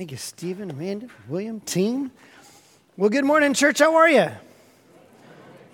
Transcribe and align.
Thank 0.00 0.12
you, 0.12 0.16
Stephen, 0.16 0.70
Amanda, 0.70 1.08
William, 1.28 1.60
team. 1.60 2.10
Well, 2.96 3.10
good 3.10 3.26
morning, 3.26 3.52
church. 3.52 3.80
How 3.80 3.96
are 3.96 4.08
you? 4.08 4.30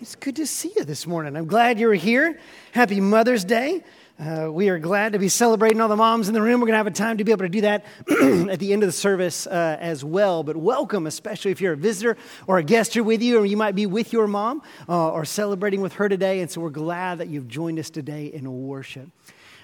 It's 0.00 0.16
good 0.16 0.34
to 0.34 0.48
see 0.48 0.72
you 0.74 0.82
this 0.82 1.06
morning. 1.06 1.36
I'm 1.36 1.46
glad 1.46 1.78
you're 1.78 1.94
here. 1.94 2.40
Happy 2.72 3.00
Mother's 3.00 3.44
Day. 3.44 3.84
Uh, 4.18 4.48
we 4.50 4.68
are 4.68 4.80
glad 4.80 5.12
to 5.12 5.20
be 5.20 5.28
celebrating 5.28 5.80
all 5.80 5.86
the 5.86 5.94
moms 5.94 6.26
in 6.26 6.34
the 6.34 6.42
room. 6.42 6.60
We're 6.60 6.66
going 6.66 6.72
to 6.72 6.78
have 6.78 6.88
a 6.88 6.90
time 6.90 7.18
to 7.18 7.24
be 7.24 7.30
able 7.30 7.44
to 7.44 7.48
do 7.48 7.60
that 7.60 7.84
at 8.50 8.58
the 8.58 8.72
end 8.72 8.82
of 8.82 8.88
the 8.88 8.92
service 8.92 9.46
uh, 9.46 9.76
as 9.78 10.02
well. 10.02 10.42
But 10.42 10.56
welcome, 10.56 11.06
especially 11.06 11.52
if 11.52 11.60
you're 11.60 11.74
a 11.74 11.76
visitor 11.76 12.16
or 12.48 12.58
a 12.58 12.64
guest 12.64 12.94
here 12.94 13.04
with 13.04 13.22
you, 13.22 13.38
or 13.38 13.46
you 13.46 13.56
might 13.56 13.76
be 13.76 13.86
with 13.86 14.12
your 14.12 14.26
mom 14.26 14.60
uh, 14.88 15.10
or 15.10 15.24
celebrating 15.24 15.82
with 15.82 15.92
her 15.92 16.08
today. 16.08 16.40
And 16.40 16.50
so 16.50 16.60
we're 16.62 16.70
glad 16.70 17.18
that 17.18 17.28
you've 17.28 17.46
joined 17.46 17.78
us 17.78 17.90
today 17.90 18.26
in 18.26 18.66
worship. 18.66 19.08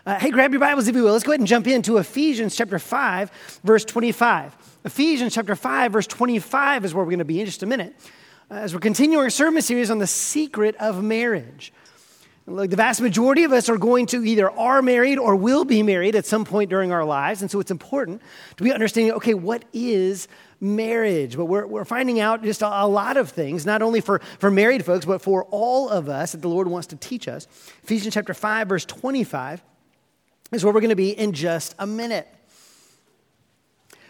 Uh, 0.05 0.19
hey, 0.19 0.31
grab 0.31 0.51
your 0.51 0.59
Bibles 0.59 0.89
if 0.89 0.97
you 0.97 1.05
will. 1.05 1.13
Let's 1.13 1.23
go 1.23 1.31
ahead 1.31 1.39
and 1.39 1.47
jump 1.47 1.69
into 1.69 1.99
Ephesians 1.99 2.57
chapter 2.57 2.81
5, 2.81 3.61
verse 3.63 3.85
25. 3.85 4.81
Ephesians 4.85 5.33
chapter 5.33 5.55
5, 5.55 5.93
verse 5.93 6.09
25 6.09 6.85
is 6.85 6.93
where 6.93 7.05
we're 7.05 7.11
going 7.11 7.21
to 7.21 7.25
be 7.25 7.39
in 7.39 7.47
just 7.47 7.63
a 7.63 7.67
minute. 7.67 7.95
Uh, 8.51 8.55
as 8.55 8.75
we're 8.75 8.81
continuing 8.81 9.23
our 9.23 9.31
sermon 9.31 9.63
series 9.63 9.93
on 9.93 10.01
the 10.01 10.07
secret 10.09 10.75
of 10.81 11.05
marriage. 11.05 11.73
Look, 12.49 12.71
the 12.71 12.77
vast 12.77 13.01
majority 13.01 13.45
of 13.45 13.53
us 13.53 13.69
are 13.69 13.79
going 13.79 14.07
to 14.07 14.25
either 14.25 14.51
are 14.51 14.83
married 14.83 15.21
or 15.21 15.37
will 15.37 15.65
be 15.65 15.85
married 15.85 16.17
at 16.17 16.27
some 16.27 16.45
point 16.45 16.69
during 16.69 16.91
our 16.91 17.05
lives. 17.05 17.41
And 17.41 17.49
so 17.49 17.61
it's 17.61 17.71
important 17.71 18.23
to 18.57 18.65
be 18.65 18.73
understanding 18.73 19.13
okay, 19.13 19.35
what 19.35 19.65
is 19.73 20.27
marriage? 20.61 21.37
But 21.37 21.45
we're, 21.45 21.65
we're 21.65 21.85
finding 21.85 22.19
out 22.19 22.43
just 22.43 22.63
a, 22.63 22.67
a, 22.67 22.89
lot 22.89 23.17
of 23.17 23.31
things, 23.31 23.65
not 23.65 23.83
only 23.83 24.01
for, 24.01 24.19
for 24.41 24.51
married 24.51 24.85
folks, 24.85 25.07
but 25.07 25.23
for 25.23 25.45
all 25.53 25.89
of 25.89 26.09
us 26.09 26.33
that 26.33 26.43
the 26.43 26.49
Lord 26.49 26.67
wants 26.67 26.89
to 26.89 26.97
teach 26.97 27.29
us. 27.29 27.47
Ephesians 27.85 28.15
chapter 28.15 28.35
5, 28.35 28.67
verse 28.67 28.85
25 28.85 29.63
is 30.53 30.65
where 30.65 30.73
we're 30.73 30.81
going 30.81 30.91
to 30.91 30.97
be 30.97 31.11
in 31.11 31.33
just 31.33 31.75
a 31.79 31.87
minute. 31.87 32.29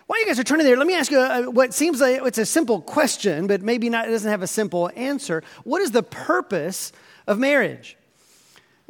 While 0.06 0.20
you 0.20 0.26
guys 0.26 0.38
are 0.38 0.44
turning 0.44 0.66
there, 0.66 0.76
let 0.76 0.86
me 0.86 0.94
ask 0.94 1.10
you 1.10 1.50
what 1.50 1.72
seems 1.72 2.00
like 2.00 2.20
it's 2.22 2.36
a 2.36 2.44
simple 2.44 2.82
question, 2.82 3.46
but 3.46 3.62
maybe 3.62 3.88
not, 3.88 4.08
it 4.08 4.10
doesn't 4.10 4.30
have 4.30 4.42
a 4.42 4.46
simple 4.46 4.90
answer. 4.94 5.42
What 5.64 5.80
is 5.80 5.92
the 5.92 6.02
purpose 6.02 6.92
of 7.26 7.38
marriage? 7.38 7.96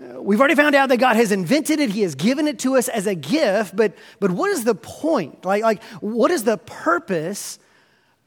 Uh, 0.02 0.20
we've 0.20 0.40
already 0.40 0.54
found 0.54 0.74
out 0.74 0.88
that 0.88 0.96
God 0.96 1.16
has 1.16 1.30
invented 1.30 1.78
it, 1.78 1.90
He 1.90 2.02
has 2.02 2.14
given 2.14 2.48
it 2.48 2.58
to 2.60 2.76
us 2.76 2.88
as 2.88 3.06
a 3.06 3.14
gift, 3.14 3.76
but, 3.76 3.92
but 4.18 4.30
what 4.30 4.50
is 4.50 4.64
the 4.64 4.74
point? 4.74 5.44
Like, 5.44 5.62
like, 5.62 5.82
what 6.00 6.30
is 6.30 6.44
the 6.44 6.56
purpose 6.56 7.58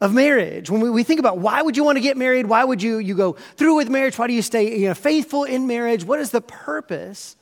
of 0.00 0.14
marriage? 0.14 0.70
When 0.70 0.80
we, 0.80 0.88
we 0.88 1.02
think 1.02 1.20
about 1.20 1.38
why 1.38 1.60
would 1.60 1.76
you 1.76 1.84
want 1.84 1.96
to 1.96 2.02
get 2.02 2.16
married? 2.16 2.46
Why 2.46 2.64
would 2.64 2.82
you, 2.82 2.98
you 2.98 3.16
go 3.16 3.32
through 3.56 3.76
with 3.76 3.90
marriage? 3.90 4.16
Why 4.16 4.28
do 4.28 4.32
you 4.32 4.42
stay 4.42 4.78
you 4.78 4.88
know, 4.88 4.94
faithful 4.94 5.44
in 5.44 5.66
marriage? 5.66 6.04
What 6.04 6.20
is 6.20 6.30
the 6.30 6.40
purpose 6.40 7.36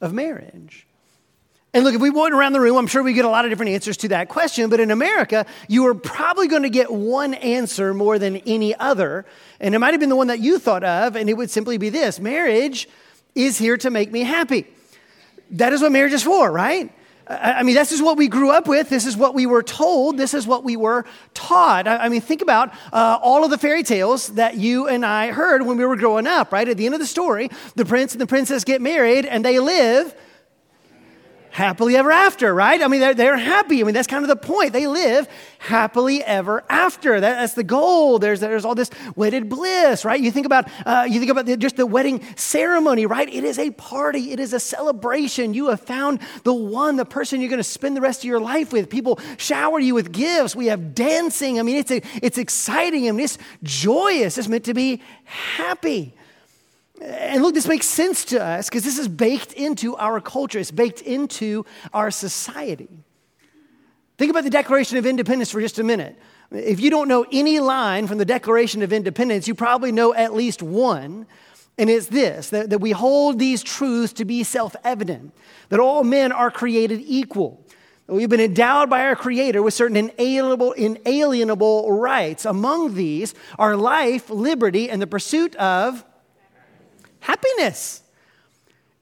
of 0.00 0.12
marriage? 0.12 0.86
And 1.74 1.82
look, 1.82 1.96
if 1.96 2.00
we 2.00 2.08
went 2.08 2.32
around 2.32 2.52
the 2.52 2.60
room, 2.60 2.76
I'm 2.76 2.86
sure 2.86 3.02
we 3.02 3.14
get 3.14 3.24
a 3.24 3.28
lot 3.28 3.44
of 3.44 3.50
different 3.50 3.72
answers 3.72 3.96
to 3.98 4.08
that 4.08 4.28
question. 4.28 4.70
But 4.70 4.78
in 4.78 4.92
America, 4.92 5.44
you 5.66 5.84
are 5.88 5.94
probably 5.94 6.46
going 6.46 6.62
to 6.62 6.70
get 6.70 6.88
one 6.88 7.34
answer 7.34 7.92
more 7.92 8.16
than 8.16 8.36
any 8.46 8.76
other. 8.76 9.26
And 9.58 9.74
it 9.74 9.80
might 9.80 9.90
have 9.90 9.98
been 9.98 10.08
the 10.08 10.16
one 10.16 10.28
that 10.28 10.38
you 10.38 10.60
thought 10.60 10.84
of, 10.84 11.16
and 11.16 11.28
it 11.28 11.36
would 11.36 11.50
simply 11.50 11.76
be 11.76 11.88
this 11.90 12.20
marriage 12.20 12.88
is 13.34 13.58
here 13.58 13.76
to 13.78 13.90
make 13.90 14.12
me 14.12 14.20
happy. 14.20 14.68
That 15.50 15.72
is 15.72 15.82
what 15.82 15.90
marriage 15.90 16.12
is 16.12 16.22
for, 16.22 16.48
right? 16.48 16.92
I 17.26 17.64
mean, 17.64 17.74
this 17.74 17.90
is 17.90 18.00
what 18.00 18.18
we 18.18 18.28
grew 18.28 18.50
up 18.50 18.68
with. 18.68 18.88
This 18.88 19.06
is 19.06 19.16
what 19.16 19.34
we 19.34 19.46
were 19.46 19.62
told. 19.62 20.16
This 20.16 20.34
is 20.34 20.46
what 20.46 20.62
we 20.62 20.76
were 20.76 21.04
taught. 21.32 21.88
I 21.88 22.08
mean, 22.08 22.20
think 22.20 22.42
about 22.42 22.72
uh, 22.92 23.18
all 23.20 23.44
of 23.44 23.50
the 23.50 23.58
fairy 23.58 23.82
tales 23.82 24.28
that 24.34 24.58
you 24.58 24.86
and 24.86 25.04
I 25.04 25.32
heard 25.32 25.62
when 25.62 25.76
we 25.76 25.86
were 25.86 25.96
growing 25.96 26.26
up, 26.26 26.52
right? 26.52 26.68
At 26.68 26.76
the 26.76 26.84
end 26.84 26.94
of 26.94 27.00
the 27.00 27.06
story, 27.06 27.50
the 27.74 27.84
prince 27.84 28.12
and 28.12 28.20
the 28.20 28.26
princess 28.26 28.62
get 28.62 28.80
married 28.80 29.24
and 29.26 29.44
they 29.44 29.58
live 29.58 30.14
happily 31.54 31.96
ever 31.96 32.10
after, 32.10 32.52
right? 32.52 32.82
I 32.82 32.88
mean, 32.88 32.98
they're, 32.98 33.14
they're 33.14 33.36
happy. 33.36 33.80
I 33.80 33.84
mean, 33.84 33.94
that's 33.94 34.08
kind 34.08 34.24
of 34.24 34.28
the 34.28 34.34
point. 34.34 34.72
They 34.72 34.88
live 34.88 35.28
happily 35.60 36.20
ever 36.24 36.64
after. 36.68 37.20
That, 37.20 37.38
that's 37.38 37.54
the 37.54 37.62
goal. 37.62 38.18
There's, 38.18 38.40
there's 38.40 38.64
all 38.64 38.74
this 38.74 38.90
wedded 39.14 39.48
bliss, 39.48 40.04
right? 40.04 40.20
You 40.20 40.32
think 40.32 40.46
about, 40.46 40.68
uh, 40.84 41.06
you 41.08 41.20
think 41.20 41.30
about 41.30 41.46
the, 41.46 41.56
just 41.56 41.76
the 41.76 41.86
wedding 41.86 42.22
ceremony, 42.34 43.06
right? 43.06 43.32
It 43.32 43.44
is 43.44 43.60
a 43.60 43.70
party. 43.70 44.32
It 44.32 44.40
is 44.40 44.52
a 44.52 44.58
celebration. 44.58 45.54
You 45.54 45.68
have 45.68 45.80
found 45.80 46.18
the 46.42 46.52
one, 46.52 46.96
the 46.96 47.04
person 47.04 47.40
you're 47.40 47.50
going 47.50 47.58
to 47.58 47.62
spend 47.62 47.96
the 47.96 48.00
rest 48.00 48.22
of 48.22 48.24
your 48.24 48.40
life 48.40 48.72
with. 48.72 48.90
People 48.90 49.20
shower 49.38 49.78
you 49.78 49.94
with 49.94 50.10
gifts. 50.10 50.56
We 50.56 50.66
have 50.66 50.92
dancing. 50.92 51.60
I 51.60 51.62
mean, 51.62 51.76
it's, 51.76 51.92
a, 51.92 52.02
it's 52.20 52.36
exciting. 52.36 53.08
I 53.08 53.12
mean, 53.12 53.26
it's 53.26 53.38
joyous. 53.62 54.38
It's 54.38 54.48
meant 54.48 54.64
to 54.64 54.74
be 54.74 55.00
happy. 55.22 56.14
And 57.04 57.42
look, 57.42 57.54
this 57.54 57.68
makes 57.68 57.86
sense 57.86 58.24
to 58.26 58.42
us 58.42 58.68
because 58.68 58.82
this 58.82 58.98
is 58.98 59.08
baked 59.08 59.52
into 59.52 59.94
our 59.96 60.20
culture, 60.20 60.58
it's 60.58 60.70
baked 60.70 61.02
into 61.02 61.66
our 61.92 62.10
society. 62.10 62.88
Think 64.16 64.30
about 64.30 64.44
the 64.44 64.50
Declaration 64.50 64.96
of 64.96 65.04
Independence 65.04 65.50
for 65.50 65.60
just 65.60 65.78
a 65.78 65.84
minute. 65.84 66.18
If 66.50 66.80
you 66.80 66.88
don't 66.88 67.08
know 67.08 67.26
any 67.30 67.60
line 67.60 68.06
from 68.06 68.18
the 68.18 68.24
Declaration 68.24 68.82
of 68.82 68.92
Independence, 68.92 69.48
you 69.48 69.54
probably 69.54 69.92
know 69.92 70.14
at 70.14 70.34
least 70.34 70.62
one. 70.62 71.26
And 71.76 71.90
it's 71.90 72.06
this 72.06 72.50
that, 72.50 72.70
that 72.70 72.78
we 72.78 72.92
hold 72.92 73.38
these 73.38 73.62
truths 73.62 74.12
to 74.14 74.24
be 74.24 74.44
self 74.44 74.76
evident, 74.84 75.34
that 75.68 75.80
all 75.80 76.04
men 76.04 76.32
are 76.32 76.50
created 76.50 77.02
equal. 77.04 77.60
We've 78.06 78.28
been 78.28 78.40
endowed 78.40 78.88
by 78.88 79.00
our 79.00 79.16
Creator 79.16 79.62
with 79.62 79.74
certain 79.74 79.96
inalienable, 79.96 80.72
inalienable 80.72 81.90
rights. 81.90 82.44
Among 82.44 82.94
these 82.94 83.34
are 83.58 83.76
life, 83.76 84.30
liberty, 84.30 84.88
and 84.90 85.02
the 85.02 85.06
pursuit 85.06 85.56
of 85.56 86.04
happiness. 87.24 88.02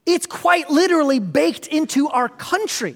It's 0.05 0.25
quite 0.25 0.69
literally 0.69 1.19
baked 1.19 1.67
into 1.67 2.07
our 2.07 2.29
country, 2.29 2.95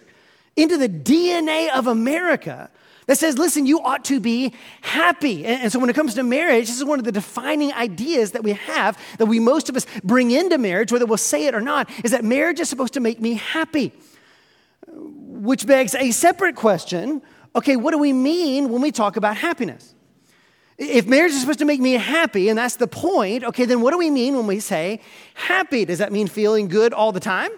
into 0.55 0.77
the 0.77 0.87
DNA 0.87 1.69
of 1.69 1.87
America 1.87 2.69
that 3.07 3.17
says, 3.17 3.37
listen, 3.37 3.65
you 3.65 3.79
ought 3.81 4.05
to 4.05 4.19
be 4.19 4.53
happy. 4.81 5.45
And, 5.45 5.71
so 5.71 5.79
when 5.79 5.89
it 5.89 5.95
comes 5.95 6.13
to 6.15 6.23
marriage, 6.23 6.67
this 6.67 6.77
is 6.77 6.83
one 6.83 6.99
of 6.99 7.05
the 7.05 7.11
defining 7.11 7.73
ideas 7.73 8.31
that 8.31 8.43
we 8.43 8.53
have, 8.53 8.97
that 9.17 9.25
we 9.25 9.39
most 9.39 9.69
of 9.69 9.75
us 9.75 9.85
bring 10.03 10.31
into 10.31 10.57
marriage, 10.57 10.91
whether 10.91 11.05
we'll 11.05 11.17
say 11.17 11.45
it 11.45 11.55
or 11.55 11.61
not, 11.61 11.89
is 12.03 12.11
that 12.11 12.23
marriage 12.23 12.59
is 12.59 12.69
supposed 12.69 12.93
to 12.93 12.99
make 12.99 13.19
me 13.21 13.35
happy. 13.35 13.93
Which 14.87 15.67
begs 15.67 15.93
a 15.95 16.11
separate 16.11 16.55
question 16.55 17.21
okay, 17.55 17.75
what 17.75 17.91
do 17.91 17.97
we 17.97 18.13
mean 18.13 18.69
when 18.69 18.81
we 18.83 18.91
talk 18.91 19.17
about 19.17 19.35
happiness? 19.35 19.95
If 20.77 21.07
marriage 21.07 21.31
is 21.31 21.41
supposed 21.41 21.59
to 21.59 21.65
make 21.65 21.79
me 21.79 21.93
happy, 21.93 22.49
and 22.49 22.57
that's 22.57 22.75
the 22.75 22.87
point, 22.87 23.43
okay, 23.43 23.65
then 23.65 23.81
what 23.81 23.91
do 23.91 23.97
we 23.97 24.11
mean 24.11 24.35
when 24.37 24.45
we 24.45 24.59
say 24.59 25.01
happy? 25.33 25.85
Does 25.85 25.97
that 25.97 26.11
mean 26.11 26.27
feeling 26.27 26.67
good 26.67 26.93
all 26.93 27.11
the 27.11 27.19
time? 27.19 27.49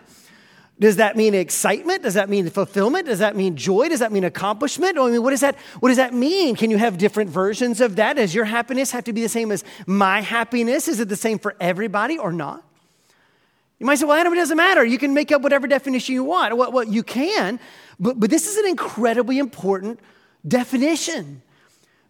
Does 0.79 0.95
that 0.95 1.17
mean 1.17 1.33
excitement? 1.33 2.03
Does 2.03 2.13
that 2.13 2.29
mean 2.29 2.49
fulfillment? 2.49 3.07
Does 3.07 3.19
that 3.19 3.35
mean 3.35 3.57
joy? 3.57 3.89
Does 3.89 3.99
that 3.99 4.13
mean 4.13 4.23
accomplishment? 4.23 4.97
I 4.97 5.09
mean, 5.09 5.21
what 5.21 5.31
does 5.31 5.41
that, 5.41 5.57
what 5.81 5.89
does 5.89 5.97
that 5.97 6.13
mean? 6.13 6.55
Can 6.55 6.71
you 6.71 6.77
have 6.77 6.97
different 6.97 7.29
versions 7.29 7.81
of 7.81 7.97
that? 7.97 8.15
Does 8.15 8.33
your 8.33 8.45
happiness 8.45 8.91
have 8.91 9.03
to 9.03 9.11
be 9.11 9.21
the 9.21 9.27
same 9.27 9.51
as 9.51 9.65
my 9.85 10.21
happiness? 10.21 10.87
Is 10.87 11.01
it 11.01 11.09
the 11.09 11.17
same 11.17 11.37
for 11.37 11.57
everybody 11.59 12.17
or 12.17 12.31
not? 12.31 12.63
You 13.79 13.85
might 13.85 13.95
say, 13.95 14.05
well, 14.05 14.17
Adam, 14.17 14.31
it 14.31 14.37
doesn't 14.37 14.55
matter. 14.55 14.85
You 14.85 14.97
can 14.97 15.13
make 15.13 15.33
up 15.33 15.41
whatever 15.41 15.67
definition 15.67 16.15
you 16.15 16.23
want. 16.23 16.55
Well, 16.55 16.71
well 16.71 16.85
you 16.85 17.03
can, 17.03 17.59
but, 17.99 18.17
but 18.17 18.29
this 18.29 18.47
is 18.47 18.55
an 18.55 18.67
incredibly 18.67 19.37
important 19.37 19.99
definition. 20.47 21.41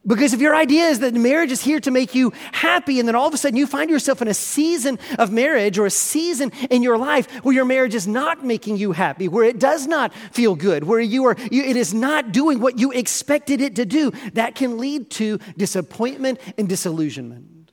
Because 0.07 0.33
if 0.33 0.39
your 0.39 0.55
idea 0.55 0.85
is 0.85 0.99
that 0.99 1.13
marriage 1.13 1.51
is 1.51 1.61
here 1.61 1.79
to 1.81 1.91
make 1.91 2.15
you 2.15 2.31
happy, 2.53 2.99
and 2.99 3.07
then 3.07 3.15
all 3.15 3.27
of 3.27 3.33
a 3.33 3.37
sudden 3.37 3.57
you 3.57 3.67
find 3.67 3.89
yourself 3.89 4.21
in 4.21 4.29
a 4.29 4.33
season 4.33 4.97
of 5.17 5.31
marriage 5.31 5.77
or 5.77 5.85
a 5.85 5.91
season 5.91 6.51
in 6.69 6.81
your 6.81 6.97
life 6.97 7.29
where 7.43 7.53
your 7.53 7.65
marriage 7.65 7.93
is 7.93 8.07
not 8.07 8.45
making 8.45 8.77
you 8.77 8.93
happy, 8.93 9.27
where 9.27 9.43
it 9.43 9.59
does 9.59 9.87
not 9.87 10.13
feel 10.31 10.55
good, 10.55 10.85
where 10.85 11.01
you 11.01 11.25
are, 11.25 11.35
you, 11.51 11.63
it 11.63 11.75
is 11.75 11.93
not 11.93 12.31
doing 12.31 12.61
what 12.61 12.79
you 12.79 12.91
expected 12.91 13.59
it 13.59 13.75
to 13.75 13.85
do, 13.85 14.11
that 14.33 14.55
can 14.55 14.77
lead 14.77 15.09
to 15.11 15.37
disappointment 15.57 16.39
and 16.57 16.69
disillusionment. 16.69 17.71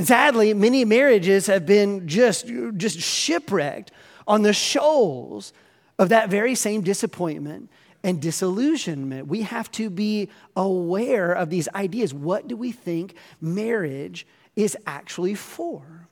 Sadly, 0.00 0.52
many 0.52 0.84
marriages 0.84 1.46
have 1.46 1.64
been 1.64 2.08
just, 2.08 2.50
just 2.76 2.98
shipwrecked 2.98 3.92
on 4.26 4.42
the 4.42 4.52
shoals 4.52 5.52
of 5.98 6.08
that 6.08 6.28
very 6.28 6.54
same 6.56 6.82
disappointment 6.82 7.70
and 8.06 8.22
disillusionment. 8.22 9.26
We 9.26 9.42
have 9.42 9.68
to 9.72 9.90
be 9.90 10.28
aware 10.54 11.32
of 11.32 11.50
these 11.50 11.68
ideas. 11.74 12.14
What 12.14 12.46
do 12.46 12.56
we 12.56 12.70
think 12.70 13.16
marriage 13.40 14.28
is 14.54 14.76
actually 14.86 15.34
for? 15.34 16.08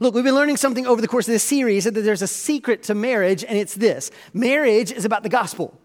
Look, 0.00 0.16
we've 0.16 0.24
been 0.24 0.34
learning 0.34 0.56
something 0.56 0.84
over 0.84 1.00
the 1.00 1.06
course 1.06 1.28
of 1.28 1.32
this 1.32 1.44
series 1.44 1.84
that 1.84 1.92
there's 1.92 2.22
a 2.22 2.26
secret 2.26 2.82
to 2.84 2.94
marriage, 2.96 3.44
and 3.44 3.56
it's 3.56 3.76
this 3.76 4.10
marriage 4.34 4.90
is 4.90 5.04
about 5.04 5.22
the 5.22 5.28
gospel. 5.28 5.78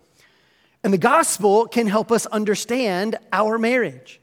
And 0.84 0.92
the 0.92 0.98
gospel 0.98 1.68
can 1.68 1.86
help 1.86 2.12
us 2.12 2.26
understand 2.26 3.20
our 3.32 3.60
marriage. 3.60 4.20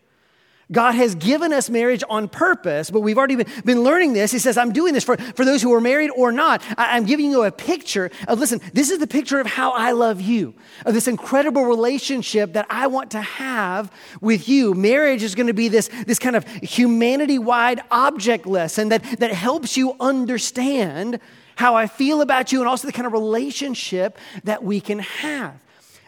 God 0.71 0.95
has 0.95 1.15
given 1.15 1.53
us 1.53 1.71
marriage 1.71 2.05
on 2.11 2.29
purpose, 2.29 2.91
but 2.91 3.01
we've 3.01 3.17
already 3.17 3.37
been, 3.37 3.63
been, 3.65 3.83
learning 3.83 4.13
this. 4.13 4.31
He 4.31 4.39
says, 4.39 4.59
I'm 4.59 4.73
doing 4.73 4.93
this 4.93 5.05
for, 5.05 5.17
for 5.17 5.45
those 5.45 5.63
who 5.63 5.73
are 5.73 5.81
married 5.81 6.11
or 6.11 6.31
not. 6.31 6.63
I, 6.77 6.97
I'm 6.97 7.07
giving 7.07 7.31
you 7.31 7.45
a 7.45 7.51
picture 7.51 8.11
of, 8.27 8.39
listen, 8.39 8.61
this 8.75 8.91
is 8.91 8.99
the 8.99 9.07
picture 9.07 9.41
of 9.41 9.47
how 9.47 9.73
I 9.73 9.93
love 9.93 10.21
you, 10.21 10.55
of 10.85 10.93
this 10.93 11.09
incredible 11.09 11.65
relationship 11.65 12.53
that 12.53 12.67
I 12.69 12.87
want 12.87 13.13
to 13.13 13.21
have 13.23 13.91
with 14.21 14.49
you. 14.49 14.75
Marriage 14.75 15.23
is 15.23 15.35
going 15.35 15.47
to 15.47 15.55
be 15.55 15.69
this, 15.69 15.89
this 16.07 16.19
kind 16.19 16.37
of 16.37 16.47
humanity 16.47 17.39
wide 17.39 17.81
object 17.91 18.47
lesson 18.47 18.91
that, 18.91 19.03
that 19.21 19.33
helps 19.33 19.77
you 19.77 19.97
understand 20.01 21.19
how 21.57 21.75
I 21.77 21.87
feel 21.87 22.21
about 22.21 22.53
you 22.53 22.61
and 22.61 22.69
also 22.69 22.87
the 22.87 22.93
kind 22.93 23.07
of 23.07 23.13
relationship 23.13 24.19
that 24.45 24.63
we 24.63 24.81
can 24.81 24.99
have. 24.99 25.59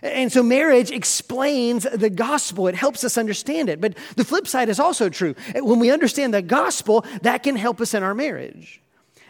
And 0.02 0.32
so 0.32 0.42
marriage 0.42 0.90
explains 0.90 1.84
the 1.84 2.10
gospel. 2.10 2.68
It 2.68 2.74
helps 2.74 3.04
us 3.04 3.18
understand 3.18 3.68
it. 3.68 3.80
But 3.80 3.96
the 4.16 4.24
flip 4.24 4.46
side 4.46 4.68
is 4.68 4.80
also 4.80 5.08
true. 5.08 5.34
When 5.54 5.78
we 5.78 5.90
understand 5.90 6.32
the 6.32 6.42
gospel, 6.42 7.04
that 7.22 7.42
can 7.42 7.56
help 7.56 7.80
us 7.80 7.92
in 7.94 8.02
our 8.02 8.14
marriage. 8.14 8.80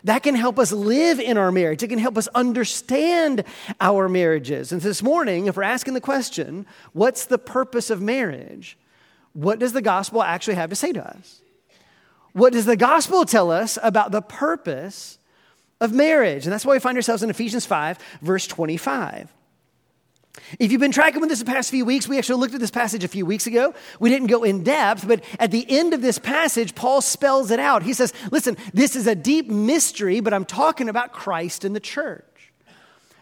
That 0.05 0.23
can 0.23 0.35
help 0.35 0.59
us 0.59 0.73
live 0.73 1.21
in 1.21 1.37
our 1.37 1.53
marriage. 1.53 1.83
It 1.83 1.89
can 1.89 1.99
help 1.99 2.17
us 2.17 2.29
understand 2.29 3.45
our 3.81 4.09
marriages. 4.09 4.73
And 4.73 4.81
this 4.81 5.03
morning, 5.03 5.47
if 5.47 5.57
we're 5.57 5.63
asking 5.63 5.95
the 5.95 6.01
question, 6.01 6.67
what's 6.93 7.27
the 7.27 7.39
purpose 7.39 7.91
of 7.91 8.01
marriage? 8.01 8.79
What 9.33 9.59
does 9.59 9.73
the 9.73 9.83
gospel 9.83 10.23
actually 10.23 10.55
have 10.55 10.71
to 10.71 10.77
say 10.77 10.93
to 10.93 11.07
us? 11.07 11.43
What 12.33 12.53
does 12.53 12.65
the 12.65 12.77
gospel 12.77 13.25
tell 13.25 13.51
us 13.51 13.79
about 13.83 14.13
the 14.13 14.23
purpose 14.23 15.19
of 15.81 15.93
marriage? 15.93 16.47
And 16.47 16.53
that's 16.53 16.65
why 16.65 16.75
we 16.75 16.81
find 16.81 16.97
ourselves 16.97 17.23
in 17.23 17.31
Ephesians 17.31 17.67
5, 17.67 17.99
verse 18.23 18.47
25. 18.47 19.33
If 20.59 20.71
you've 20.71 20.81
been 20.81 20.93
tracking 20.93 21.21
with 21.21 21.31
us 21.31 21.41
the 21.41 21.45
past 21.45 21.71
few 21.71 21.85
weeks, 21.85 22.09
we 22.09 22.17
actually 22.17 22.41
looked 22.41 22.55
at 22.55 22.61
this 22.61 22.71
passage 22.71 23.03
a 23.03 23.09
few 23.09 23.27
weeks 23.27 23.47
ago. 23.47 23.75
We 23.99 24.11
didn't 24.11 24.29
go 24.29 24.45
in 24.45 24.63
depth, 24.63 25.07
but 25.07 25.25
at 25.39 25.51
the 25.51 25.67
end 25.69 25.93
of 25.93 26.03
this 26.03 26.19
passage, 26.19 26.75
Paul 26.75 27.01
spells 27.01 27.51
it 27.51 27.59
out. 27.59 27.83
He 27.83 27.93
says, 27.93 28.13
Listen, 28.31 28.57
this 28.73 28.95
is 28.95 29.07
a 29.07 29.15
deep 29.15 29.49
mystery, 29.49 30.21
but 30.21 30.33
I'm 30.33 30.45
talking 30.45 30.89
about 30.89 31.13
Christ 31.13 31.65
and 31.65 31.75
the 31.75 31.81
church. 31.81 32.25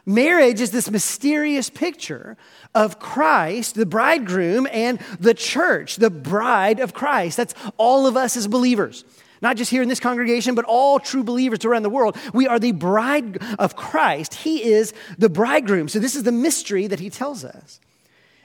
Marriage 0.05 0.61
is 0.63 0.71
this 0.71 0.91
mysterious 0.91 1.69
picture 1.69 2.39
of 2.75 2.99
Christ, 2.99 3.75
the 3.75 3.85
bridegroom, 3.85 4.67
and 4.73 4.99
the 5.21 5.35
church, 5.35 5.97
the 5.97 6.09
bride 6.09 6.81
of 6.81 6.95
Christ. 6.95 7.37
That's 7.37 7.55
all 7.77 8.07
of 8.07 8.17
us 8.17 8.35
as 8.37 8.49
believers. 8.49 9.05
Not 9.41 9.57
just 9.57 9.71
here 9.71 9.83
in 9.83 9.89
this 9.89 10.01
congregation, 10.01 10.55
but 10.55 10.65
all 10.65 10.99
true 10.99 11.23
believers 11.23 11.65
around 11.65 11.83
the 11.83 11.91
world. 11.91 12.17
We 12.33 12.47
are 12.47 12.59
the 12.59 12.73
bride 12.73 13.43
of 13.59 13.77
Christ. 13.77 14.35
He 14.35 14.65
is 14.65 14.93
the 15.17 15.29
bridegroom. 15.29 15.89
So, 15.89 15.99
this 15.99 16.17
is 16.17 16.25
the 16.25 16.33
mystery 16.33 16.87
that 16.87 17.01
he 17.01 17.11
tells 17.11 17.45
us. 17.45 17.81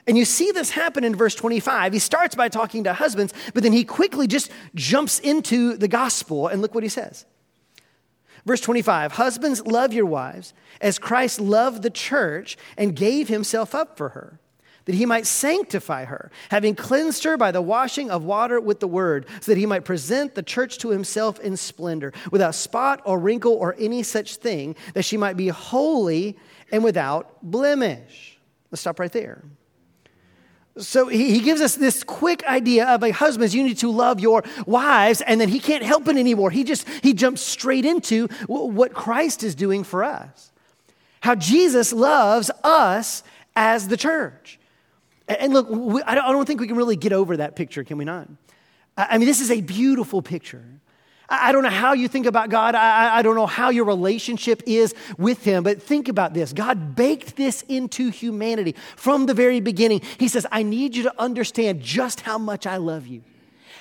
And 0.05 0.17
you 0.17 0.25
see 0.25 0.51
this 0.51 0.71
happen 0.71 1.03
in 1.03 1.15
verse 1.15 1.33
25. 1.33 1.93
He 1.93 1.99
starts 1.99 2.35
by 2.35 2.49
talking 2.49 2.83
to 2.83 2.93
husbands, 2.93 3.33
but 3.53 3.63
then 3.63 3.71
he 3.71 3.85
quickly 3.85 4.27
just 4.27 4.51
jumps 4.75 5.19
into 5.19 5.77
the 5.77 5.87
gospel. 5.87 6.47
And 6.47 6.61
look 6.61 6.75
what 6.75 6.83
he 6.83 6.89
says. 6.89 7.25
Verse 8.45 8.61
25 8.61 9.13
Husbands, 9.13 9.65
love 9.65 9.93
your 9.93 10.05
wives 10.05 10.53
as 10.81 10.99
Christ 10.99 11.39
loved 11.39 11.81
the 11.81 11.89
church 11.89 12.57
and 12.77 12.95
gave 12.95 13.29
himself 13.29 13.73
up 13.73 13.97
for 13.97 14.09
her 14.09 14.39
that 14.85 14.95
he 14.95 15.05
might 15.05 15.25
sanctify 15.25 16.05
her, 16.05 16.31
having 16.49 16.75
cleansed 16.75 17.23
her 17.23 17.37
by 17.37 17.51
the 17.51 17.61
washing 17.61 18.11
of 18.11 18.23
water 18.23 18.59
with 18.59 18.79
the 18.79 18.87
word, 18.87 19.25
so 19.41 19.51
that 19.51 19.57
he 19.57 19.65
might 19.65 19.85
present 19.85 20.35
the 20.35 20.43
church 20.43 20.77
to 20.79 20.89
himself 20.89 21.39
in 21.39 21.55
splendor, 21.57 22.13
without 22.31 22.55
spot 22.55 23.01
or 23.05 23.19
wrinkle 23.19 23.53
or 23.53 23.75
any 23.79 24.03
such 24.03 24.37
thing, 24.37 24.75
that 24.93 25.03
she 25.03 25.17
might 25.17 25.37
be 25.37 25.47
holy 25.47 26.37
and 26.71 26.83
without 26.83 27.41
blemish. 27.41 28.37
Let's 28.71 28.81
stop 28.81 28.99
right 28.99 29.11
there. 29.11 29.43
So 30.77 31.07
he, 31.07 31.39
gives 31.41 31.61
us 31.61 31.75
this 31.75 32.03
quick 32.03 32.43
idea 32.45 32.87
of 32.87 33.03
like 33.03 33.13
husbands, 33.13 33.53
you 33.53 33.63
need 33.63 33.77
to 33.79 33.91
love 33.91 34.19
your 34.19 34.43
wives, 34.65 35.21
and 35.21 35.39
then 35.39 35.47
he 35.47 35.59
can't 35.59 35.83
help 35.83 36.07
it 36.07 36.17
anymore. 36.17 36.49
He 36.49 36.63
just 36.63 36.89
he 37.03 37.13
jumps 37.13 37.41
straight 37.41 37.85
into 37.85 38.27
what 38.47 38.93
Christ 38.93 39.43
is 39.43 39.53
doing 39.53 39.83
for 39.83 40.03
us. 40.03 40.51
How 41.21 41.35
Jesus 41.35 41.93
loves 41.93 42.49
us 42.63 43.23
as 43.55 43.87
the 43.87 43.97
church. 43.97 44.59
And 45.39 45.53
look, 45.53 45.67
we, 45.69 46.01
I 46.03 46.15
don't 46.15 46.45
think 46.45 46.59
we 46.59 46.67
can 46.67 46.75
really 46.75 46.95
get 46.95 47.13
over 47.13 47.37
that 47.37 47.55
picture, 47.55 47.83
can 47.83 47.97
we 47.97 48.05
not? 48.05 48.27
I 48.97 49.17
mean, 49.17 49.27
this 49.27 49.41
is 49.41 49.49
a 49.51 49.61
beautiful 49.61 50.21
picture. 50.21 50.63
I 51.29 51.51
don't 51.51 51.63
know 51.63 51.69
how 51.69 51.93
you 51.93 52.07
think 52.07 52.25
about 52.25 52.49
God. 52.49 52.75
I, 52.75 53.21
don't 53.21 53.35
know 53.35 53.47
how 53.47 53.69
your 53.69 53.85
relationship 53.85 54.61
is 54.67 54.93
with 55.17 55.43
Him, 55.43 55.63
but 55.63 55.81
think 55.81 56.07
about 56.07 56.33
this. 56.33 56.53
God 56.53 56.95
baked 56.95 57.35
this 57.37 57.63
into 57.63 58.11
humanity 58.11 58.75
from 58.95 59.25
the 59.25 59.33
very 59.33 59.59
beginning. 59.59 60.01
He 60.19 60.27
says, 60.27 60.45
I 60.51 60.63
need 60.63 60.95
you 60.95 61.03
to 61.03 61.13
understand 61.19 61.81
just 61.81 62.21
how 62.21 62.37
much 62.37 62.67
I 62.67 62.77
love 62.77 63.07
you, 63.07 63.23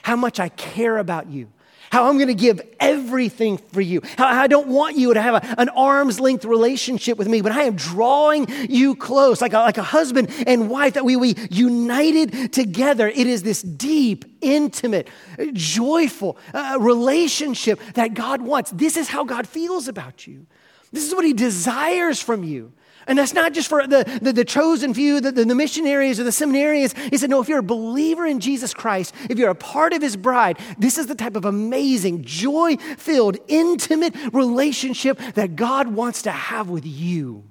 how 0.02 0.16
much 0.16 0.40
I 0.40 0.48
care 0.50 0.98
about 0.98 1.28
you 1.30 1.48
how 1.92 2.08
I'm 2.08 2.16
going 2.16 2.28
to 2.28 2.34
give 2.34 2.62
everything 2.80 3.58
for 3.58 3.82
you, 3.82 4.00
how 4.16 4.26
I 4.26 4.46
don't 4.46 4.68
want 4.68 4.96
you 4.96 5.12
to 5.12 5.20
have 5.20 5.34
a, 5.34 5.60
an 5.60 5.68
arm's 5.68 6.18
length 6.18 6.46
relationship 6.46 7.18
with 7.18 7.28
me, 7.28 7.42
but 7.42 7.52
I 7.52 7.64
am 7.64 7.76
drawing 7.76 8.46
you 8.70 8.96
close 8.96 9.42
like 9.42 9.52
a, 9.52 9.58
like 9.58 9.76
a 9.76 9.82
husband 9.82 10.30
and 10.46 10.70
wife 10.70 10.94
that 10.94 11.04
we, 11.04 11.16
we 11.16 11.36
united 11.50 12.50
together. 12.54 13.08
It 13.08 13.26
is 13.26 13.42
this 13.42 13.60
deep, 13.60 14.24
intimate, 14.40 15.06
joyful 15.52 16.38
uh, 16.54 16.78
relationship 16.80 17.78
that 17.92 18.14
God 18.14 18.40
wants. 18.40 18.70
This 18.70 18.96
is 18.96 19.08
how 19.08 19.24
God 19.24 19.46
feels 19.46 19.86
about 19.86 20.26
you. 20.26 20.46
This 20.92 21.06
is 21.06 21.14
what 21.14 21.26
He 21.26 21.34
desires 21.34 22.22
from 22.22 22.42
you. 22.42 22.72
And 23.06 23.18
that's 23.18 23.34
not 23.34 23.52
just 23.52 23.68
for 23.68 23.86
the, 23.86 24.04
the, 24.22 24.32
the 24.32 24.44
chosen 24.44 24.94
few, 24.94 25.20
the, 25.20 25.32
the, 25.32 25.44
the, 25.44 25.54
missionaries 25.54 26.20
or 26.20 26.24
the 26.24 26.30
seminarians. 26.30 26.96
He 27.10 27.16
said, 27.16 27.30
no, 27.30 27.40
if 27.40 27.48
you're 27.48 27.58
a 27.58 27.62
believer 27.62 28.26
in 28.26 28.38
Jesus 28.38 28.72
Christ, 28.72 29.14
if 29.28 29.38
you're 29.38 29.50
a 29.50 29.54
part 29.54 29.92
of 29.92 30.02
his 30.02 30.16
bride, 30.16 30.58
this 30.78 30.98
is 30.98 31.06
the 31.06 31.14
type 31.14 31.34
of 31.36 31.44
amazing, 31.44 32.22
joy 32.22 32.76
filled, 32.76 33.38
intimate 33.48 34.14
relationship 34.32 35.18
that 35.34 35.56
God 35.56 35.88
wants 35.88 36.22
to 36.22 36.30
have 36.30 36.68
with 36.68 36.86
you. 36.86 37.44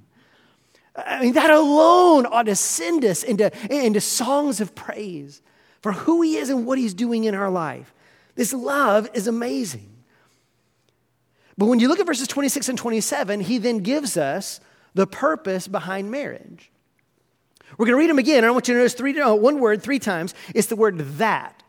I 0.96 1.22
mean, 1.22 1.34
that 1.34 1.50
alone 1.50 2.26
ought 2.26 2.46
to 2.46 2.56
send 2.56 3.04
us 3.06 3.24
into, 3.24 3.52
into 3.74 4.02
songs 4.02 4.62
of 4.62 4.76
praise 4.76 5.42
for 5.82 5.92
who 5.94 6.22
he 6.22 6.38
is 6.38 6.50
and 6.50 6.66
what 6.66 6.78
he's 6.78 6.94
doing 6.94 7.26
in 7.26 7.36
our 7.36 7.50
life. 7.50 7.94
This 8.36 8.54
love 8.54 9.10
is 9.14 9.28
amazing. 9.28 9.90
But 11.58 11.66
when 11.66 11.80
you 11.80 11.88
look 11.88 12.00
at 12.00 12.06
verses 12.06 12.28
26 12.28 12.70
and 12.70 12.78
27, 12.78 13.42
he 13.42 13.58
then 13.58 13.80
gives 13.80 14.18
us 14.18 14.60
the 14.94 15.08
purpose 15.08 15.68
behind 15.68 16.12
marriage. 16.12 16.72
We're 17.78 17.86
going 17.86 17.96
to 17.96 18.00
read 18.00 18.10
them 18.10 18.20
again. 18.20 18.44
I 18.44 18.52
want 18.52 18.68
you 18.68 18.74
to 18.74 18.80
notice 18.80 18.94
three, 18.94 19.14
one 19.22 19.60
word 19.60 19.82
three 19.82 20.00
times. 20.00 20.34
It's 20.54 20.68
the 20.68 20.76
word 20.76 21.00
that. 21.18 21.64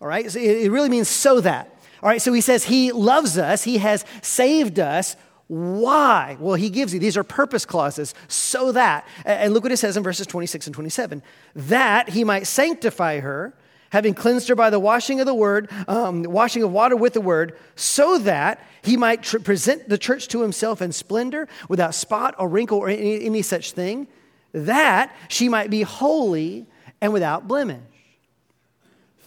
All 0.00 0.08
right? 0.08 0.30
So 0.30 0.38
it 0.38 0.70
really 0.70 0.90
means 0.90 1.08
so 1.08 1.40
that. 1.40 1.76
All 2.02 2.08
right, 2.08 2.22
so 2.22 2.32
he 2.32 2.40
says 2.40 2.64
he 2.64 2.92
loves 2.92 3.36
us, 3.36 3.64
he 3.64 3.78
has 3.78 4.04
saved 4.22 4.80
us. 4.80 5.16
Why? 5.48 6.36
Well, 6.40 6.54
he 6.54 6.70
gives 6.70 6.94
you, 6.94 7.00
these 7.00 7.16
are 7.16 7.24
purpose 7.24 7.66
clauses, 7.66 8.14
so 8.28 8.72
that, 8.72 9.06
and 9.24 9.52
look 9.52 9.64
what 9.64 9.72
it 9.72 9.78
says 9.78 9.96
in 9.96 10.02
verses 10.02 10.26
26 10.26 10.68
and 10.68 10.74
27 10.74 11.22
that 11.56 12.10
he 12.10 12.24
might 12.24 12.46
sanctify 12.46 13.20
her 13.20 13.54
having 13.90 14.14
cleansed 14.14 14.48
her 14.48 14.54
by 14.54 14.70
the 14.70 14.80
washing 14.80 15.20
of 15.20 15.26
the 15.26 15.34
word, 15.34 15.70
um, 15.86 16.22
washing 16.22 16.62
of 16.62 16.72
water 16.72 16.96
with 16.96 17.12
the 17.12 17.20
word, 17.20 17.56
so 17.76 18.18
that 18.18 18.64
he 18.82 18.96
might 18.96 19.22
tr- 19.22 19.38
present 19.38 19.88
the 19.88 19.98
church 19.98 20.28
to 20.28 20.40
himself 20.40 20.80
in 20.80 20.92
splendor, 20.92 21.46
without 21.68 21.94
spot 21.94 22.34
or 22.38 22.48
wrinkle 22.48 22.78
or 22.78 22.88
any, 22.88 23.24
any 23.24 23.42
such 23.42 23.72
thing, 23.72 24.06
that 24.52 25.14
she 25.28 25.48
might 25.48 25.70
be 25.70 25.82
holy 25.82 26.66
and 27.00 27.12
without 27.12 27.46
blemish. 27.46 27.80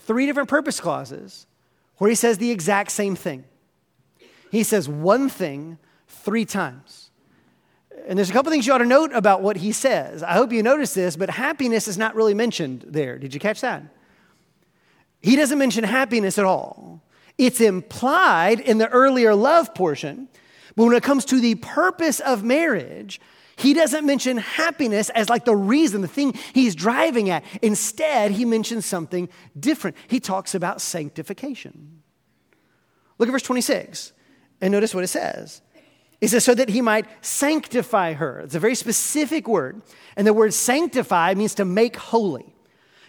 Three 0.06 0.26
different 0.26 0.48
purpose 0.48 0.80
clauses 0.80 1.46
where 1.98 2.10
he 2.10 2.16
says 2.16 2.38
the 2.38 2.50
exact 2.50 2.90
same 2.90 3.16
thing. 3.16 3.44
He 4.50 4.62
says 4.62 4.88
one 4.88 5.28
thing 5.28 5.78
three 6.08 6.44
times. 6.44 7.10
And 8.06 8.18
there's 8.18 8.30
a 8.30 8.32
couple 8.32 8.52
things 8.52 8.66
you 8.66 8.72
ought 8.72 8.78
to 8.78 8.84
note 8.84 9.12
about 9.14 9.40
what 9.40 9.56
he 9.56 9.72
says. 9.72 10.22
I 10.22 10.32
hope 10.32 10.52
you 10.52 10.62
notice 10.62 10.92
this, 10.92 11.16
but 11.16 11.30
happiness 11.30 11.88
is 11.88 11.96
not 11.96 12.14
really 12.14 12.34
mentioned 12.34 12.84
there. 12.86 13.18
Did 13.18 13.32
you 13.32 13.40
catch 13.40 13.62
that? 13.62 13.82
He 15.24 15.36
doesn't 15.36 15.58
mention 15.58 15.84
happiness 15.84 16.36
at 16.36 16.44
all. 16.44 17.02
It's 17.38 17.58
implied 17.62 18.60
in 18.60 18.76
the 18.76 18.90
earlier 18.90 19.34
love 19.34 19.74
portion, 19.74 20.28
but 20.76 20.84
when 20.84 20.94
it 20.94 21.02
comes 21.02 21.24
to 21.24 21.40
the 21.40 21.54
purpose 21.54 22.20
of 22.20 22.44
marriage, 22.44 23.22
he 23.56 23.72
doesn't 23.72 24.04
mention 24.04 24.36
happiness 24.36 25.08
as 25.08 25.30
like 25.30 25.46
the 25.46 25.56
reason, 25.56 26.02
the 26.02 26.08
thing 26.08 26.34
he's 26.52 26.74
driving 26.74 27.30
at. 27.30 27.42
Instead, 27.62 28.32
he 28.32 28.44
mentions 28.44 28.84
something 28.84 29.30
different. 29.58 29.96
He 30.08 30.20
talks 30.20 30.54
about 30.54 30.82
sanctification. 30.82 32.02
Look 33.16 33.26
at 33.26 33.32
verse 33.32 33.42
26 33.44 34.12
and 34.60 34.72
notice 34.72 34.94
what 34.94 35.04
it 35.04 35.08
says. 35.08 35.62
He 36.20 36.26
says, 36.26 36.44
so 36.44 36.54
that 36.54 36.68
he 36.68 36.82
might 36.82 37.06
sanctify 37.24 38.12
her. 38.12 38.40
It's 38.40 38.54
a 38.54 38.60
very 38.60 38.74
specific 38.74 39.48
word. 39.48 39.80
And 40.16 40.26
the 40.26 40.34
word 40.34 40.52
sanctify 40.52 41.32
means 41.32 41.54
to 41.54 41.64
make 41.64 41.96
holy. 41.96 42.53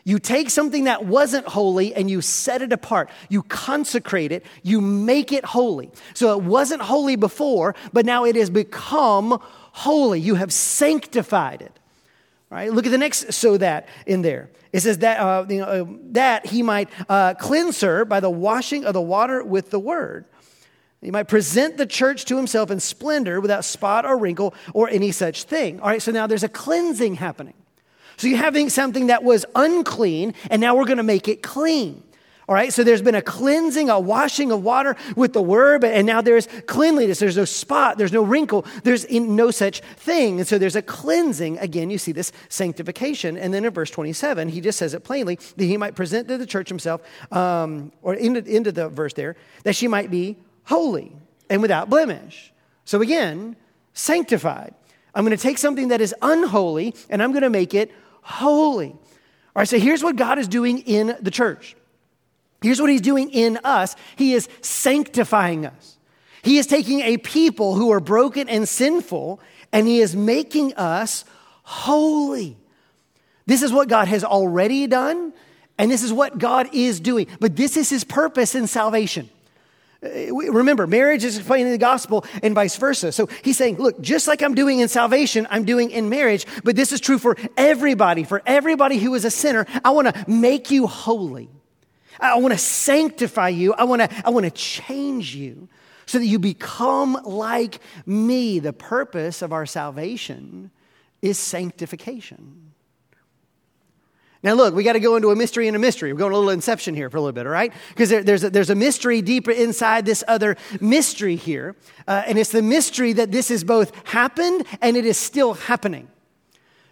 You 0.07 0.19
take 0.19 0.51
something 0.51 0.83
that 0.83 1.05
wasn't 1.05 1.47
holy 1.47 1.95
and 1.95 2.09
you 2.09 2.21
set 2.21 2.62
it 2.62 2.71
apart. 2.71 3.09
You 3.27 3.41
consecrate 3.41 4.31
it. 4.31 4.45
You 4.62 4.79
make 4.79 5.31
it 5.33 5.43
holy. 5.43 5.89
So 6.13 6.38
it 6.38 6.43
wasn't 6.43 6.83
holy 6.83 7.15
before, 7.15 7.74
but 7.91 8.05
now 8.05 8.24
it 8.24 8.35
has 8.35 8.51
become 8.51 9.41
holy. 9.71 10.19
You 10.21 10.35
have 10.35 10.53
sanctified 10.53 11.63
it. 11.63 11.79
Right, 12.51 12.71
look 12.71 12.85
at 12.85 12.91
the 12.91 13.00
next 13.00 13.33
so 13.33 13.57
that 13.57 13.89
in 14.05 14.21
there. 14.21 14.51
It 14.71 14.81
says 14.81 15.00
that, 15.00 15.19
uh, 15.19 15.45
you 15.50 15.57
know, 15.57 15.65
uh, 15.65 15.85
that 16.12 16.45
he 16.45 16.62
might 16.62 16.89
uh, 17.09 17.33
cleanse 17.33 17.81
her 17.81 18.05
by 18.05 18.19
the 18.19 18.29
washing 18.29 18.85
of 18.85 18.93
the 18.93 19.01
water 19.01 19.43
with 19.43 19.71
the 19.71 19.79
word. 19.79 20.25
He 21.01 21.09
might 21.09 21.27
present 21.27 21.77
the 21.77 21.88
church 21.88 22.25
to 22.25 22.38
himself 22.38 22.69
in 22.69 22.79
splendor 22.79 23.41
without 23.41 23.65
spot 23.65 24.05
or 24.05 24.17
wrinkle 24.17 24.53
or 24.74 24.88
any 24.89 25.12
such 25.12 25.45
thing. 25.45 25.79
All 25.79 25.89
right, 25.89 26.01
so 26.01 26.12
now 26.12 26.27
there's 26.27 26.43
a 26.43 26.50
cleansing 26.50 27.15
happening. 27.15 27.55
So 28.17 28.27
you're 28.27 28.38
having 28.38 28.69
something 28.69 29.07
that 29.07 29.24
was 29.24 29.45
unclean, 29.55 30.34
and 30.50 30.62
now 30.62 30.75
we're 30.75 30.86
going 30.86 30.98
to 30.98 31.03
make 31.03 31.27
it 31.27 31.41
clean. 31.41 32.03
All 32.48 32.53
right, 32.53 32.72
so 32.72 32.84
there's 32.84 33.01
been 33.01 33.15
a 33.15 33.24
cleansing, 33.24 33.89
a 33.89 34.00
washing 34.00 34.51
of 34.51 34.63
water 34.63 34.95
with 35.15 35.34
the 35.34 35.41
word, 35.41 35.84
and 35.84 36.05
now 36.05 36.22
there's 36.22 36.48
cleanliness. 36.67 37.17
There's 37.17 37.38
no 37.38 37.45
spot, 37.45 37.98
there's 37.98 38.12
no 38.12 38.22
wrinkle, 38.22 38.65
there's 38.84 39.10
no 39.10 39.50
such 39.50 39.79
thing. 39.79 40.38
And 40.38 40.48
so 40.48 40.60
there's 40.60 40.75
a 40.75 40.84
cleansing. 40.84 41.57
Again, 41.57 41.89
you 41.89 41.98
see 41.98 42.12
this 42.12 42.31
sanctification. 42.50 43.36
And 43.36 43.51
then 43.51 43.65
in 43.65 43.74
verse 43.74 43.89
27, 43.89 44.50
he 44.50 44.62
just 44.62 44.77
says 44.77 44.93
it 44.93 45.03
plainly 45.03 45.39
that 45.57 45.65
he 45.65 45.75
might 45.75 45.95
present 45.95 46.27
to 46.27 46.38
the 46.38 46.45
church 46.45 46.69
himself, 46.69 47.01
um, 47.31 47.91
or 48.03 48.13
into, 48.13 48.43
into 48.45 48.72
the 48.72 48.89
verse 48.89 49.13
there, 49.13 49.36
that 49.63 49.75
she 49.75 49.88
might 49.88 50.12
be 50.12 50.38
holy 50.65 51.12
and 51.50 51.63
without 51.63 51.89
blemish. 51.89 52.53
So 52.86 53.01
again, 53.01 53.55
sanctified. 53.93 54.75
I'm 55.15 55.25
going 55.25 55.36
to 55.36 55.41
take 55.41 55.57
something 55.57 55.88
that 55.88 56.01
is 56.01 56.13
unholy 56.22 56.93
and 57.10 57.24
I'm 57.24 57.31
going 57.31 57.43
to 57.43 57.50
make 57.50 57.74
it 57.74 57.91
holy. 58.25 58.89
All 58.89 59.62
right, 59.62 59.67
so 59.67 59.79
here's 59.79 60.03
what 60.03 60.15
God 60.15 60.39
is 60.39 60.48
doing 60.48 60.79
in 60.79 61.15
the 61.22 61.32
church. 61.32 61.75
Here's 62.62 62.82
what 62.82 62.89
he's 62.89 63.01
doing 63.01 63.29
in 63.29 63.60
us 63.63 63.96
He 64.15 64.34
is 64.34 64.50
sanctifying 64.62 65.65
us. 65.65 65.98
He 66.41 66.58
is 66.58 66.67
taking 66.67 67.01
a 67.01 67.17
people 67.17 67.75
who 67.75 67.91
are 67.91 68.00
broken 68.00 68.50
and 68.50 68.67
sinful, 68.67 69.39
and 69.72 69.88
he 69.88 70.00
is 70.00 70.15
making 70.15 70.74
us 70.75 71.25
holy. 71.63 72.58
This 73.46 73.62
is 73.62 73.72
what 73.72 73.88
God 73.88 74.08
has 74.08 74.24
already 74.24 74.88
done, 74.88 75.34
and 75.77 75.89
this 75.89 76.03
is 76.03 76.12
what 76.12 76.38
God 76.38 76.70
is 76.74 77.00
doing. 77.00 77.27
But 77.39 77.55
this 77.55 77.77
is 77.77 77.89
his 77.89 78.03
purpose 78.03 78.55
in 78.55 78.67
salvation. 78.67 79.29
Uh, 80.05 80.33
remember, 80.33 80.85
marriage 80.88 81.24
is 81.24 81.38
explaining 81.38 81.71
the 81.71 81.77
gospel 81.77 82.25
and 82.43 82.53
vice 82.53 82.77
versa. 82.77 83.12
So 83.12 83.27
he's 83.43 83.57
saying, 83.57 83.77
look, 83.77 84.00
just 84.01 84.27
like 84.27 84.41
I'm 84.41 84.55
doing 84.55 84.79
in 84.79 84.88
salvation, 84.88 85.47
I'm 85.50 85.65
doing 85.65 85.91
in 85.91 86.09
marriage, 86.09 86.45
but 86.63 86.75
this 86.75 86.91
is 86.91 87.01
true 87.01 87.17
for 87.17 87.35
everybody. 87.57 88.24
For 88.24 88.41
everybody 88.45 88.97
who 88.97 89.15
is 89.15 89.25
a 89.25 89.31
sinner, 89.31 89.65
I 89.83 89.91
want 89.91 90.13
to 90.13 90.29
make 90.29 90.71
you 90.71 90.88
holy. 90.88 91.50
I 92.19 92.38
want 92.38 92.53
to 92.53 92.57
sanctify 92.57 93.50
you. 93.50 93.74
I 93.74 93.83
want 93.83 94.01
to, 94.01 94.09
I 94.25 94.29
want 94.29 94.45
to 94.45 94.51
change 94.51 95.35
you 95.35 95.67
so 96.05 96.19
that 96.19 96.25
you 96.25 96.39
become 96.39 97.19
like 97.25 97.79
me. 98.05 98.59
The 98.59 98.74
purpose 98.74 99.41
of 99.41 99.51
our 99.51 99.65
salvation 99.65 100.71
is 101.21 101.39
sanctification. 101.39 102.64
Now, 104.46 104.54
look, 104.54 104.75
we 104.75 104.84
got 104.84 104.94
to 104.94 105.00
go 105.00 105.16
into 105.16 105.32
a 105.32 105.36
mystery 105.36 105.68
and 105.68 105.75
a 105.75 105.80
mystery. 105.80 106.14
We're 106.14 106.20
going 106.20 106.32
a 106.32 106.36
little 106.36 106.52
inception 106.52 106.94
here 106.94 107.10
for 107.10 107.18
a 107.18 107.20
little 107.20 107.34
bit, 107.34 107.48
all 107.48 107.52
right? 107.52 107.74
Because 107.90 108.10
there, 108.10 108.22
there's, 108.22 108.44
a, 108.44 108.52
there's 108.52 108.70
a 108.70 108.75
mystery 108.75 109.24
deeper 109.24 109.50
inside 109.50 110.06
this 110.06 110.24
other 110.28 110.56
mystery 110.80 111.36
here. 111.36 111.75
Uh, 112.08 112.22
and 112.28 112.38
it's 112.38 112.52
the 112.52 112.62
mystery 112.62 113.12
that 113.14 113.32
this 113.32 113.50
has 113.50 113.64
both 113.64 113.92
happened 114.06 114.64
and 114.84 114.96
it 114.98 115.04
is 115.04 115.18
still 115.18 115.56
happening. 115.56 116.08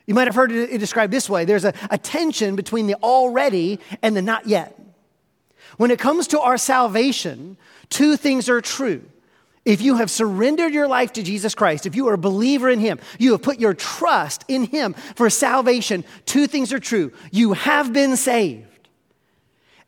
You 0.08 0.16
might 0.16 0.26
have 0.26 0.34
heard 0.34 0.52
it 0.52 0.80
described 0.80 1.14
this 1.14 1.30
way 1.30 1.46
there's 1.46 1.64
a, 1.64 1.76
a 1.92 1.98
tension 2.00 2.56
between 2.56 2.88
the 2.88 2.96
already 2.96 3.80
and 4.02 4.18
the 4.18 4.24
not 4.24 4.48
yet. 4.48 4.80
When 5.78 5.92
it 5.92 6.00
comes 6.00 6.26
to 6.30 6.40
our 6.40 6.58
salvation, 6.58 7.58
two 7.90 8.18
things 8.18 8.50
are 8.50 8.62
true. 8.62 9.04
If 9.66 9.82
you 9.82 9.96
have 9.96 10.12
surrendered 10.12 10.74
your 10.74 10.88
life 10.88 11.14
to 11.14 11.24
Jesus 11.24 11.56
Christ, 11.56 11.86
if 11.86 11.96
you 11.96 12.10
are 12.10 12.16
a 12.16 12.18
believer 12.18 12.70
in 12.70 12.80
Him, 12.80 13.00
you 13.18 13.32
have 13.32 13.42
put 13.42 13.60
your 13.60 13.74
trust 13.74 14.44
in 14.50 14.66
Him 14.66 14.94
for 15.16 15.30
salvation, 15.30 16.04
two 16.26 16.48
things 16.48 16.74
are 16.74 16.80
true. 16.80 17.14
You 17.32 17.54
have 17.54 17.94
been 17.94 18.18
saved, 18.18 18.90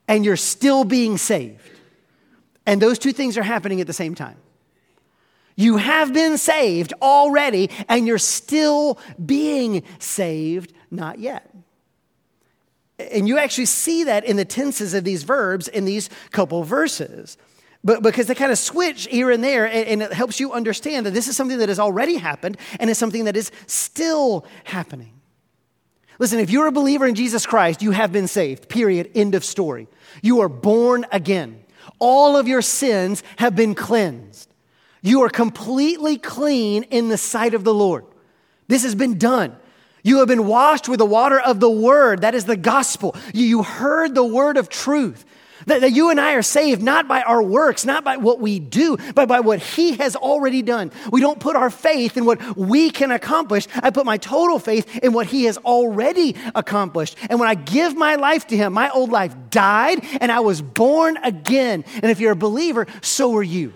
and 0.08 0.24
you're 0.24 0.38
still 0.38 0.86
being 0.86 1.18
saved. 1.18 1.70
And 2.66 2.82
those 2.82 2.98
two 2.98 3.12
things 3.12 3.38
are 3.38 3.44
happening 3.44 3.82
at 3.82 3.88
the 3.88 3.94
same 3.94 4.16
time. 4.16 4.38
You 5.58 5.78
have 5.78 6.14
been 6.14 6.38
saved 6.38 6.94
already, 7.02 7.70
and 7.88 8.08
you're 8.08 8.18
still 8.18 8.98
being 9.24 9.84
saved, 10.00 10.74
not 10.90 11.20
yet. 11.20 11.54
And 12.98 13.28
you 13.28 13.38
actually 13.38 13.66
see 13.66 14.06
that 14.06 14.24
in 14.24 14.38
the 14.38 14.46
tenses 14.46 14.94
of 14.94 15.04
these 15.04 15.24
verbs 15.24 15.68
in 15.68 15.84
these 15.84 16.10
couple 16.32 16.64
verses. 16.64 17.38
But 17.86 18.02
because 18.02 18.26
they 18.26 18.34
kind 18.34 18.52
of 18.52 18.58
switch 18.58 19.08
here 19.08 19.30
and 19.30 19.44
there, 19.44 19.68
and, 19.68 20.02
it 20.02 20.12
helps 20.12 20.40
you 20.40 20.52
understand 20.52 21.06
that 21.06 21.12
this 21.12 21.28
is 21.28 21.38
something 21.38 21.60
that 21.60 21.70
has 21.70 21.78
already 21.78 22.16
happened 22.16 22.58
and 22.80 22.90
is 22.90 22.98
something 22.98 23.26
that 23.26 23.38
is 23.38 23.52
still 23.68 24.44
happening. 24.64 25.14
Listen, 26.18 26.40
if 26.40 26.50
you're 26.50 26.66
a 26.66 26.72
believer 26.72 27.06
in 27.06 27.14
Jesus 27.14 27.46
Christ, 27.46 27.84
you 27.84 27.92
have 27.92 28.12
been 28.12 28.28
saved, 28.28 28.70
period, 28.70 29.12
end 29.14 29.36
of 29.36 29.46
story. 29.46 29.88
You 30.24 30.40
are 30.42 30.50
born 30.50 31.06
again. 31.12 31.64
All 32.00 32.36
of 32.36 32.48
your 32.48 32.64
sins 32.64 33.22
have 33.38 33.56
been 33.56 33.76
cleansed. 33.76 34.50
You 35.04 35.22
are 35.22 35.30
completely 35.30 36.18
clean 36.18 36.84
in 36.84 37.10
the 37.10 37.18
sight 37.18 37.54
of 37.54 37.64
the 37.64 37.74
Lord. 37.74 38.06
This 38.68 38.82
has 38.82 38.96
been 38.96 39.20
done. 39.20 39.56
You 40.02 40.20
have 40.20 40.28
been 40.28 40.48
washed 40.48 40.90
with 40.90 40.98
the 40.98 41.06
water 41.06 41.40
of 41.40 41.60
the 41.60 41.70
word. 41.70 42.22
That 42.22 42.34
is 42.34 42.46
the 42.46 42.58
gospel. 42.58 43.16
You, 43.32 43.46
you 43.46 43.64
heard 43.64 44.16
the 44.16 44.26
word 44.26 44.58
of 44.58 44.70
truth. 44.70 45.24
That, 45.68 45.82
that, 45.82 45.92
you 45.94 46.12
and 46.12 46.22
I 46.22 46.34
are 46.34 46.44
saved 46.44 46.84
not 46.84 47.08
by 47.08 47.22
our 47.22 47.42
works, 47.42 47.86
not 47.86 48.04
by 48.04 48.18
what 48.18 48.40
we 48.40 48.60
do, 48.60 48.98
but 49.16 49.28
by 49.28 49.40
what 49.40 49.60
He 49.60 49.96
has 49.98 50.16
already 50.16 50.62
done. 50.62 50.92
We 51.12 51.22
don't 51.22 51.40
put 51.40 51.56
our 51.56 51.72
faith 51.72 52.18
in 52.18 52.26
what 52.26 52.56
we 52.56 52.92
can 52.92 53.12
accomplish. 53.12 53.68
I 53.74 53.90
put 53.90 54.06
my 54.06 54.18
total 54.18 54.60
faith 54.60 54.98
in 54.98 55.14
what 55.14 55.26
He 55.28 55.46
has 55.46 55.58
already 55.58 56.36
accomplished. 56.54 57.18
And 57.30 57.40
when 57.40 57.50
I 57.50 57.56
give 57.56 57.96
my 57.96 58.16
life 58.16 58.46
to 58.48 58.58
Him, 58.58 58.74
my 58.74 58.92
old 58.92 59.10
life 59.10 59.36
died 59.50 60.06
and 60.22 60.32
I 60.32 60.42
was 60.42 60.62
born 60.62 61.18
again. 61.24 61.84
And 61.96 62.12
if 62.12 62.20
you're 62.20 62.34
a 62.34 62.36
believer, 62.36 62.86
so 63.02 63.36
are 63.36 63.44
you. 63.44 63.74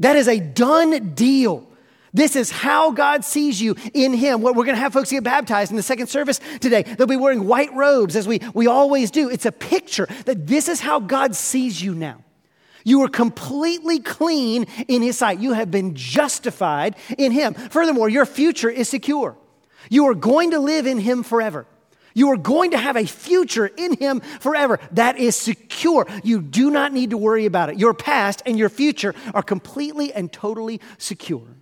That 0.00 0.16
is 0.16 0.26
a 0.26 0.40
done 0.40 1.14
deal. 1.14 1.67
This 2.18 2.34
is 2.34 2.50
how 2.50 2.90
God 2.90 3.24
sees 3.24 3.62
you 3.62 3.76
in 3.94 4.12
Him. 4.12 4.42
We're 4.42 4.52
going 4.52 4.70
to 4.70 4.74
have 4.74 4.92
folks 4.92 5.12
get 5.12 5.22
baptized 5.22 5.70
in 5.70 5.76
the 5.76 5.84
second 5.84 6.08
service 6.08 6.40
today. 6.58 6.82
They'll 6.82 7.06
be 7.06 7.14
wearing 7.14 7.46
white 7.46 7.72
robes 7.74 8.16
as 8.16 8.26
we, 8.26 8.40
we 8.54 8.66
always 8.66 9.12
do. 9.12 9.30
It's 9.30 9.46
a 9.46 9.52
picture 9.52 10.08
that 10.24 10.48
this 10.48 10.68
is 10.68 10.80
how 10.80 10.98
God 10.98 11.36
sees 11.36 11.80
you 11.80 11.94
now. 11.94 12.24
You 12.82 13.04
are 13.04 13.08
completely 13.08 14.00
clean 14.00 14.64
in 14.88 15.00
His 15.00 15.16
sight. 15.16 15.38
You 15.38 15.52
have 15.52 15.70
been 15.70 15.94
justified 15.94 16.96
in 17.16 17.30
Him. 17.30 17.54
Furthermore, 17.54 18.08
your 18.08 18.26
future 18.26 18.68
is 18.68 18.88
secure. 18.88 19.36
You 19.88 20.06
are 20.08 20.14
going 20.14 20.50
to 20.50 20.58
live 20.58 20.88
in 20.88 20.98
Him 20.98 21.22
forever. 21.22 21.66
You 22.14 22.32
are 22.32 22.36
going 22.36 22.72
to 22.72 22.78
have 22.78 22.96
a 22.96 23.06
future 23.06 23.68
in 23.68 23.94
Him 23.94 24.22
forever. 24.40 24.80
That 24.90 25.18
is 25.18 25.36
secure. 25.36 26.04
You 26.24 26.42
do 26.42 26.72
not 26.72 26.92
need 26.92 27.10
to 27.10 27.16
worry 27.16 27.46
about 27.46 27.70
it. 27.70 27.78
Your 27.78 27.94
past 27.94 28.42
and 28.44 28.58
your 28.58 28.70
future 28.70 29.14
are 29.34 29.42
completely 29.44 30.12
and 30.12 30.32
totally 30.32 30.80
secure. 30.98 31.57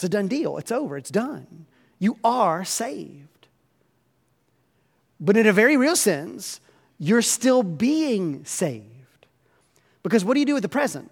It's 0.00 0.04
a 0.06 0.08
done 0.08 0.28
deal. 0.28 0.56
It's 0.56 0.72
over. 0.72 0.96
It's 0.96 1.10
done. 1.10 1.66
You 1.98 2.16
are 2.24 2.64
saved. 2.64 3.48
But 5.20 5.36
in 5.36 5.46
a 5.46 5.52
very 5.52 5.76
real 5.76 5.94
sense, 5.94 6.58
you're 6.98 7.20
still 7.20 7.62
being 7.62 8.46
saved. 8.46 8.86
Because 10.02 10.24
what 10.24 10.32
do 10.32 10.40
you 10.40 10.46
do 10.46 10.54
with 10.54 10.62
the 10.62 10.70
present? 10.70 11.10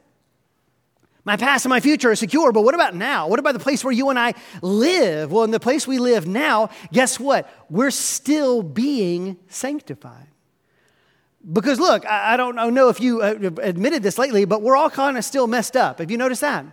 My 1.22 1.36
past 1.36 1.66
and 1.66 1.70
my 1.70 1.80
future 1.80 2.12
are 2.12 2.16
secure, 2.16 2.50
but 2.50 2.62
what 2.62 2.74
about 2.74 2.94
now? 2.94 3.28
What 3.28 3.38
about 3.38 3.52
the 3.52 3.60
place 3.60 3.84
where 3.84 3.92
you 3.92 4.08
and 4.08 4.18
I 4.18 4.32
live? 4.62 5.32
Well, 5.32 5.44
in 5.44 5.50
the 5.50 5.60
place 5.60 5.86
we 5.86 5.98
live 5.98 6.26
now, 6.26 6.70
guess 6.90 7.20
what? 7.20 7.46
We're 7.68 7.90
still 7.90 8.62
being 8.62 9.36
sanctified. 9.48 10.28
Because 11.52 11.78
look, 11.78 12.06
I 12.06 12.38
don't 12.38 12.56
know 12.72 12.88
if 12.88 13.00
you 13.00 13.20
uh, 13.20 13.34
admitted 13.60 14.02
this 14.02 14.16
lately, 14.16 14.46
but 14.46 14.62
we're 14.62 14.76
all 14.76 14.88
kind 14.88 15.18
of 15.18 15.26
still 15.26 15.46
messed 15.46 15.76
up. 15.76 15.98
Have 15.98 16.10
you 16.10 16.16
noticed 16.16 16.40
that? 16.40 16.64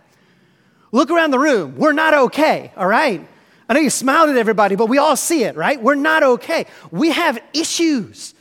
Look 0.96 1.10
around 1.10 1.30
the 1.30 1.38
room. 1.38 1.76
We're 1.76 1.92
not 1.92 2.14
okay, 2.14 2.72
all 2.74 2.86
right? 2.86 3.28
I 3.68 3.74
know 3.74 3.80
you 3.80 3.90
smiled 3.90 4.30
at 4.30 4.36
everybody, 4.38 4.76
but 4.76 4.88
we 4.88 4.96
all 4.96 5.14
see 5.14 5.44
it, 5.44 5.54
right? 5.54 5.78
We're 5.78 5.94
not 5.94 6.22
okay. 6.22 6.64
We 6.90 7.10
have 7.10 7.38
issues. 7.52 8.32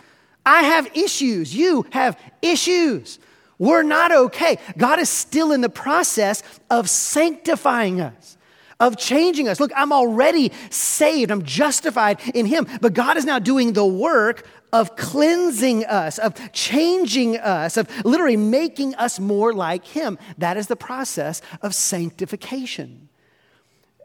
I 0.46 0.64
have 0.64 0.88
issues. 0.96 1.54
You 1.54 1.86
have 1.90 2.18
issues. 2.42 3.20
We're 3.60 3.84
not 3.84 4.14
okay. 4.14 4.58
God 4.78 5.00
is 5.00 5.10
still 5.10 5.52
in 5.52 5.60
the 5.60 5.68
process 5.68 6.44
of 6.70 6.90
sanctifying 6.90 8.00
us, 8.00 8.38
of 8.80 8.96
changing 8.96 9.50
us. 9.50 9.60
Look, 9.60 9.74
I'm 9.76 9.92
already 9.92 10.54
saved, 10.70 11.32
I'm 11.32 11.44
justified 11.44 12.22
in 12.34 12.46
Him, 12.46 12.68
but 12.80 12.94
God 12.94 13.18
is 13.18 13.26
now 13.26 13.38
doing 13.38 13.74
the 13.74 13.86
work 13.86 14.48
of 14.76 14.98
cleansing 14.98 15.86
us, 15.86 16.18
of 16.18 16.34
changing 16.52 17.38
us, 17.38 17.78
of 17.78 17.88
literally 18.06 18.36
making 18.36 18.94
us 18.96 19.22
more 19.22 19.54
like 19.54 19.86
Him. 19.86 20.20
That 20.38 20.58
is 20.58 20.68
the 20.68 20.76
process 20.76 21.42
of 21.62 21.74
sanctification. 21.74 23.08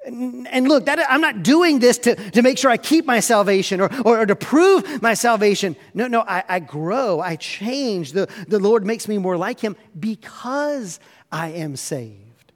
And 0.07 0.69
look, 0.69 0.87
that, 0.87 1.05
I'm 1.11 1.21
not 1.21 1.43
doing 1.43 1.81
this 1.81 1.99
to, 1.99 2.15
to 2.15 2.41
make 2.41 2.57
sure 2.57 2.71
I 2.71 2.77
keep 2.77 3.05
my 3.05 3.19
salvation 3.19 3.81
or, 3.81 3.91
or, 4.05 4.21
or 4.21 4.27
to 4.27 4.37
prove 4.37 5.03
my 5.03 5.15
salvation. 5.15 5.75
No, 5.93 6.07
no, 6.07 6.21
I, 6.21 6.45
I 6.49 6.61
grow, 6.61 7.21
I 7.21 7.35
change. 7.35 8.13
The, 8.13 8.29
the 8.47 8.61
Lord 8.61 8.87
makes 8.87 9.09
me 9.09 9.19
more 9.19 9.37
like 9.37 9.59
Him 9.59 9.77
because 9.99 11.01
I 11.33 11.49
am 11.49 11.75
saved. 11.75 12.53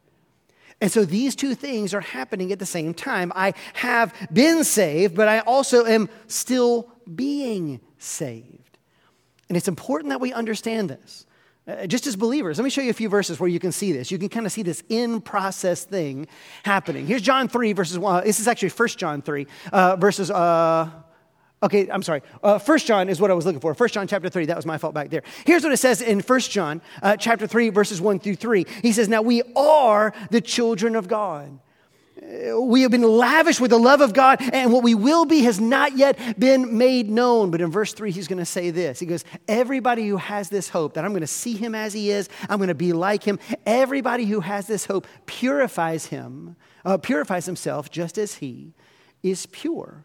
And 0.81 0.91
so 0.93 1.05
these 1.05 1.35
two 1.35 1.57
things 1.57 1.93
are 1.95 2.01
happening 2.01 2.53
at 2.53 2.61
the 2.61 2.67
same 2.67 2.95
time. 2.95 3.33
I 3.35 3.55
have 3.75 4.15
been 4.33 4.63
saved, 4.63 5.17
but 5.17 5.27
I 5.27 5.41
also 5.41 5.85
am 5.85 6.09
still 6.29 6.93
being 7.13 7.81
saved. 8.05 8.79
And 9.49 9.57
it's 9.57 9.69
important 9.69 10.11
that 10.11 10.21
we 10.21 10.33
understand 10.33 10.91
this. 10.91 11.27
Uh, 11.67 11.87
just 11.87 12.07
as 12.07 12.15
believers, 12.15 12.59
let 12.59 12.65
me 12.65 12.71
show 12.71 12.83
you 12.83 12.91
a 12.91 12.95
few 12.95 13.09
verses 13.09 13.41
where 13.41 13.49
you 13.49 13.59
can 13.59 13.73
see 13.73 13.93
this. 13.93 14.11
You 14.11 14.19
can 14.19 14.29
kind 14.29 14.45
of 14.45 14.53
see 14.53 14.63
this 14.63 14.83
in 14.91 15.23
process 15.23 15.85
thing 15.85 16.27
happening. 16.63 17.07
Here's 17.07 17.23
John 17.23 17.49
3, 17.49 17.73
verses 17.73 17.99
1. 17.99 18.25
This 18.25 18.39
is 18.39 18.49
actually 18.49 18.69
1 18.69 18.89
John 18.89 19.23
3, 19.23 19.47
uh, 19.73 19.97
verses. 19.97 20.31
Uh, 20.31 20.91
Okay, 21.63 21.89
I'm 21.89 22.03
sorry. 22.03 22.21
Uh, 22.43 22.59
1 22.59 22.79
John 22.81 23.09
is 23.09 23.23
what 23.23 23.31
I 23.31 23.35
was 23.35 23.47
looking 23.47 23.61
for. 23.61 23.73
1 23.73 23.89
John 23.89 24.07
chapter 24.07 24.29
3. 24.29 24.45
That 24.47 24.57
was 24.57 24.67
my 24.67 24.77
fault 24.77 24.93
back 24.93 25.09
there. 25.09 25.23
Here's 25.47 25.63
what 25.63 25.73
it 25.73 25.79
says 25.79 26.03
in 26.03 26.21
1 26.21 26.41
John 26.41 26.83
uh, 27.03 27.17
chapter 27.17 27.47
3, 27.47 27.71
verses 27.71 28.03
1 28.03 28.19
through 28.19 28.37
3. 28.37 28.67
He 28.83 28.93
says, 28.93 29.09
Now 29.09 29.23
we 29.23 29.43
are 29.57 30.13
the 30.31 30.43
children 30.43 30.95
of 30.95 31.09
God. 31.09 31.59
We 32.23 32.83
have 32.83 32.93
been 32.93 33.03
lavished 33.03 33.61
with 33.61 33.71
the 33.71 33.79
love 33.79 34.01
of 34.01 34.13
God, 34.13 34.39
and 34.41 34.73
what 34.73 34.85
we 34.85 34.95
will 34.95 35.25
be 35.25 35.41
has 35.43 35.61
not 35.61 35.97
yet 35.97 36.39
been 36.39 36.79
made 36.79 37.11
known. 37.11 37.51
But 37.51 37.61
in 37.61 37.71
verse 37.71 37.93
3, 37.93 38.13
he's 38.13 38.29
going 38.29 38.39
to 38.39 38.45
say 38.45 38.71
this 38.71 39.01
He 39.01 39.07
goes, 39.07 39.25
Everybody 39.49 40.09
who 40.09 40.17
has 40.17 40.49
this 40.49 40.69
hope 40.69 40.95
that 40.95 41.05
I'm 41.05 41.11
going 41.11 41.23
to 41.23 41.27
see 41.27 41.55
him 41.55 41.75
as 41.75 41.93
he 41.93 42.11
is, 42.11 42.29
I'm 42.49 42.59
going 42.59 42.69
to 42.69 42.75
be 42.75 42.93
like 42.93 43.25
him, 43.25 43.39
everybody 43.67 44.27
who 44.27 44.41
has 44.41 44.67
this 44.67 44.87
hope 44.87 45.07
purifies 45.27 46.07
him, 46.07 46.57
uh, 46.85 46.99
purifies 46.99 47.47
himself 47.47 47.91
just 47.91 48.17
as 48.17 48.37
he 48.37 48.75
is 49.23 49.47
pure. 49.47 50.05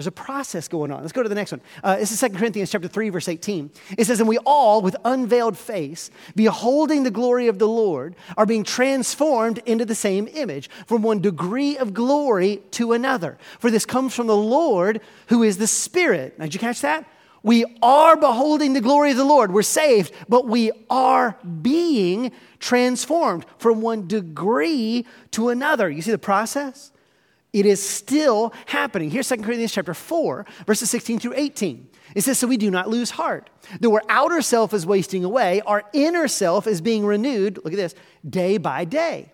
There's 0.00 0.06
a 0.06 0.12
process 0.12 0.66
going 0.66 0.90
on. 0.90 1.02
Let's 1.02 1.12
go 1.12 1.22
to 1.22 1.28
the 1.28 1.34
next 1.34 1.52
one. 1.52 1.60
Uh, 1.84 1.96
this 1.96 2.10
is 2.10 2.18
2 2.20 2.30
Corinthians 2.30 2.70
chapter 2.70 2.88
3, 2.88 3.10
verse 3.10 3.28
18. 3.28 3.70
It 3.98 4.06
says, 4.06 4.18
And 4.18 4.26
we 4.26 4.38
all, 4.46 4.80
with 4.80 4.96
unveiled 5.04 5.58
face, 5.58 6.10
beholding 6.34 7.02
the 7.02 7.10
glory 7.10 7.48
of 7.48 7.58
the 7.58 7.68
Lord, 7.68 8.16
are 8.38 8.46
being 8.46 8.64
transformed 8.64 9.58
into 9.66 9.84
the 9.84 9.94
same 9.94 10.26
image, 10.32 10.70
from 10.86 11.02
one 11.02 11.20
degree 11.20 11.76
of 11.76 11.92
glory 11.92 12.62
to 12.70 12.94
another. 12.94 13.36
For 13.58 13.70
this 13.70 13.84
comes 13.84 14.14
from 14.14 14.26
the 14.26 14.34
Lord, 14.34 15.02
who 15.26 15.42
is 15.42 15.58
the 15.58 15.66
Spirit. 15.66 16.38
Now, 16.38 16.46
did 16.46 16.54
you 16.54 16.60
catch 16.60 16.80
that? 16.80 17.04
We 17.42 17.66
are 17.82 18.16
beholding 18.16 18.72
the 18.72 18.80
glory 18.80 19.10
of 19.10 19.18
the 19.18 19.24
Lord. 19.24 19.52
We're 19.52 19.60
saved, 19.60 20.14
but 20.30 20.46
we 20.46 20.72
are 20.88 21.36
being 21.60 22.32
transformed 22.58 23.44
from 23.58 23.82
one 23.82 24.08
degree 24.08 25.04
to 25.32 25.50
another. 25.50 25.90
You 25.90 26.00
see 26.00 26.10
the 26.10 26.16
process? 26.16 26.90
It 27.52 27.66
is 27.66 27.86
still 27.86 28.52
happening. 28.66 29.10
Here's 29.10 29.28
2 29.28 29.38
Corinthians 29.38 29.72
chapter 29.72 29.94
4, 29.94 30.46
verses 30.66 30.90
16 30.90 31.18
through 31.18 31.34
18. 31.36 31.88
It 32.14 32.22
says, 32.22 32.38
So 32.38 32.46
we 32.46 32.56
do 32.56 32.70
not 32.70 32.88
lose 32.88 33.10
heart. 33.10 33.50
Though 33.80 33.94
our 33.94 34.02
outer 34.08 34.40
self 34.40 34.72
is 34.72 34.86
wasting 34.86 35.24
away, 35.24 35.60
our 35.62 35.84
inner 35.92 36.28
self 36.28 36.66
is 36.66 36.80
being 36.80 37.04
renewed, 37.04 37.58
look 37.64 37.72
at 37.72 37.76
this, 37.76 37.94
day 38.28 38.56
by 38.56 38.84
day. 38.84 39.32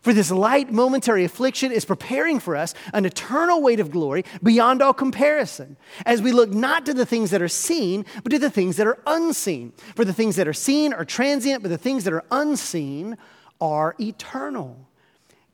For 0.00 0.12
this 0.12 0.30
light 0.30 0.70
momentary 0.72 1.24
affliction 1.24 1.72
is 1.72 1.84
preparing 1.84 2.38
for 2.38 2.54
us 2.54 2.72
an 2.94 3.04
eternal 3.04 3.60
weight 3.60 3.80
of 3.80 3.90
glory 3.90 4.24
beyond 4.42 4.80
all 4.80 4.94
comparison, 4.94 5.76
as 6.06 6.22
we 6.22 6.30
look 6.30 6.50
not 6.50 6.86
to 6.86 6.94
the 6.94 7.06
things 7.06 7.30
that 7.30 7.42
are 7.42 7.48
seen, 7.48 8.06
but 8.22 8.30
to 8.30 8.38
the 8.38 8.50
things 8.50 8.76
that 8.76 8.86
are 8.86 9.02
unseen. 9.06 9.72
For 9.96 10.04
the 10.04 10.12
things 10.14 10.36
that 10.36 10.46
are 10.46 10.52
seen 10.52 10.92
are 10.92 11.04
transient, 11.04 11.62
but 11.62 11.70
the 11.70 11.78
things 11.78 12.04
that 12.04 12.12
are 12.12 12.24
unseen 12.30 13.18
are 13.60 13.96
eternal. 13.98 14.87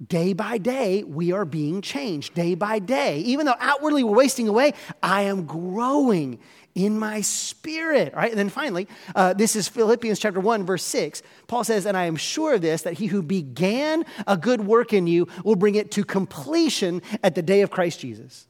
Day 0.05 0.33
by 0.33 0.59
day, 0.59 1.05
we 1.05 1.33
are 1.33 1.45
being 1.45 1.81
changed. 1.81 2.35
Day 2.35 2.55
by 2.55 2.79
day. 2.81 3.21
Even 3.21 3.47
though 3.47 3.55
outwardly 3.61 4.03
we're 4.03 4.17
wasting 4.17 4.49
away, 4.49 4.75
I 5.03 5.23
am 5.23 5.47
growing 5.47 6.41
in 6.75 6.99
my 6.99 7.21
spirit. 7.21 8.13
All 8.13 8.21
right. 8.21 8.31
And 8.31 8.39
then 8.39 8.49
finally, 8.49 8.89
uh, 9.15 9.35
this 9.35 9.55
is 9.55 9.69
Philippians 9.69 10.19
chapter 10.19 10.41
1, 10.41 10.67
verse 10.67 10.83
6. 10.83 11.23
Paul 11.47 11.63
says, 11.63 11.87
And 11.87 11.97
I 11.97 12.07
am 12.07 12.17
sure 12.17 12.55
of 12.55 12.63
this, 12.63 12.83
that 12.83 12.95
he 12.95 13.07
who 13.07 13.23
began 13.23 14.05
a 14.27 14.37
good 14.37 14.67
work 14.67 14.93
in 14.93 15.07
you 15.07 15.29
will 15.45 15.57
bring 15.57 15.77
it 15.77 15.93
to 15.93 16.05
completion 16.05 17.01
at 17.23 17.37
the 17.37 17.43
day 17.43 17.61
of 17.61 17.71
Christ 17.71 18.01
Jesus. 18.01 18.49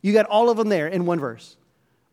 You 0.00 0.12
got 0.12 0.26
all 0.26 0.48
of 0.48 0.56
them 0.56 0.70
there 0.70 0.88
in 0.88 1.04
one 1.04 1.20
verse. 1.20 1.56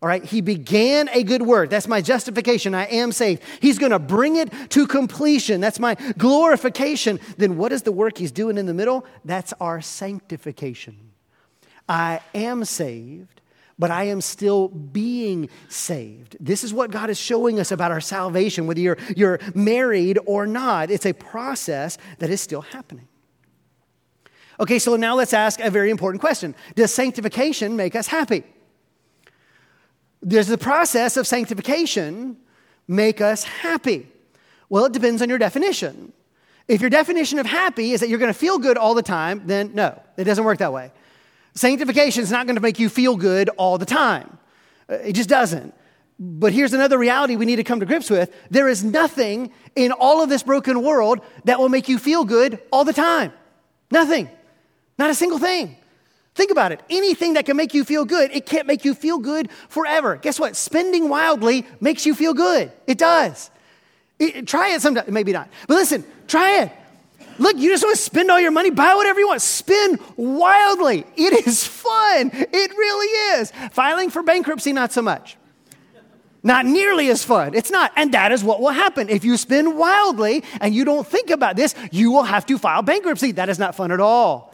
All 0.03 0.09
right, 0.09 0.21
he 0.21 0.41
began 0.41 1.07
a 1.13 1.23
good 1.23 1.43
work. 1.43 1.69
That's 1.69 1.87
my 1.87 2.01
justification. 2.01 2.75
I 2.75 2.87
am 2.87 3.13
saved. 3.13 3.41
He's 3.61 3.79
going 3.79 3.93
to 3.93 3.99
bring 3.99 4.35
it 4.35 4.51
to 4.71 4.85
completion. 4.85 5.61
That's 5.61 5.79
my 5.79 5.95
glorification. 6.17 7.21
Then 7.37 7.55
what 7.55 7.71
is 7.71 7.83
the 7.83 7.93
work 7.93 8.17
he's 8.17 8.33
doing 8.33 8.57
in 8.57 8.65
the 8.65 8.73
middle? 8.73 9.05
That's 9.23 9.53
our 9.61 9.79
sanctification. 9.79 10.97
I 11.87 12.19
am 12.35 12.65
saved, 12.65 13.39
but 13.79 13.91
I 13.91 14.03
am 14.03 14.19
still 14.19 14.67
being 14.67 15.47
saved. 15.69 16.35
This 16.37 16.65
is 16.65 16.73
what 16.73 16.91
God 16.91 17.09
is 17.09 17.17
showing 17.17 17.57
us 17.57 17.71
about 17.71 17.91
our 17.91 18.01
salvation, 18.01 18.67
whether 18.67 18.81
you're, 18.81 18.97
you're 19.15 19.39
married 19.55 20.19
or 20.25 20.45
not. 20.45 20.91
It's 20.91 21.05
a 21.05 21.13
process 21.13 21.97
that 22.19 22.29
is 22.29 22.41
still 22.41 22.61
happening. 22.61 23.07
Okay, 24.59 24.79
so 24.79 24.97
now 24.97 25.15
let's 25.15 25.31
ask 25.31 25.61
a 25.61 25.71
very 25.71 25.91
important 25.91 26.19
question 26.19 26.55
Does 26.75 26.93
sanctification 26.93 27.77
make 27.77 27.95
us 27.95 28.07
happy? 28.07 28.43
Does 30.25 30.47
the 30.47 30.57
process 30.57 31.17
of 31.17 31.27
sanctification 31.27 32.37
make 32.87 33.21
us 33.21 33.43
happy? 33.43 34.07
Well, 34.69 34.85
it 34.85 34.93
depends 34.93 35.21
on 35.21 35.29
your 35.29 35.37
definition. 35.37 36.13
If 36.67 36.81
your 36.81 36.89
definition 36.89 37.39
of 37.39 37.45
happy 37.45 37.91
is 37.91 37.99
that 37.99 38.09
you're 38.09 38.19
going 38.19 38.31
to 38.33 38.37
feel 38.37 38.57
good 38.57 38.77
all 38.77 38.93
the 38.93 39.03
time, 39.03 39.43
then 39.45 39.71
no, 39.73 40.01
it 40.17 40.23
doesn't 40.23 40.43
work 40.43 40.59
that 40.59 40.71
way. 40.71 40.91
Sanctification 41.55 42.23
is 42.23 42.31
not 42.31 42.47
going 42.47 42.55
to 42.55 42.61
make 42.61 42.79
you 42.79 42.89
feel 42.89 43.15
good 43.15 43.49
all 43.49 43.77
the 43.77 43.85
time. 43.85 44.37
Uh, 44.89 44.95
it 44.95 45.13
just 45.13 45.29
doesn't. 45.29 45.73
But 46.19 46.53
here's 46.53 46.73
another 46.73 46.97
reality 46.97 47.35
we 47.35 47.45
need 47.45 47.57
to 47.57 47.63
come 47.63 47.79
to 47.79 47.85
grips 47.85 48.09
with 48.09 48.33
there 48.49 48.69
is 48.69 48.83
nothing 48.83 49.51
in 49.75 49.91
all 49.91 50.23
of 50.23 50.29
this 50.29 50.43
broken 50.43 50.81
world 50.83 51.19
that 51.43 51.59
will 51.59 51.69
make 51.69 51.89
you 51.89 51.97
feel 51.97 52.23
good 52.23 52.59
all 52.71 52.85
the 52.85 52.93
time. 52.93 53.33
Nothing. 53.91 54.29
Not 54.97 55.09
a 55.09 55.15
single 55.15 55.39
thing. 55.39 55.77
Think 56.35 56.49
about 56.49 56.71
it. 56.71 56.81
Anything 56.89 57.33
that 57.35 57.45
can 57.45 57.55
make 57.55 57.73
you 57.73 57.83
feel 57.83 58.05
good, 58.05 58.31
it 58.31 58.45
can't 58.45 58.65
make 58.65 58.83
you 58.83 58.95
feel 58.95 59.19
good 59.19 59.49
forever. 59.69 60.15
Guess 60.15 60.39
what? 60.39 60.55
Spending 60.55 61.07
wildly 61.07 61.65
makes 61.79 62.05
you 62.05 62.15
feel 62.15 62.33
good. 62.33 62.71
It 62.87 62.97
does. 62.97 63.51
It, 64.17 64.47
try 64.47 64.69
it 64.69 64.81
sometime. 64.81 65.05
Maybe 65.09 65.31
not. 65.31 65.49
But 65.67 65.75
listen, 65.75 66.03
try 66.27 66.61
it. 66.63 66.71
Look, 67.39 67.57
you 67.57 67.69
just 67.69 67.83
want 67.83 67.95
to 67.95 68.01
spend 68.01 68.29
all 68.31 68.39
your 68.39 68.51
money, 68.51 68.69
buy 68.69 68.93
whatever 68.95 69.19
you 69.19 69.27
want, 69.27 69.41
spend 69.41 69.99
wildly. 70.17 71.05
It 71.15 71.47
is 71.47 71.65
fun. 71.65 72.31
It 72.33 72.71
really 72.71 73.39
is. 73.39 73.51
Filing 73.71 74.09
for 74.09 74.23
bankruptcy, 74.23 74.73
not 74.73 74.91
so 74.91 75.01
much. 75.01 75.37
Not 76.45 76.65
nearly 76.65 77.09
as 77.09 77.23
fun. 77.23 77.53
It's 77.53 77.71
not. 77.71 77.93
And 77.95 78.13
that 78.13 78.31
is 78.31 78.43
what 78.43 78.59
will 78.59 78.71
happen. 78.71 79.07
If 79.07 79.23
you 79.23 79.37
spend 79.37 79.77
wildly 79.77 80.43
and 80.59 80.75
you 80.75 80.83
don't 80.83 81.07
think 81.07 81.29
about 81.29 81.55
this, 81.55 81.73
you 81.91 82.11
will 82.11 82.23
have 82.23 82.45
to 82.47 82.57
file 82.57 82.81
bankruptcy. 82.81 83.31
That 83.31 83.49
is 83.49 83.59
not 83.59 83.75
fun 83.75 83.91
at 83.91 84.01
all. 84.01 84.52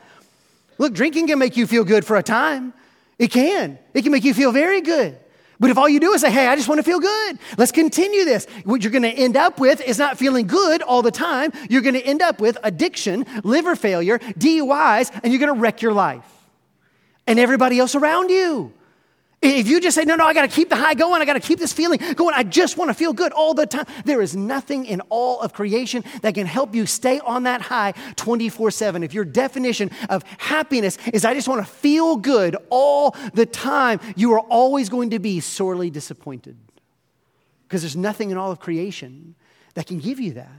Look, 0.79 0.93
drinking 0.93 1.27
can 1.27 1.37
make 1.37 1.55
you 1.55 1.67
feel 1.67 1.83
good 1.83 2.03
for 2.03 2.17
a 2.17 2.23
time. 2.23 2.73
It 3.19 3.29
can. 3.29 3.77
It 3.93 4.01
can 4.01 4.11
make 4.11 4.23
you 4.23 4.33
feel 4.33 4.51
very 4.51 4.81
good. 4.81 5.15
But 5.59 5.69
if 5.69 5.77
all 5.77 5.89
you 5.89 5.99
do 5.99 6.13
is 6.13 6.21
say, 6.21 6.31
hey, 6.31 6.47
I 6.47 6.55
just 6.55 6.69
want 6.69 6.79
to 6.79 6.83
feel 6.83 7.01
good, 7.01 7.37
let's 7.57 7.73
continue 7.73 8.23
this, 8.23 8.47
what 8.63 8.81
you're 8.81 8.93
going 8.93 9.03
to 9.03 9.09
end 9.09 9.35
up 9.35 9.59
with 9.59 9.81
is 9.81 9.99
not 9.99 10.17
feeling 10.17 10.47
good 10.47 10.81
all 10.81 11.01
the 11.01 11.11
time. 11.11 11.51
You're 11.69 11.81
going 11.81 11.95
to 11.95 12.01
end 12.01 12.21
up 12.21 12.39
with 12.39 12.57
addiction, 12.63 13.25
liver 13.43 13.75
failure, 13.75 14.19
DUIs, 14.19 15.11
and 15.21 15.33
you're 15.33 15.39
going 15.39 15.53
to 15.53 15.59
wreck 15.59 15.81
your 15.81 15.91
life 15.91 16.23
and 17.27 17.37
everybody 17.39 17.77
else 17.77 17.93
around 17.93 18.29
you. 18.29 18.73
If 19.41 19.69
you 19.69 19.79
just 19.79 19.95
say, 19.95 20.03
no, 20.03 20.15
no, 20.15 20.25
I 20.25 20.33
got 20.33 20.41
to 20.41 20.53
keep 20.53 20.67
the 20.69 20.75
high 20.75 20.95
going, 20.95 21.21
I 21.21 21.25
got 21.25 21.33
to 21.33 21.39
keep 21.39 21.59
this 21.59 21.71
feeling 21.71 21.99
going, 22.15 22.35
I 22.35 22.43
just 22.43 22.75
want 22.75 22.89
to 22.89 22.93
feel 22.93 23.13
good 23.13 23.31
all 23.31 23.53
the 23.53 23.65
time, 23.65 23.85
there 24.03 24.21
is 24.21 24.35
nothing 24.35 24.85
in 24.85 24.99
all 25.09 25.39
of 25.39 25.53
creation 25.53 26.03
that 26.23 26.33
can 26.33 26.45
help 26.45 26.75
you 26.75 26.85
stay 26.85 27.21
on 27.21 27.43
that 27.43 27.61
high 27.61 27.93
24 28.17 28.71
7. 28.71 29.01
If 29.01 29.13
your 29.13 29.23
definition 29.23 29.91
of 30.09 30.23
happiness 30.37 30.97
is, 31.13 31.23
I 31.23 31.33
just 31.33 31.47
want 31.47 31.65
to 31.65 31.71
feel 31.71 32.17
good 32.17 32.57
all 32.69 33.15
the 33.33 33.45
time, 33.45 34.01
you 34.17 34.33
are 34.33 34.41
always 34.41 34.89
going 34.89 35.11
to 35.11 35.19
be 35.19 35.39
sorely 35.39 35.89
disappointed 35.89 36.57
because 37.63 37.81
there's 37.81 37.95
nothing 37.95 38.31
in 38.31 38.37
all 38.37 38.51
of 38.51 38.59
creation 38.59 39.35
that 39.75 39.87
can 39.87 39.99
give 39.99 40.19
you 40.19 40.33
that. 40.33 40.49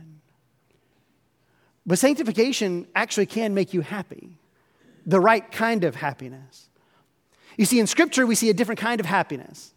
But 1.85 1.99
sanctification 1.99 2.87
actually 2.95 3.27
can 3.27 3.53
make 3.53 3.75
you 3.75 3.83
happy, 3.83 4.38
the 5.05 5.21
right 5.21 5.51
kind 5.51 5.85
of 5.85 5.97
happiness. 5.97 6.70
You 7.61 7.66
see, 7.66 7.79
in 7.79 7.87
Scripture, 7.87 8.27
we 8.27 8.37
see 8.37 8.49
a 8.49 8.55
different 8.55 8.81
kind 8.81 9.01
of 9.01 9.07
happiness. 9.07 9.75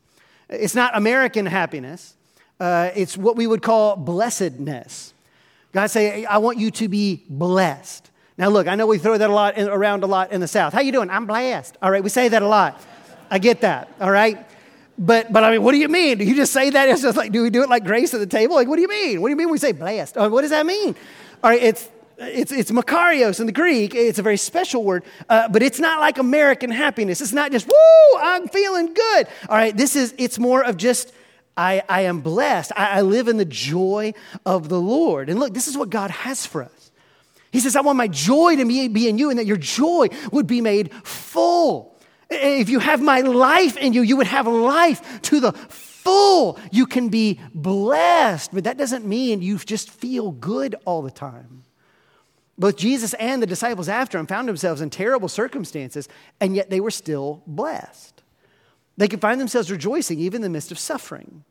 It's 0.48 0.74
not 0.74 0.96
American 0.96 1.46
happiness, 1.46 2.15
uh, 2.58 2.91
it's 2.96 3.17
what 3.17 3.36
we 3.36 3.46
would 3.46 3.62
call 3.62 3.98
blessedness. 3.98 5.13
God 5.74 5.88
say, 5.88 6.24
I 6.24 6.38
want 6.38 6.60
you 6.60 6.72
to 6.72 6.88
be 6.88 7.26
blessed. 7.28 8.10
Now, 8.38 8.48
look, 8.48 8.69
I 8.69 8.76
know 8.76 8.88
we 8.88 9.00
throw 9.00 9.17
that 9.17 9.30
a 9.30 9.34
lot 9.34 9.58
in, 9.58 9.67
around 9.67 10.06
a 10.06 10.08
lot 10.08 10.32
in 10.32 10.39
the 10.39 10.48
South. 10.48 10.72
How 10.72 10.80
you 10.80 10.93
doing? 10.93 11.10
I'm 11.10 11.26
blessed. 11.26 11.76
All 11.82 11.91
right, 11.91 12.02
we 12.02 12.08
say 12.08 12.30
that 12.30 12.41
a 12.41 12.48
lot. 12.48 12.82
I 13.30 13.38
get 13.38 13.60
that. 13.62 13.89
All 14.00 14.12
right. 14.12 14.48
But, 14.98 15.34
but 15.34 15.43
I 15.43 15.52
mean, 15.52 15.62
what 15.62 15.74
do 15.74 15.78
you 15.78 15.89
mean? 15.89 16.19
Do 16.19 16.24
you 16.24 16.38
just 16.38 16.54
say 16.54 16.69
that? 16.69 16.88
It's 16.88 17.02
just 17.02 17.17
like, 17.17 17.34
do 17.34 17.43
we 17.43 17.50
do 17.50 17.63
it 17.63 17.69
like 17.69 17.84
grace 17.84 18.13
at 18.13 18.22
the 18.22 18.26
table? 18.26 18.56
Like, 18.56 18.69
what 18.69 18.78
do 18.78 18.82
you 18.82 18.88
mean? 18.88 19.22
What 19.22 19.28
do 19.28 19.32
you 19.32 19.36
mean 19.36 19.50
we 19.50 19.58
say 19.58 19.74
blessed? 19.74 20.15
what 20.15 20.39
does 20.39 20.52
that 20.52 20.65
mean? 20.65 20.96
All 21.43 21.50
right, 21.50 21.62
it's 21.62 21.89
it's, 22.28 22.52
it's 22.52 22.72
makarios 22.72 23.40
in 23.40 23.46
the 23.46 23.52
Greek. 23.52 23.96
It's 23.96 24.20
a 24.20 24.24
very 24.24 24.38
special 24.38 24.84
word, 24.84 25.04
uh, 25.30 25.50
but 25.50 25.64
it's 25.64 25.80
not 25.80 26.00
like 26.00 26.18
American 26.18 26.70
happiness. 26.70 27.22
It's 27.22 27.34
not 27.34 27.52
just, 27.52 27.68
woo, 27.68 28.20
I'm 28.20 28.48
feeling 28.48 28.94
good. 28.94 29.28
All 29.50 29.58
right, 29.58 29.76
this 29.76 29.96
is, 29.96 30.14
it's 30.18 30.40
more 30.40 30.64
of 30.64 30.78
just, 30.78 31.14
I, 31.56 31.84
I 31.88 32.02
am 32.02 32.22
blessed. 32.22 32.72
I, 32.76 33.00
I 33.00 33.02
live 33.02 33.28
in 33.28 33.38
the 33.38 33.46
joy 33.46 34.14
of 34.46 34.70
the 34.70 34.80
Lord. 34.80 35.30
And 35.30 35.40
look, 35.40 35.54
this 35.54 35.68
is 35.68 35.78
what 35.78 35.90
God 35.90 36.10
has 36.12 36.46
for 36.46 36.64
us. 36.64 36.92
He 37.52 37.60
says, 37.60 37.76
I 37.76 37.82
want 37.82 37.98
my 37.98 38.08
joy 38.08 38.56
to 38.56 38.66
be, 38.66 38.88
be 38.88 39.08
in 39.08 39.18
you 39.20 39.30
and 39.30 39.38
that 39.38 39.46
your 39.46 39.58
joy 39.58 40.08
would 40.32 40.48
be 40.48 40.62
made 40.62 40.92
full. 41.06 41.96
If 42.30 42.70
you 42.70 42.80
have 42.80 43.00
my 43.00 43.22
life 43.22 43.78
in 43.78 43.94
you, 43.94 44.02
you 44.02 44.18
would 44.18 44.28
have 44.28 44.48
life 44.48 45.22
to 45.24 45.40
the 45.40 45.52
full. 45.52 46.60
You 46.72 46.88
can 46.88 47.10
be 47.10 47.40
blessed, 47.54 48.52
but 48.54 48.64
that 48.64 48.78
doesn't 48.78 49.06
mean 49.06 49.44
you 49.44 49.60
just 49.60 49.92
feel 49.92 50.32
good 50.32 50.76
all 50.86 51.04
the 51.04 51.12
time. 51.12 51.64
Both 52.58 52.78
Jesus 52.78 53.13
and 53.16 53.42
the 53.42 53.48
disciples 53.48 53.89
after 53.89 54.18
him 54.18 54.28
found 54.28 54.48
themselves 54.48 54.82
in 54.82 54.89
terrible 54.89 55.28
circumstances, 55.28 56.08
and 56.39 56.56
yet 56.56 56.70
they 56.70 56.80
were 56.80 56.92
still 56.92 57.42
blessed. 57.48 58.22
They 58.96 59.08
could 59.08 59.22
find 59.22 59.42
themselves 59.42 59.72
rejoicing 59.72 60.20
even 60.20 60.38
in 60.38 60.42
the 60.44 60.50
midst 60.50 60.72
of 60.72 60.78
suffering, 60.78 61.44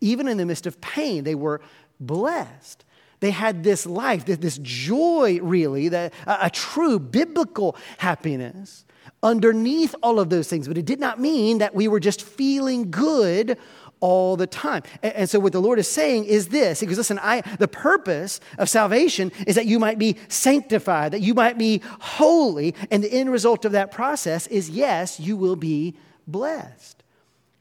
even 0.00 0.28
in 0.28 0.36
the 0.36 0.44
midst 0.44 0.66
of 0.66 0.80
pain. 0.80 1.24
They 1.24 1.34
were 1.34 1.62
blessed. 1.98 2.84
They 3.20 3.30
had 3.30 3.62
this 3.62 3.86
life, 3.86 4.26
this 4.26 4.58
joy, 4.58 5.38
really, 5.40 5.86
a 5.86 6.50
true 6.52 6.98
biblical 6.98 7.76
happiness 7.98 8.84
underneath 9.22 9.94
all 10.02 10.18
of 10.18 10.28
those 10.28 10.48
things. 10.48 10.66
But 10.68 10.76
it 10.76 10.84
did 10.84 10.98
not 11.00 11.20
mean 11.20 11.58
that 11.58 11.74
we 11.74 11.86
were 11.86 12.00
just 12.00 12.22
feeling 12.22 12.90
good 12.90 13.56
all 14.02 14.36
the 14.36 14.48
time. 14.48 14.82
And, 15.02 15.30
so 15.30 15.38
what 15.38 15.52
the 15.52 15.60
Lord 15.60 15.78
is 15.78 15.88
saying 15.88 16.24
is 16.24 16.48
this. 16.48 16.80
He 16.80 16.86
goes, 16.86 16.98
listen, 16.98 17.20
I, 17.22 17.40
the 17.58 17.68
purpose 17.68 18.40
of 18.58 18.68
salvation 18.68 19.32
is 19.46 19.54
that 19.54 19.64
you 19.64 19.78
might 19.78 19.98
be 19.98 20.16
sanctified, 20.28 21.12
that 21.12 21.20
you 21.20 21.32
might 21.32 21.56
be 21.56 21.80
holy. 22.00 22.74
And 22.90 23.02
the 23.02 23.12
end 23.12 23.30
result 23.30 23.64
of 23.64 23.72
that 23.72 23.92
process 23.92 24.48
is 24.48 24.68
yes, 24.68 25.20
you 25.20 25.36
will 25.36 25.56
be 25.56 25.94
blessed. 26.26 27.02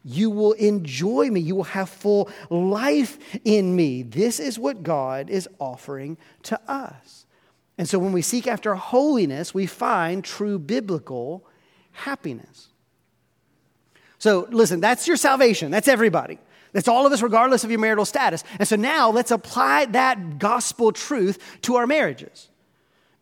You 0.04 0.32
will 0.32 0.54
enjoy 0.54 1.30
me. 1.30 1.39
You 1.39 1.56
will 1.56 1.63
have 1.63 1.89
full 1.89 2.30
life 2.49 3.19
in 3.45 3.75
me. 3.75 4.01
This 4.01 4.39
is 4.39 4.58
what 4.58 4.82
God 4.82 5.30
is 5.30 5.47
offering 5.60 6.17
to 6.43 6.60
us. 6.67 7.27
And 7.77 7.88
so 7.88 7.99
when 7.99 8.13
we 8.13 8.23
seek 8.23 8.47
after 8.47 8.73
holiness, 8.73 9.54
we 9.54 9.67
find 9.67 10.23
true 10.23 10.58
biblical 10.58 11.45
happiness. 11.91 12.70
So 14.21 14.47
listen, 14.51 14.81
that's 14.81 15.07
your 15.07 15.17
salvation. 15.17 15.71
That's 15.71 15.88
everybody. 15.88 16.38
That's 16.73 16.88
all 16.88 17.07
of 17.07 17.12
us, 17.12 17.23
regardless 17.23 17.63
of 17.63 17.71
your 17.71 17.79
marital 17.79 18.05
status. 18.05 18.43
And 18.60 18.67
so 18.67 18.75
now 18.75 19.10
let's 19.10 19.31
apply 19.31 19.86
that 19.86 20.38
gospel 20.38 20.91
truth 20.91 21.39
to 21.63 21.77
our 21.77 21.88
marriages 21.88 22.51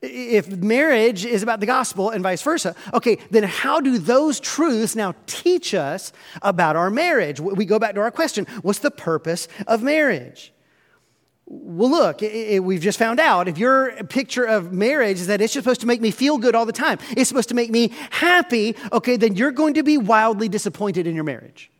if 0.02 0.48
marriage 0.48 1.26
is 1.26 1.44
about 1.44 1.60
the 1.60 1.66
gospel 1.66 2.10
and 2.10 2.24
vice 2.24 2.42
versa, 2.42 2.76
okay, 2.94 3.18
then 3.32 3.44
how 3.44 3.82
do 3.82 3.98
those 3.98 4.40
truths 4.40 4.96
now 4.96 5.14
teach 5.28 5.74
us 5.74 6.14
about 6.42 6.76
our 6.76 6.90
marriage? 6.90 7.40
We 7.40 7.66
go 7.66 7.80
back 7.80 7.96
to 7.96 8.02
our 8.02 8.12
question 8.12 8.46
what's 8.62 8.80
the 8.80 8.92
purpose 8.92 9.48
of 9.68 9.84
marriage? 9.84 10.54
Well, 11.52 11.90
look, 11.90 12.22
it, 12.22 12.32
it, 12.32 12.64
we've 12.64 12.80
just 12.80 13.00
found 13.00 13.20
out 13.20 13.48
if 13.48 13.58
your 13.58 13.92
picture 14.04 14.46
of 14.46 14.72
marriage 14.72 15.20
is 15.20 15.28
that 15.28 15.42
it's 15.42 15.52
just 15.52 15.64
supposed 15.64 15.82
to 15.82 15.88
make 15.88 16.00
me 16.00 16.12
feel 16.12 16.38
good 16.38 16.54
all 16.54 16.68
the 16.68 16.72
time, 16.72 17.00
it's 17.18 17.28
supposed 17.28 17.50
to 17.50 17.56
make 17.56 17.72
me 17.72 17.92
happy, 18.12 18.76
okay, 18.94 19.18
then 19.18 19.36
you're 19.36 19.52
going 19.52 19.74
to 19.74 19.82
be 19.82 19.98
wildly 19.98 20.48
disappointed 20.48 21.08
in 21.08 21.16
your 21.16 21.24
marriage. 21.24 21.72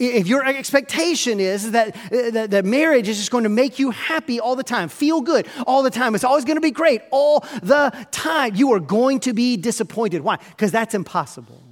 If 0.00 0.26
your 0.26 0.44
expectation 0.44 1.38
is 1.38 1.70
that, 1.70 1.96
uh, 1.96 2.30
that, 2.30 2.50
that, 2.50 2.64
marriage 2.64 3.08
is 3.08 3.18
just 3.18 3.30
going 3.30 3.44
to 3.44 3.50
make 3.50 3.78
you 3.78 3.92
happy 3.92 4.40
all 4.40 4.56
the 4.56 4.64
time, 4.64 4.88
feel 4.88 5.20
good 5.20 5.46
all 5.64 5.84
the 5.84 5.90
time, 5.90 6.16
it's 6.16 6.24
always 6.24 6.44
going 6.44 6.56
to 6.56 6.60
be 6.60 6.72
great 6.72 7.02
all 7.12 7.40
the 7.62 7.92
time, 8.10 8.56
you 8.56 8.72
are 8.72 8.80
going 8.80 9.20
to 9.20 9.32
be 9.32 9.56
disappointed. 9.56 10.22
Why? 10.22 10.36
Because 10.36 10.72
that's 10.72 10.94
impossible. 10.94 11.62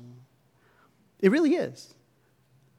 It 1.19 1.33
really 1.33 1.55
is. 1.57 1.96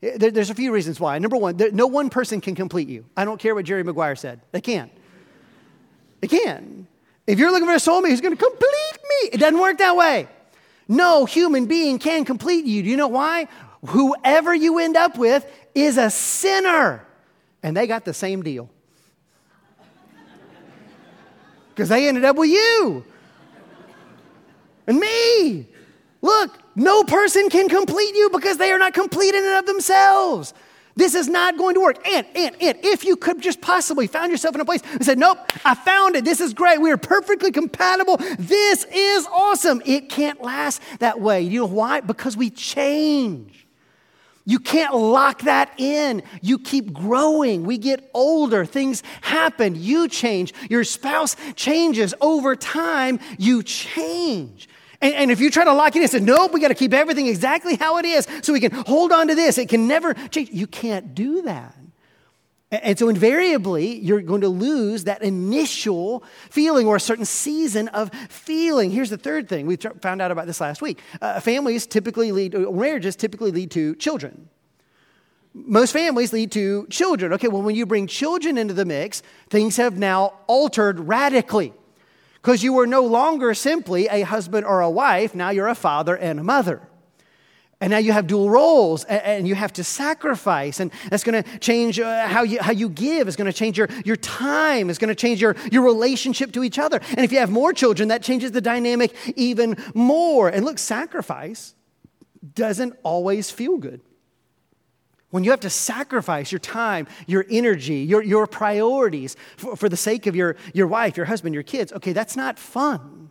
Eh, 0.02 0.18
there, 0.18 0.32
there's 0.32 0.50
a 0.50 0.56
few 0.56 0.72
reasons 0.72 1.00
why. 1.00 1.18
Number 1.20 1.38
one, 1.38 1.58
there, 1.58 1.72
no 1.72 1.88
one 1.88 2.10
person 2.10 2.42
can 2.42 2.56
complete 2.56 2.88
you. 2.88 3.06
I 3.16 3.26
don't 3.26 3.40
care 3.40 3.56
what 3.56 3.66
Jerry 3.66 3.84
Maguire 3.84 4.16
said, 4.16 4.42
they 4.52 4.62
can't. 4.62 4.92
They 6.22 6.28
can. 6.28 6.88
If 7.26 7.40
you're 7.40 7.52
looking 7.52 7.68
for 7.68 7.74
a 7.74 7.78
soulmate 7.78 8.10
who's 8.10 8.22
going 8.22 8.36
to 8.36 8.44
complete 8.44 9.00
me, 9.04 9.30
it 9.34 9.40
doesn't 9.40 9.60
work 9.60 9.78
that 9.80 9.96
way. 9.96 10.28
No 10.88 11.26
human 11.26 11.66
being 11.66 12.00
can 12.00 12.26
complete 12.26 12.66
you. 12.66 12.82
Do 12.82 12.90
you 12.90 12.98
know 12.98 13.10
why? 13.10 13.48
whoever 13.86 14.54
you 14.54 14.80
end 14.80 14.98
up 14.98 15.18
with 15.18 15.46
is 15.76 15.98
a 15.98 16.10
sinner. 16.10 17.06
And 17.64 17.76
they 17.76 17.88
got 17.88 18.06
the 18.06 18.14
same 18.14 18.44
deal. 18.44 18.70
Because 21.70 21.90
they 21.90 22.08
ended 22.08 22.26
up 22.26 22.36
with 22.36 22.50
you 22.50 23.06
and 24.88 25.00
me. 25.00 25.68
Look, 26.22 26.58
no 26.78 27.04
person 27.04 27.50
can 27.50 27.68
complete 27.68 28.16
you 28.16 28.30
because 28.30 28.58
they 28.58 28.72
are 28.72 28.78
not 28.78 28.94
complete 28.94 29.34
in 29.34 29.44
and 29.44 29.56
of 29.56 29.66
themselves. 29.66 30.54
This 30.96 31.16
is 31.16 31.28
not 31.28 31.58
going 31.58 31.74
to 31.74 31.82
work. 31.82 32.08
And, 32.08 32.26
and, 32.36 32.56
and 32.62 32.78
if 32.84 33.04
you 33.04 33.18
could 33.18 33.42
just 33.42 33.62
possibly 33.62 34.06
found 34.06 34.32
yourself 34.32 34.54
in 34.54 34.62
a 34.62 34.66
place 34.66 34.82
and 34.92 35.04
said, 35.04 35.18
Nope, 35.18 35.38
I 35.66 35.74
found 35.74 36.16
it. 36.16 36.24
This 36.24 36.40
is 36.40 36.54
great. 36.54 36.80
We 36.80 36.92
are 36.92 36.98
perfectly 36.98 37.52
compatible. 37.52 38.18
This 38.38 38.86
is 38.92 39.28
awesome. 39.32 39.82
It 39.86 40.10
can't 40.10 40.42
last 40.42 40.82
that 41.00 41.20
way. 41.20 41.42
You 41.42 41.62
know 41.62 41.66
why? 41.66 42.02
Because 42.02 42.38
we 42.38 42.52
change. 42.52 43.68
You 44.46 44.60
can't 44.60 44.96
lock 44.96 45.42
that 45.42 45.72
in. 45.80 46.24
You 46.42 46.58
keep 46.58 46.94
growing. 46.94 47.64
We 47.64 47.78
get 47.78 48.10
older. 48.14 48.66
Things 48.66 49.04
happen. 49.22 49.76
You 49.76 50.08
change. 50.08 50.54
Your 50.70 50.84
spouse 50.84 51.36
changes. 51.56 52.14
Over 52.22 52.56
time, 52.56 53.20
you 53.38 53.62
change. 53.62 54.70
And, 55.02 55.14
and, 55.14 55.32
if 55.32 55.40
you 55.40 55.52
try 55.52 55.64
to 55.64 55.74
lock 55.74 55.96
it 55.96 55.98
in 55.98 56.04
and 56.04 56.12
say, 56.12 56.20
nope, 56.20 56.54
we 56.54 56.60
got 56.60 56.70
to 56.70 56.76
keep 56.76 56.94
everything 56.94 57.28
exactly 57.28 57.76
how 57.76 57.98
it 57.98 58.06
is 58.06 58.28
so 58.42 58.52
we 58.52 58.60
can 58.60 58.72
hold 58.72 59.12
on 59.12 59.28
to 59.28 59.36
this, 59.36 59.58
it 59.58 59.70
can 59.70 59.88
never 59.88 60.14
change. 60.16 60.50
You 60.50 60.66
can't 60.66 61.14
do 61.14 61.44
that. 61.44 61.76
And 62.70 63.00
so, 63.00 63.08
invariably, 63.08 63.98
you're 64.00 64.22
going 64.22 64.42
to 64.42 64.50
lose 64.50 65.06
that 65.06 65.22
initial 65.22 66.24
feeling 66.50 66.86
or 66.86 66.98
a 66.98 67.00
certain 67.00 67.24
season 67.24 67.88
of 67.90 68.12
feeling. 68.30 68.92
Here's 68.92 69.10
the 69.10 69.18
third 69.18 69.48
thing 69.48 69.68
we 69.68 69.78
found 69.78 70.22
out 70.22 70.32
about 70.32 70.48
this 70.48 70.60
last 70.60 70.82
week 70.82 71.00
uh, 71.22 71.40
families 71.40 71.88
typically 71.88 72.34
lead, 72.34 72.54
marriages 72.54 73.16
typically 73.16 73.52
lead 73.52 73.72
to 73.72 73.96
children. 73.96 74.50
Most 75.54 75.94
families 75.94 76.34
lead 76.34 76.52
to 76.52 76.88
children. 76.90 77.34
Okay, 77.34 77.48
well, 77.48 77.62
when 77.62 77.76
you 77.76 77.86
bring 77.86 78.06
children 78.06 78.58
into 78.58 78.74
the 78.74 78.86
mix, 78.86 79.24
things 79.50 79.78
have 79.78 79.98
now 79.98 80.34
altered 80.48 81.00
radically 81.00 81.74
because 82.42 82.64
you 82.64 82.78
are 82.80 82.88
no 82.88 83.02
longer 83.02 83.54
simply 83.54 84.08
a 84.08 84.22
husband 84.22 84.66
or 84.66 84.82
a 84.82 84.90
wife, 84.90 85.36
now 85.36 85.50
you're 85.50 85.68
a 85.68 85.76
father 85.76 86.16
and 86.16 86.40
a 86.40 86.44
mother. 86.44 86.82
And 87.80 87.92
now 87.92 88.00
you 88.00 88.12
have 88.12 88.26
dual 88.26 88.50
roles 88.50 89.04
and 89.04 89.48
you 89.48 89.54
have 89.54 89.72
to 89.74 89.84
sacrifice. 89.84 90.80
And 90.80 90.92
that's 91.10 91.24
going 91.24 91.44
to 91.44 91.60
change 91.60 92.00
uh, 92.00 92.28
how 92.28 92.42
you, 92.42 92.60
how 92.60 92.72
you 92.72 92.90
give. 92.90 93.28
It's 93.28 93.38
going 93.38 93.52
to 93.52 93.58
change 93.58 93.78
your, 93.78 93.88
your 94.04 94.16
time. 94.16 94.90
It's 94.90 94.98
going 94.98 95.10
to 95.10 95.16
change 95.16 95.40
your, 95.40 95.56
your 95.72 95.84
relationship 95.84 96.52
to 96.54 96.64
each 96.64 96.80
other. 96.80 97.00
And 97.10 97.20
if 97.20 97.32
you 97.32 97.38
have 97.38 97.52
more 97.52 97.74
children, 97.74 98.10
that 98.10 98.24
changes 98.24 98.52
the 98.52 98.62
dynamic 98.62 99.14
even 99.36 99.78
more. 99.94 100.50
And 100.50 100.66
look, 100.66 100.80
sacrifice 100.80 101.76
doesn't 102.56 102.96
always 103.04 103.52
feel 103.52 103.78
good. 103.78 104.02
When 105.30 105.44
you 105.44 105.52
have 105.52 105.60
to 105.62 105.70
sacrifice 105.70 106.52
your 106.52 106.60
time, 106.60 107.08
your 107.26 107.46
energy, 107.50 107.96
your, 107.96 108.24
your 108.24 108.48
priorities 108.48 109.36
for, 109.58 109.76
for 109.76 109.90
the 109.90 109.98
sake 109.98 110.26
of 110.26 110.36
your, 110.36 110.56
your 110.74 110.88
wife, 110.88 111.18
your 111.18 111.26
husband, 111.26 111.54
your 111.54 111.64
kids, 111.64 111.92
okay, 111.92 112.14
that's 112.14 112.38
not 112.38 112.58
fun. 112.58 113.30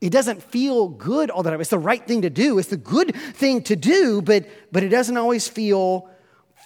It 0.00 0.10
doesn't 0.10 0.42
feel 0.42 0.88
good 0.88 1.30
all 1.30 1.42
the 1.42 1.50
time. 1.50 1.60
It's 1.60 1.70
the 1.70 1.78
right 1.78 2.06
thing 2.06 2.22
to 2.22 2.30
do. 2.30 2.58
It's 2.58 2.68
the 2.68 2.78
good 2.78 3.14
thing 3.14 3.62
to 3.64 3.76
do, 3.76 4.22
but, 4.22 4.46
but 4.72 4.82
it 4.82 4.88
doesn't 4.88 5.18
always 5.18 5.46
feel 5.46 6.08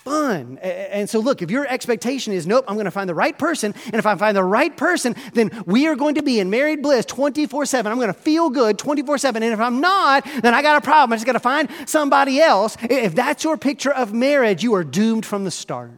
fun. 0.04 0.58
And 0.58 1.08
so, 1.08 1.18
look, 1.18 1.40
if 1.40 1.50
your 1.50 1.66
expectation 1.66 2.32
is, 2.32 2.46
nope, 2.46 2.64
I'm 2.68 2.74
going 2.74 2.84
to 2.84 2.90
find 2.90 3.08
the 3.08 3.14
right 3.14 3.36
person, 3.36 3.74
and 3.86 3.94
if 3.94 4.06
I 4.06 4.14
find 4.16 4.36
the 4.36 4.44
right 4.44 4.74
person, 4.76 5.16
then 5.32 5.50
we 5.66 5.88
are 5.88 5.96
going 5.96 6.16
to 6.16 6.22
be 6.22 6.38
in 6.38 6.50
married 6.50 6.82
bliss 6.82 7.06
24 7.06 7.66
7. 7.66 7.90
I'm 7.90 7.98
going 7.98 8.08
to 8.08 8.12
feel 8.12 8.50
good 8.50 8.78
24 8.78 9.18
7. 9.18 9.42
And 9.42 9.52
if 9.52 9.60
I'm 9.60 9.80
not, 9.80 10.24
then 10.42 10.54
I 10.54 10.62
got 10.62 10.76
a 10.76 10.80
problem. 10.84 11.14
I 11.14 11.16
just 11.16 11.26
got 11.26 11.32
to 11.32 11.40
find 11.40 11.68
somebody 11.86 12.40
else. 12.40 12.76
If 12.82 13.14
that's 13.14 13.42
your 13.42 13.56
picture 13.56 13.92
of 13.92 14.12
marriage, 14.12 14.62
you 14.62 14.74
are 14.74 14.84
doomed 14.84 15.24
from 15.24 15.44
the 15.44 15.50
start. 15.50 15.92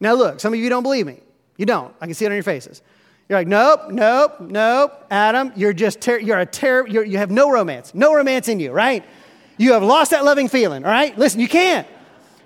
Now, 0.00 0.14
look, 0.14 0.40
some 0.40 0.52
of 0.54 0.58
you 0.58 0.68
don't 0.68 0.82
believe 0.82 1.06
me. 1.06 1.20
You 1.56 1.66
don't. 1.66 1.94
I 2.00 2.06
can 2.06 2.14
see 2.14 2.24
it 2.24 2.28
on 2.28 2.34
your 2.34 2.42
faces. 2.42 2.82
You're 3.28 3.38
like, 3.38 3.48
nope, 3.48 3.90
nope, 3.90 4.40
nope, 4.40 5.04
Adam, 5.10 5.52
you're 5.54 5.74
just, 5.74 6.00
ter- 6.00 6.18
you're 6.18 6.38
a 6.38 6.46
terrible, 6.46 7.04
you 7.04 7.18
have 7.18 7.30
no 7.30 7.50
romance, 7.50 7.94
no 7.94 8.14
romance 8.14 8.48
in 8.48 8.58
you, 8.58 8.72
right? 8.72 9.04
You 9.58 9.72
have 9.72 9.82
lost 9.82 10.12
that 10.12 10.24
loving 10.24 10.48
feeling, 10.48 10.84
all 10.84 10.90
right? 10.90 11.16
Listen, 11.18 11.40
you 11.40 11.48
can't. 11.48 11.86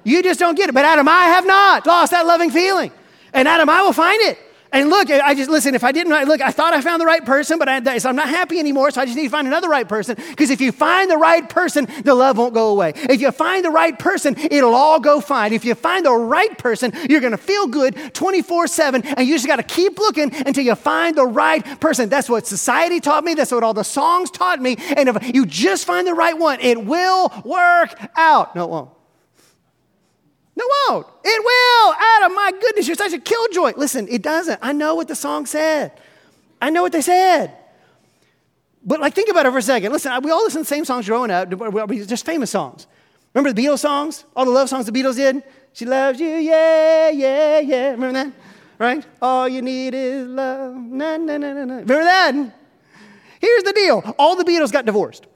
You 0.02 0.22
just 0.22 0.40
don't 0.40 0.56
get 0.56 0.68
it. 0.68 0.72
But 0.72 0.84
Adam, 0.84 1.08
I 1.08 1.26
have 1.26 1.46
not 1.46 1.86
lost 1.86 2.10
that 2.10 2.26
loving 2.26 2.50
feeling. 2.50 2.90
And 3.32 3.46
Adam, 3.46 3.68
I 3.68 3.82
will 3.82 3.92
find 3.92 4.20
it. 4.22 4.38
And 4.72 4.88
look, 4.88 5.10
I 5.10 5.34
just, 5.34 5.50
listen, 5.50 5.74
if 5.74 5.84
I 5.84 5.92
didn't, 5.92 6.12
look, 6.26 6.40
I 6.40 6.50
thought 6.50 6.72
I 6.72 6.80
found 6.80 7.00
the 7.00 7.06
right 7.06 7.24
person, 7.24 7.58
but 7.58 7.68
I, 7.68 7.98
so 7.98 8.08
I'm 8.08 8.16
not 8.16 8.30
happy 8.30 8.58
anymore, 8.58 8.90
so 8.90 9.02
I 9.02 9.04
just 9.04 9.16
need 9.16 9.24
to 9.24 9.30
find 9.30 9.46
another 9.46 9.68
right 9.68 9.86
person. 9.86 10.16
Because 10.30 10.48
if 10.48 10.62
you 10.62 10.72
find 10.72 11.10
the 11.10 11.18
right 11.18 11.46
person, 11.46 11.86
the 12.04 12.14
love 12.14 12.38
won't 12.38 12.54
go 12.54 12.70
away. 12.70 12.94
If 12.96 13.20
you 13.20 13.30
find 13.32 13.62
the 13.62 13.70
right 13.70 13.98
person, 13.98 14.34
it'll 14.38 14.74
all 14.74 14.98
go 14.98 15.20
fine. 15.20 15.52
If 15.52 15.66
you 15.66 15.74
find 15.74 16.06
the 16.06 16.14
right 16.14 16.56
person, 16.56 16.92
you're 17.10 17.20
going 17.20 17.32
to 17.32 17.36
feel 17.36 17.66
good 17.66 18.14
24 18.14 18.66
7, 18.66 19.02
and 19.04 19.28
you 19.28 19.34
just 19.34 19.46
got 19.46 19.56
to 19.56 19.62
keep 19.62 19.98
looking 19.98 20.34
until 20.46 20.64
you 20.64 20.74
find 20.74 21.16
the 21.16 21.26
right 21.26 21.62
person. 21.78 22.08
That's 22.08 22.30
what 22.30 22.46
society 22.46 22.98
taught 22.98 23.24
me. 23.24 23.34
That's 23.34 23.52
what 23.52 23.62
all 23.62 23.74
the 23.74 23.82
songs 23.82 24.30
taught 24.30 24.60
me. 24.60 24.76
And 24.96 25.10
if 25.10 25.34
you 25.34 25.44
just 25.44 25.84
find 25.84 26.06
the 26.06 26.14
right 26.14 26.38
one, 26.38 26.60
it 26.60 26.82
will 26.82 27.30
work 27.44 27.94
out. 28.16 28.56
No, 28.56 28.64
it 28.64 28.70
won't. 28.70 29.01
No, 30.62 30.62
it 30.62 30.90
won't. 30.90 31.06
It 31.24 31.44
will. 31.44 31.94
Adam, 31.94 32.34
my 32.34 32.52
goodness, 32.60 32.86
you're 32.86 32.96
such 32.96 33.12
a 33.12 33.18
killjoy. 33.18 33.72
Listen, 33.76 34.08
it 34.08 34.22
doesn't. 34.22 34.58
I 34.62 34.72
know 34.72 34.94
what 34.94 35.08
the 35.08 35.14
song 35.14 35.46
said. 35.46 35.92
I 36.60 36.70
know 36.70 36.82
what 36.82 36.92
they 36.92 37.00
said. 37.00 37.56
But 38.84 39.00
like, 39.00 39.14
think 39.14 39.30
about 39.30 39.46
it 39.46 39.52
for 39.52 39.58
a 39.58 39.62
second. 39.62 39.92
Listen, 39.92 40.12
we 40.22 40.30
all 40.30 40.42
listen 40.42 40.60
to 40.60 40.64
the 40.64 40.74
same 40.74 40.84
songs 40.84 41.06
growing 41.06 41.30
up. 41.30 41.48
Just 42.06 42.26
famous 42.26 42.50
songs. 42.50 42.86
Remember 43.34 43.52
the 43.52 43.62
Beatles 43.62 43.78
songs? 43.78 44.24
All 44.36 44.44
the 44.44 44.50
love 44.50 44.68
songs 44.68 44.86
the 44.86 44.92
Beatles 44.92 45.16
did? 45.16 45.42
She 45.72 45.86
loves 45.86 46.20
you, 46.20 46.28
yeah, 46.28 47.08
yeah, 47.08 47.60
yeah. 47.60 47.90
Remember 47.92 48.12
that? 48.12 48.32
Right? 48.78 49.06
All 49.22 49.48
you 49.48 49.62
need 49.62 49.94
is 49.94 50.26
love. 50.26 50.74
Na, 50.74 51.16
na, 51.16 51.38
na, 51.38 51.52
na, 51.52 51.64
na. 51.64 51.74
Remember 51.76 52.04
that? 52.04 52.34
Here's 53.40 53.62
the 53.62 53.72
deal 53.72 54.14
all 54.18 54.36
the 54.36 54.44
Beatles 54.44 54.72
got 54.72 54.84
divorced. 54.84 55.26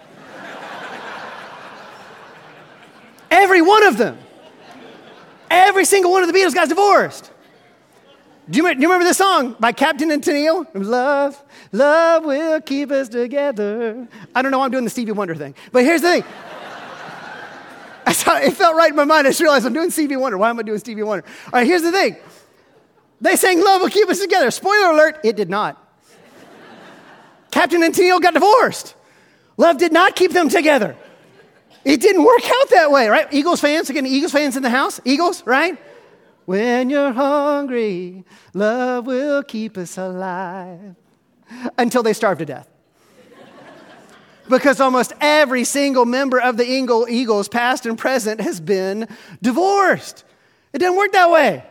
Every 3.30 3.60
one 3.60 3.84
of 3.84 3.98
them. 3.98 4.18
Every 5.54 5.84
single 5.84 6.10
one 6.10 6.24
of 6.24 6.32
the 6.32 6.36
Beatles 6.36 6.52
got 6.52 6.68
divorced. 6.68 7.30
Do 8.50 8.58
you, 8.58 8.74
do 8.74 8.80
you 8.80 8.88
remember 8.88 9.04
this 9.04 9.18
song 9.18 9.54
by 9.60 9.70
Captain 9.70 10.10
and 10.10 10.20
Tennille? 10.20 10.66
Love, 10.74 11.40
love 11.70 12.24
will 12.24 12.60
keep 12.60 12.90
us 12.90 13.08
together. 13.08 14.08
I 14.34 14.42
don't 14.42 14.50
know 14.50 14.58
why 14.58 14.64
I'm 14.64 14.72
doing 14.72 14.82
the 14.82 14.90
Stevie 14.90 15.12
Wonder 15.12 15.36
thing, 15.36 15.54
but 15.70 15.84
here's 15.84 16.02
the 16.02 16.08
thing. 16.08 16.24
Saw, 18.12 18.36
it 18.38 18.52
felt 18.54 18.74
right 18.74 18.90
in 18.90 18.96
my 18.96 19.04
mind. 19.04 19.28
I 19.28 19.30
just 19.30 19.40
realized 19.40 19.64
I'm 19.64 19.72
doing 19.72 19.92
Stevie 19.92 20.16
Wonder. 20.16 20.36
Why 20.38 20.50
am 20.50 20.58
I 20.58 20.62
doing 20.62 20.80
Stevie 20.80 21.04
Wonder? 21.04 21.24
All 21.46 21.52
right, 21.52 21.66
here's 21.66 21.82
the 21.82 21.92
thing. 21.92 22.16
They 23.20 23.36
sang 23.36 23.62
Love 23.62 23.80
Will 23.80 23.90
Keep 23.90 24.08
Us 24.08 24.18
Together. 24.18 24.50
Spoiler 24.50 24.90
alert, 24.90 25.20
it 25.22 25.36
did 25.36 25.48
not. 25.48 25.80
Captain 27.52 27.80
and 27.84 27.94
Tennille 27.94 28.20
got 28.20 28.34
divorced. 28.34 28.96
Love 29.56 29.78
did 29.78 29.92
not 29.92 30.16
keep 30.16 30.32
them 30.32 30.48
together. 30.48 30.96
It 31.84 32.00
didn't 32.00 32.24
work 32.24 32.44
out 32.44 32.70
that 32.70 32.90
way, 32.90 33.08
right? 33.08 33.26
Eagles 33.32 33.60
fans, 33.60 33.90
again, 33.90 34.06
Eagles 34.06 34.32
fans 34.32 34.56
in 34.56 34.62
the 34.62 34.70
house? 34.70 35.00
Eagles, 35.04 35.44
right? 35.46 35.78
When 36.46 36.90
you're 36.90 37.12
hungry, 37.12 38.24
love 38.52 39.06
will 39.06 39.42
keep 39.42 39.76
us 39.76 39.98
alive. 39.98 40.96
Until 41.78 42.02
they 42.02 42.14
starve 42.14 42.38
to 42.38 42.46
death. 42.46 42.68
because 44.48 44.80
almost 44.80 45.12
every 45.20 45.64
single 45.64 46.04
member 46.04 46.40
of 46.40 46.56
the 46.56 46.64
Eagles, 46.64 47.48
past 47.48 47.86
and 47.86 47.98
present, 47.98 48.40
has 48.40 48.60
been 48.60 49.06
divorced. 49.42 50.24
It 50.72 50.78
didn't 50.78 50.96
work 50.96 51.12
that 51.12 51.30
way. 51.30 51.64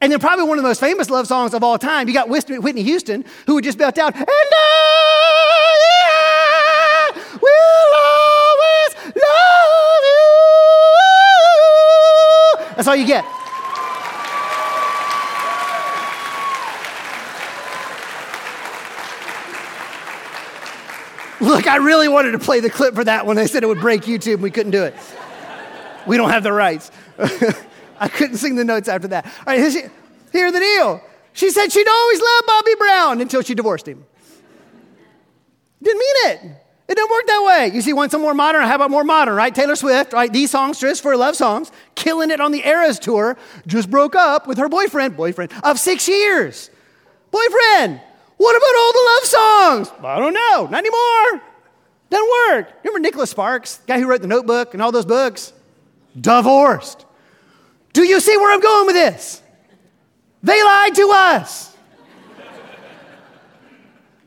And 0.00 0.12
then, 0.12 0.20
probably 0.20 0.44
one 0.44 0.58
of 0.58 0.62
the 0.62 0.68
most 0.68 0.80
famous 0.80 1.10
love 1.10 1.26
songs 1.26 1.54
of 1.54 1.62
all 1.64 1.78
time, 1.78 2.08
you 2.08 2.14
got 2.14 2.28
Whitney 2.28 2.82
Houston, 2.84 3.24
who 3.46 3.54
would 3.54 3.64
just 3.64 3.78
belt 3.78 3.98
out, 3.98 4.14
and 4.14 4.26
I 4.28 4.87
That's 12.78 12.86
all 12.86 12.94
you 12.94 13.06
get. 13.08 13.24
Look, 21.40 21.66
I 21.66 21.78
really 21.78 22.06
wanted 22.06 22.30
to 22.32 22.38
play 22.38 22.60
the 22.60 22.70
clip 22.70 22.94
for 22.94 23.02
that 23.02 23.26
one. 23.26 23.34
They 23.34 23.48
said 23.48 23.64
it 23.64 23.66
would 23.66 23.80
break 23.80 24.02
YouTube. 24.02 24.38
We 24.38 24.52
couldn't 24.52 24.70
do 24.70 24.84
it. 24.84 24.94
We 26.06 26.16
don't 26.16 26.30
have 26.30 26.44
the 26.44 26.52
rights. 26.52 26.92
I 27.98 28.06
couldn't 28.06 28.36
sing 28.36 28.54
the 28.54 28.64
notes 28.64 28.88
after 28.88 29.08
that. 29.08 29.26
All 29.26 29.32
right, 29.48 29.58
here's, 29.58 29.74
the 29.74 30.60
deal. 30.60 31.02
She 31.32 31.50
said 31.50 31.72
she'd 31.72 31.88
always 31.88 32.20
loved 32.20 32.46
Bobby 32.46 32.74
Brown 32.78 33.20
until 33.20 33.42
she 33.42 33.56
divorced 33.56 33.88
him. 33.88 34.06
Didn't 35.82 35.98
mean 35.98 36.16
it. 36.26 36.67
It 36.88 36.94
didn't 36.94 37.10
work 37.10 37.26
that 37.26 37.44
way. 37.44 37.70
You 37.74 37.82
see, 37.82 37.92
want 37.92 38.10
some 38.10 38.22
more 38.22 38.32
modern? 38.32 38.62
How 38.62 38.74
about 38.76 38.90
more 38.90 39.04
modern, 39.04 39.34
right? 39.34 39.54
Taylor 39.54 39.76
Swift, 39.76 40.14
right? 40.14 40.32
These 40.32 40.50
songs 40.50 40.80
just 40.80 41.02
for 41.02 41.14
love 41.16 41.36
songs, 41.36 41.70
killing 41.94 42.30
it 42.30 42.40
on 42.40 42.50
the 42.50 42.66
Eras 42.66 42.98
tour, 42.98 43.36
just 43.66 43.90
broke 43.90 44.14
up 44.14 44.46
with 44.46 44.56
her 44.56 44.70
boyfriend, 44.70 45.14
boyfriend 45.14 45.52
of 45.62 45.78
six 45.78 46.08
years. 46.08 46.70
Boyfriend, 47.30 48.00
what 48.38 48.56
about 48.56 48.74
all 48.78 48.92
the 48.92 49.10
love 49.12 49.88
songs? 49.88 50.04
I 50.04 50.18
don't 50.18 50.32
know, 50.32 50.66
not 50.70 50.78
anymore. 50.78 51.42
Doesn't 52.08 52.28
work. 52.48 52.72
Remember 52.82 53.00
Nicholas 53.00 53.30
Sparks, 53.30 53.80
guy 53.86 54.00
who 54.00 54.06
wrote 54.06 54.22
The 54.22 54.28
Notebook 54.28 54.72
and 54.72 54.82
all 54.82 54.90
those 54.90 55.04
books? 55.04 55.52
Divorced. 56.18 57.04
Do 57.92 58.02
you 58.02 58.18
see 58.18 58.34
where 58.38 58.50
I'm 58.50 58.60
going 58.60 58.86
with 58.86 58.94
this? 58.94 59.42
They 60.42 60.62
lied 60.62 60.94
to 60.94 61.10
us. 61.12 61.76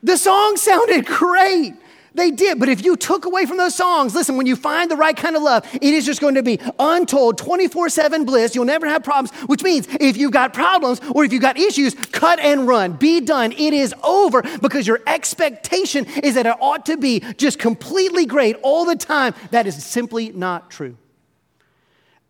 the 0.00 0.16
song 0.16 0.56
sounded 0.56 1.06
great. 1.06 1.74
They 2.14 2.30
did. 2.30 2.60
But 2.60 2.68
if 2.68 2.84
you 2.84 2.96
took 2.96 3.24
away 3.24 3.46
from 3.46 3.56
those 3.56 3.74
songs, 3.74 4.14
listen, 4.14 4.36
when 4.36 4.46
you 4.46 4.56
find 4.56 4.90
the 4.90 4.96
right 4.96 5.16
kind 5.16 5.34
of 5.34 5.42
love, 5.42 5.66
it 5.74 5.82
is 5.82 6.04
just 6.04 6.20
going 6.20 6.34
to 6.34 6.42
be 6.42 6.60
untold 6.78 7.38
24 7.38 7.88
7 7.88 8.24
bliss. 8.24 8.54
You'll 8.54 8.64
never 8.64 8.86
have 8.86 9.02
problems, 9.02 9.30
which 9.46 9.62
means 9.62 9.88
if 10.00 10.16
you've 10.16 10.32
got 10.32 10.52
problems 10.52 11.00
or 11.14 11.24
if 11.24 11.32
you've 11.32 11.42
got 11.42 11.58
issues, 11.58 11.94
cut 11.94 12.38
and 12.38 12.68
run. 12.68 12.92
Be 12.92 13.20
done. 13.20 13.52
It 13.52 13.72
is 13.72 13.94
over 14.02 14.42
because 14.60 14.86
your 14.86 15.00
expectation 15.06 16.06
is 16.22 16.34
that 16.34 16.46
it 16.46 16.56
ought 16.60 16.86
to 16.86 16.96
be 16.96 17.20
just 17.38 17.58
completely 17.58 18.26
great 18.26 18.56
all 18.62 18.84
the 18.84 18.96
time. 18.96 19.34
That 19.50 19.66
is 19.66 19.82
simply 19.82 20.32
not 20.32 20.70
true. 20.70 20.96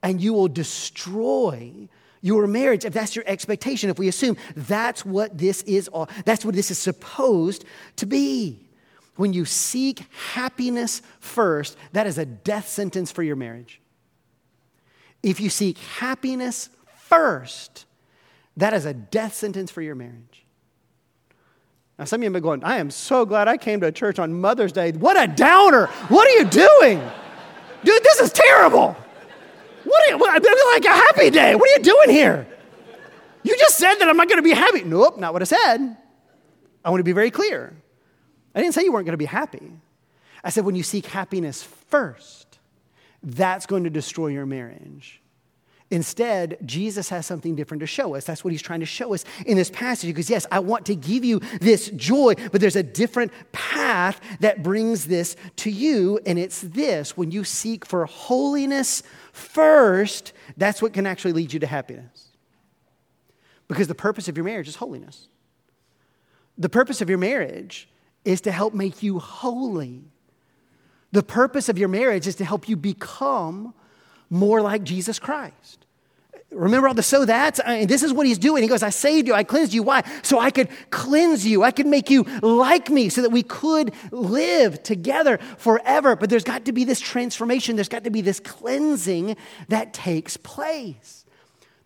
And 0.03 0.21
you 0.21 0.33
will 0.33 0.49
destroy 0.49 1.89
your 2.21 2.47
marriage 2.47 2.85
if 2.85 2.93
that's 2.93 3.17
your 3.17 3.25
expectation 3.27 3.91
if 3.91 3.99
we 3.99 4.07
assume 4.07 4.37
that's 4.55 5.05
what 5.05 5.37
this 5.37 5.63
is 5.63 5.91
that's 6.25 6.45
what 6.45 6.55
this 6.55 6.71
is 6.71 6.79
supposed 6.79 7.65
to 7.97 8.07
be 8.07 8.62
when 9.17 9.33
you 9.33 9.45
seek 9.45 10.01
happiness 10.33 11.03
first, 11.21 11.77
that 11.93 12.07
is 12.07 12.19
a 12.19 12.25
death 12.25 12.69
sentence 12.69 13.13
for 13.13 13.23
your 13.23 13.37
marriage. 13.37 13.81
If 15.23 15.41
you 15.41 15.51
seek 15.51 15.79
happiness 15.79 16.71
first, 16.97 17.87
that 18.57 18.75
is 18.75 18.87
a 18.87 18.95
death 18.95 19.35
sentence 19.35 19.71
for 19.71 19.83
your 19.83 19.95
marriage. 19.95 20.45
Now, 21.99 22.07
some 22.07 22.21
of 22.21 22.23
you 22.23 22.27
have 22.27 22.33
been 22.33 22.43
going, 22.43 22.65
I 22.65 22.79
am 22.79 22.91
so 22.91 23.25
glad 23.25 23.49
I 23.49 23.57
came 23.57 23.81
to 23.83 23.93
church 23.93 24.19
on 24.19 24.41
Mother's 24.41 24.73
Day. 24.73 24.93
What 24.93 25.23
a 25.23 25.33
downer. 25.33 25.87
What 26.09 26.27
are 26.27 26.39
you 26.41 26.45
doing? 26.47 26.99
Dude, 27.85 28.03
this 28.03 28.21
is 28.21 28.33
terrible. 28.33 28.97
What 29.85 30.09
are 30.09 30.11
you, 30.11 30.19
what, 30.19 30.43
like 30.43 30.85
a 30.85 30.89
happy 30.89 31.31
day. 31.31 31.55
What 31.55 31.69
are 31.69 31.79
you 31.79 31.85
doing 31.85 32.11
here? 32.11 32.47
You 33.43 33.57
just 33.59 33.77
said 33.77 33.97
that 33.97 34.09
I'm 34.09 34.17
not 34.17 34.29
going 34.29 34.39
to 34.39 34.43
be 34.43 34.53
happy. 34.53 34.85
Nope, 34.85 35.19
not 35.19 35.33
what 35.33 35.43
I 35.43 35.45
said. 35.45 35.97
I 36.85 36.91
want 36.91 37.01
to 37.01 37.05
be 37.05 37.13
very 37.13 37.31
clear. 37.31 37.75
I 38.55 38.61
didn't 38.61 38.75
say 38.75 38.83
you 38.83 38.93
weren't 38.93 39.07
going 39.07 39.15
to 39.15 39.19
be 39.19 39.25
happy. 39.25 39.73
I 40.45 40.51
said 40.51 40.65
when 40.65 40.75
you 40.75 40.83
seek 40.83 41.07
happiness 41.07 41.63
first, 41.63 42.59
that's 43.23 43.67
going 43.67 43.85
to 43.85 43.91
destroy 43.91 44.29
your 44.29 44.47
marriage. 44.47 45.23
Instead, 45.93 46.57
Jesus 46.65 47.11
has 47.11 47.27
something 47.27 47.55
different 47.55 47.83
to 47.83 47.87
show 47.87 48.15
us. 48.15 48.25
That's 48.25 48.43
what 48.43 48.51
he's 48.51 48.63
trying 48.63 48.81
to 48.81 48.87
show 48.87 49.13
us 49.13 49.27
in 49.45 49.59
this 49.59 49.69
passage. 49.69 50.09
Because, 50.09 50.31
yes, 50.31 50.47
I 50.51 50.59
want 50.61 50.87
to 50.87 50.95
give 50.95 51.23
you 51.23 51.41
this 51.61 51.91
joy, 51.91 52.35
but 52.51 52.63
there's 52.63 52.77
a 52.77 52.83
different 52.83 53.31
path 53.53 54.19
that 54.41 54.63
brings 54.63 55.05
this 55.05 55.37
to 55.57 55.71
you. 55.71 56.19
And 56.25 56.39
it's 56.39 56.63
this 56.63 57.15
when 57.15 57.31
you 57.31 57.45
seek 57.45 57.85
for 57.85 58.07
holiness 58.07 59.03
first, 59.33 60.33
that's 60.57 60.81
what 60.81 60.95
can 60.95 61.07
actually 61.07 61.35
lead 61.35 61.53
you 61.53 61.61
to 61.61 61.67
happiness. 61.67 62.31
Because 63.69 63.87
the 63.87 63.95
purpose 63.95 64.29
of 64.29 64.37
your 64.39 64.45
marriage 64.45 64.69
is 64.69 64.77
holiness. 64.77 65.29
The 66.57 66.71
purpose 66.71 67.03
of 67.03 67.11
your 67.11 67.19
marriage 67.19 67.87
is 68.25 68.41
to 68.43 68.53
help 68.53 68.75
make 68.75 69.03
you 69.03 69.19
holy. 69.19 70.03
The 71.13 71.23
purpose 71.23 71.69
of 71.69 71.79
your 71.79 71.89
marriage 71.89 72.27
is 72.27 72.37
to 72.37 72.45
help 72.45 72.69
you 72.69 72.77
become 72.77 73.75
more 74.31 74.63
like 74.63 74.83
Jesus 74.83 75.19
Christ. 75.19 75.83
Remember 76.51 76.89
all 76.89 76.95
the 76.95 77.03
so 77.03 77.25
that's? 77.25 77.61
I 77.61 77.87
this 77.87 78.03
is 78.03 78.13
what 78.13 78.27
he's 78.27 78.39
doing. 78.39 78.63
He 78.63 78.69
goes, 78.69 78.83
I 78.83 78.91
saved 78.91 79.27
you, 79.27 79.35
I 79.35 79.43
cleansed 79.43 79.73
you. 79.73 79.83
Why? 79.83 80.03
So 80.23 80.39
I 80.39 80.51
could 80.51 80.69
cleanse 80.91 81.47
you, 81.47 81.63
I 81.63 81.71
could 81.71 81.87
make 81.87 82.11
you 82.11 82.25
like 82.43 82.91
me 82.91 83.09
so 83.09 83.23
that 83.23 83.31
we 83.31 83.43
could 83.43 83.95
live 84.11 84.83
together 84.83 85.39
forever. 85.57 86.15
But 86.15 86.31
there's 86.31 86.45
got 86.45 86.67
to 86.67 86.73
be 86.73 86.85
this 86.85 87.01
transformation, 87.01 87.77
there's 87.77 87.89
got 87.89 88.05
to 88.05 88.11
be 88.11 88.21
this 88.21 88.41
cleansing 88.41 89.37
that 89.69 89.95
takes 89.95 90.37
place. 90.37 91.22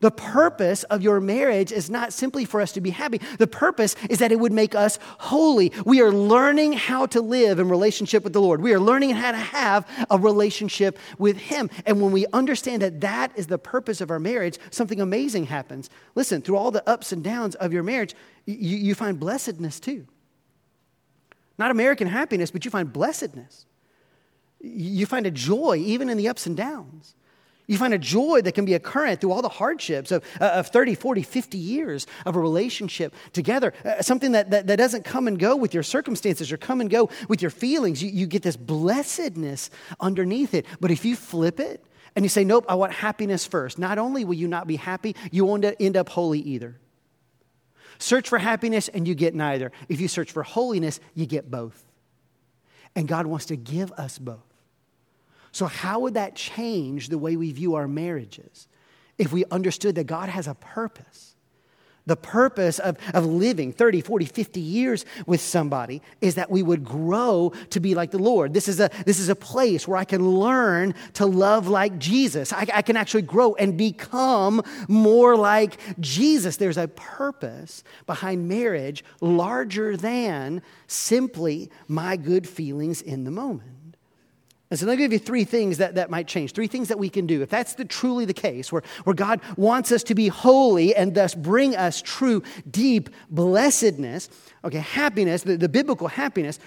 The 0.00 0.10
purpose 0.10 0.82
of 0.84 1.02
your 1.02 1.20
marriage 1.20 1.72
is 1.72 1.88
not 1.88 2.12
simply 2.12 2.44
for 2.44 2.60
us 2.60 2.72
to 2.72 2.80
be 2.80 2.90
happy. 2.90 3.20
The 3.38 3.46
purpose 3.46 3.96
is 4.10 4.18
that 4.18 4.32
it 4.32 4.38
would 4.38 4.52
make 4.52 4.74
us 4.74 4.98
holy. 5.18 5.72
We 5.84 6.00
are 6.02 6.12
learning 6.12 6.74
how 6.74 7.06
to 7.06 7.20
live 7.20 7.58
in 7.58 7.68
relationship 7.68 8.24
with 8.24 8.32
the 8.32 8.40
Lord. 8.40 8.60
We 8.60 8.74
are 8.74 8.80
learning 8.80 9.10
how 9.10 9.32
to 9.32 9.38
have 9.38 9.88
a 10.10 10.18
relationship 10.18 10.98
with 11.18 11.36
Him. 11.36 11.70
And 11.86 12.00
when 12.00 12.12
we 12.12 12.26
understand 12.32 12.82
that 12.82 13.00
that 13.00 13.32
is 13.36 13.46
the 13.46 13.58
purpose 13.58 14.00
of 14.00 14.10
our 14.10 14.20
marriage, 14.20 14.58
something 14.70 15.00
amazing 15.00 15.46
happens. 15.46 15.88
Listen, 16.14 16.42
through 16.42 16.56
all 16.56 16.70
the 16.70 16.88
ups 16.88 17.12
and 17.12 17.24
downs 17.24 17.54
of 17.54 17.72
your 17.72 17.82
marriage, 17.82 18.14
you, 18.44 18.76
you 18.76 18.94
find 18.94 19.18
blessedness 19.18 19.80
too. 19.80 20.06
Not 21.58 21.70
American 21.70 22.06
happiness, 22.06 22.50
but 22.50 22.64
you 22.64 22.70
find 22.70 22.92
blessedness. 22.92 23.66
You 24.60 25.06
find 25.06 25.26
a 25.26 25.30
joy 25.30 25.76
even 25.76 26.10
in 26.10 26.18
the 26.18 26.28
ups 26.28 26.46
and 26.46 26.56
downs. 26.56 27.14
You 27.66 27.78
find 27.78 27.92
a 27.92 27.98
joy 27.98 28.42
that 28.42 28.52
can 28.52 28.64
be 28.64 28.74
a 28.74 28.78
current 28.78 29.20
through 29.20 29.32
all 29.32 29.42
the 29.42 29.48
hardships 29.48 30.12
of, 30.12 30.24
uh, 30.40 30.44
of 30.44 30.68
30, 30.68 30.94
40, 30.94 31.22
50 31.22 31.58
years 31.58 32.06
of 32.24 32.36
a 32.36 32.40
relationship 32.40 33.12
together. 33.32 33.74
Uh, 33.84 34.02
something 34.02 34.32
that, 34.32 34.50
that, 34.50 34.68
that, 34.68 34.76
doesn't 34.76 35.04
come 35.04 35.26
and 35.26 35.38
go 35.38 35.56
with 35.56 35.74
your 35.74 35.82
circumstances 35.82 36.52
or 36.52 36.56
come 36.56 36.80
and 36.80 36.90
go 36.90 37.10
with 37.28 37.42
your 37.42 37.50
feelings. 37.50 38.02
You, 38.02 38.10
you 38.10 38.26
get 38.26 38.42
this 38.42 38.56
blessedness 38.56 39.70
underneath 39.98 40.54
it. 40.54 40.64
But 40.80 40.92
if 40.92 41.04
you 41.04 41.16
flip 41.16 41.58
it 41.58 41.84
and 42.14 42.24
you 42.24 42.28
say, 42.28 42.44
nope, 42.44 42.64
I 42.68 42.76
want 42.76 42.92
happiness 42.92 43.44
first, 43.46 43.78
not 43.78 43.98
only 43.98 44.24
will 44.24 44.34
you 44.34 44.46
not 44.46 44.68
be 44.68 44.76
happy, 44.76 45.16
you 45.32 45.44
won't 45.44 45.64
end 45.80 45.96
up 45.96 46.08
holy 46.08 46.40
either. 46.40 46.78
Search 47.98 48.28
for 48.28 48.38
happiness 48.38 48.88
and 48.88 49.08
you 49.08 49.14
get 49.16 49.34
neither. 49.34 49.72
If 49.88 50.00
you 50.00 50.06
search 50.06 50.30
for 50.30 50.44
holiness, 50.44 51.00
you 51.14 51.26
get 51.26 51.50
both. 51.50 51.84
And 52.94 53.08
God 53.08 53.26
wants 53.26 53.46
to 53.46 53.56
give 53.56 53.90
us 53.92 54.18
both. 54.18 54.55
So, 55.56 55.64
how 55.64 56.00
would 56.00 56.12
that 56.12 56.34
change 56.34 57.08
the 57.08 57.16
way 57.16 57.34
we 57.34 57.50
view 57.50 57.76
our 57.76 57.88
marriages 57.88 58.68
if 59.16 59.32
we 59.32 59.46
understood 59.46 59.94
that 59.94 60.06
God 60.06 60.28
has 60.28 60.46
a 60.46 60.54
purpose? 60.54 61.34
The 62.04 62.14
purpose 62.14 62.78
of, 62.78 62.98
of 63.14 63.24
living 63.24 63.72
30, 63.72 64.02
40, 64.02 64.26
50 64.26 64.60
years 64.60 65.06
with 65.24 65.40
somebody 65.40 66.02
is 66.20 66.34
that 66.34 66.50
we 66.50 66.62
would 66.62 66.84
grow 66.84 67.54
to 67.70 67.80
be 67.80 67.94
like 67.94 68.10
the 68.10 68.18
Lord. 68.18 68.52
This 68.52 68.68
is 68.68 68.80
a, 68.80 68.90
this 69.06 69.18
is 69.18 69.30
a 69.30 69.34
place 69.34 69.88
where 69.88 69.96
I 69.96 70.04
can 70.04 70.28
learn 70.28 70.94
to 71.14 71.24
love 71.24 71.68
like 71.68 71.98
Jesus. 71.98 72.52
I, 72.52 72.66
I 72.74 72.82
can 72.82 72.98
actually 72.98 73.22
grow 73.22 73.54
and 73.54 73.78
become 73.78 74.60
more 74.88 75.36
like 75.36 75.80
Jesus. 76.00 76.58
There's 76.58 76.76
a 76.76 76.88
purpose 76.88 77.82
behind 78.04 78.46
marriage 78.46 79.06
larger 79.22 79.96
than 79.96 80.60
simply 80.86 81.70
my 81.88 82.18
good 82.18 82.46
feelings 82.46 83.00
in 83.00 83.24
the 83.24 83.30
moment. 83.30 83.75
And 84.76 84.80
so 84.80 84.86
let 84.88 84.98
me 84.98 85.04
give 85.04 85.12
you 85.14 85.18
three 85.18 85.44
things 85.44 85.78
that, 85.78 85.94
that 85.94 86.10
might 86.10 86.26
change, 86.26 86.52
three 86.52 86.66
things 86.66 86.88
that 86.88 86.98
we 86.98 87.08
can 87.08 87.26
do. 87.26 87.40
If 87.40 87.48
that's 87.48 87.72
the, 87.76 87.86
truly 87.86 88.26
the 88.26 88.34
case, 88.34 88.70
where, 88.70 88.82
where 89.04 89.14
God 89.14 89.40
wants 89.56 89.90
us 89.90 90.02
to 90.02 90.14
be 90.14 90.28
holy 90.28 90.94
and 90.94 91.14
thus 91.14 91.34
bring 91.34 91.74
us 91.74 92.02
true, 92.02 92.42
deep 92.70 93.08
blessedness, 93.30 94.28
okay, 94.64 94.80
happiness, 94.80 95.44
the, 95.44 95.56
the 95.56 95.70
biblical 95.70 96.08
happiness, 96.08 96.58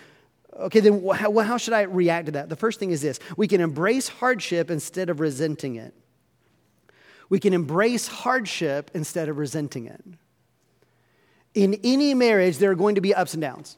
okay, 0.56 0.80
then 0.80 1.08
how, 1.08 1.38
how 1.38 1.58
should 1.58 1.76
I 1.76 1.82
react 1.82 2.26
to 2.26 2.32
that? 2.32 2.50
The 2.50 2.56
first 2.56 2.80
thing 2.80 2.90
is 2.90 3.04
this 3.04 3.20
we 3.38 3.48
can 3.48 3.62
embrace 3.62 4.08
hardship 4.08 4.72
instead 4.72 5.12
of 5.12 5.20
resenting 5.20 5.76
it. 5.76 5.94
We 7.30 7.40
can 7.40 7.54
embrace 7.54 8.08
hardship 8.08 8.90
instead 8.96 9.30
of 9.30 9.38
resenting 9.38 9.86
it. 9.86 10.04
In 11.54 11.80
any 11.84 12.16
marriage, 12.16 12.58
there 12.58 12.72
are 12.72 12.76
going 12.76 12.96
to 12.96 13.02
be 13.02 13.14
ups 13.14 13.36
and 13.36 13.42
downs. 13.42 13.78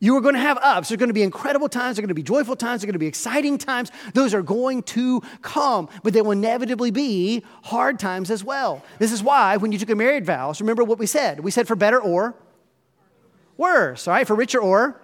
You 0.00 0.16
are 0.16 0.20
going 0.20 0.34
to 0.34 0.40
have 0.40 0.58
ups. 0.58 0.88
There's 0.88 0.98
going 0.98 1.08
to 1.08 1.14
be 1.14 1.22
incredible 1.22 1.68
times. 1.68 1.96
There 1.96 2.02
are 2.02 2.06
going 2.06 2.08
to 2.08 2.14
be 2.14 2.22
joyful 2.22 2.56
times. 2.56 2.80
There 2.80 2.88
are 2.88 2.92
going 2.92 2.94
to 2.94 2.98
be 2.98 3.06
exciting 3.06 3.58
times. 3.58 3.90
Those 4.12 4.34
are 4.34 4.42
going 4.42 4.82
to 4.82 5.22
come, 5.40 5.88
but 6.02 6.12
there 6.12 6.24
will 6.24 6.32
inevitably 6.32 6.90
be 6.90 7.44
hard 7.62 7.98
times 7.98 8.30
as 8.30 8.44
well. 8.44 8.84
This 8.98 9.12
is 9.12 9.22
why 9.22 9.56
when 9.56 9.72
you 9.72 9.78
took 9.78 9.90
a 9.90 9.94
married 9.94 10.26
vows, 10.26 10.60
remember 10.60 10.84
what 10.84 10.98
we 10.98 11.06
said. 11.06 11.40
We 11.40 11.50
said 11.50 11.68
for 11.68 11.76
better 11.76 12.00
or 12.00 12.34
worse, 13.56 14.08
all 14.08 14.14
right? 14.14 14.26
For 14.26 14.34
richer 14.34 14.60
or 14.60 15.00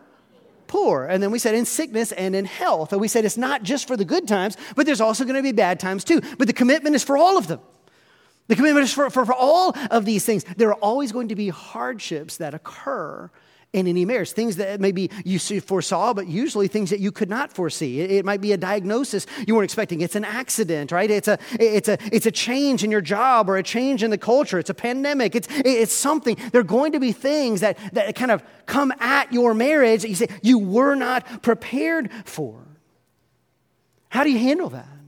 poor. 0.67 1.07
And 1.07 1.23
then 1.23 1.31
we 1.31 1.39
said 1.39 1.55
in 1.55 1.65
sickness 1.65 2.13
and 2.13 2.35
in 2.35 2.45
health. 2.45 2.93
And 2.93 3.01
we 3.01 3.09
said 3.09 3.25
it's 3.25 3.37
not 3.37 3.63
just 3.63 3.89
for 3.89 3.97
the 3.97 4.05
good 4.05 4.29
times, 4.29 4.57
but 4.77 4.87
there's 4.87 5.01
also 5.01 5.25
going 5.25 5.37
to 5.37 5.43
be 5.43 5.53
bad 5.53 5.81
times 5.81 6.05
too. 6.05 6.21
But 6.39 6.47
the 6.47 6.53
commitment 6.53 6.95
is 6.95 7.03
for 7.03 7.17
all 7.17 7.37
of 7.37 7.49
them. 7.49 7.61
The 8.47 8.57
commitment 8.57 8.85
is 8.85 8.93
for, 8.93 9.11
for, 9.11 9.25
for 9.25 9.35
all 9.35 9.77
of 9.91 10.05
these 10.05 10.25
things. 10.25 10.45
There 10.57 10.69
are 10.69 10.81
always 10.81 11.13
going 11.13 11.29
to 11.29 11.37
be 11.37 11.49
hardships 11.49 12.37
that 12.39 12.55
occur 12.55 13.31
in 13.73 13.87
any 13.87 14.05
marriage. 14.05 14.33
Things 14.33 14.57
that 14.57 14.81
maybe 14.81 15.11
you 15.25 15.39
foresaw, 15.39 16.13
but 16.13 16.27
usually 16.27 16.67
things 16.69 16.91
that 16.91 17.01
you 17.01 17.13
could 17.13 17.31
not 17.31 17.53
foresee. 17.53 18.01
It, 18.01 18.25
might 18.25 18.41
be 18.41 18.53
a 18.53 18.57
diagnosis 18.57 19.27
you 19.47 19.55
weren't 19.55 19.65
expecting. 19.65 20.01
It's 20.01 20.17
an 20.17 20.25
accident, 20.25 20.93
right? 20.93 21.11
It's 21.11 21.29
a, 21.29 21.39
it's, 21.53 21.89
a, 21.89 21.99
it's 22.13 22.27
a 22.27 22.31
change 22.31 22.85
in 22.85 22.91
your 22.91 23.01
job 23.01 23.49
or 23.49 23.57
a 23.57 23.63
change 23.63 24.03
in 24.03 24.11
the 24.11 24.19
culture. 24.19 24.59
It's 24.59 24.71
a 24.71 24.75
pandemic. 24.75 25.35
It's, 25.35 25.49
it's 25.51 25.93
something. 25.93 26.37
There 26.53 26.61
are 26.61 26.65
going 26.65 26.93
to 26.93 27.01
be 27.01 27.13
things 27.13 27.61
that, 27.61 27.79
that 27.93 28.15
kind 28.15 28.31
of 28.31 28.43
come 28.67 28.93
at 29.01 29.33
your 29.33 29.55
marriage 29.55 30.03
that 30.03 30.09
you 30.09 30.15
say 30.17 30.29
you 30.43 30.59
were 30.59 30.95
not 30.95 31.43
prepared 31.43 32.11
for. 32.25 32.61
How 34.09 34.25
do 34.25 34.31
you 34.31 34.39
handle 34.39 34.71
that? 34.71 35.00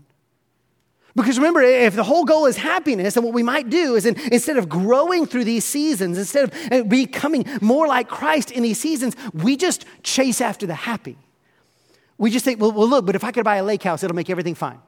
Because 1.14 1.36
remember, 1.36 1.60
if 1.60 1.94
the 1.94 2.04
whole 2.04 2.24
goal 2.24 2.46
is 2.46 2.56
happiness, 2.56 3.14
then 3.14 3.24
what 3.24 3.34
we 3.34 3.42
might 3.42 3.68
do 3.68 3.96
is 3.96 4.06
in, 4.06 4.18
instead 4.32 4.56
of 4.56 4.68
growing 4.68 5.26
through 5.26 5.44
these 5.44 5.64
seasons, 5.64 6.16
instead 6.16 6.44
of 6.44 6.72
uh, 6.72 6.82
becoming 6.84 7.44
more 7.60 7.86
like 7.86 8.08
Christ 8.08 8.50
in 8.50 8.62
these 8.62 8.80
seasons, 8.80 9.14
we 9.34 9.56
just 9.56 9.84
chase 10.02 10.40
after 10.40 10.66
the 10.66 10.74
happy. 10.74 11.18
We 12.16 12.30
just 12.30 12.44
think, 12.44 12.60
well, 12.60 12.72
well, 12.72 12.88
look, 12.88 13.04
but 13.04 13.14
if 13.14 13.24
I 13.24 13.30
could 13.30 13.44
buy 13.44 13.56
a 13.56 13.64
lake 13.64 13.82
house, 13.82 14.02
it'll 14.02 14.16
make 14.16 14.30
everything 14.30 14.54
fine. 14.54 14.78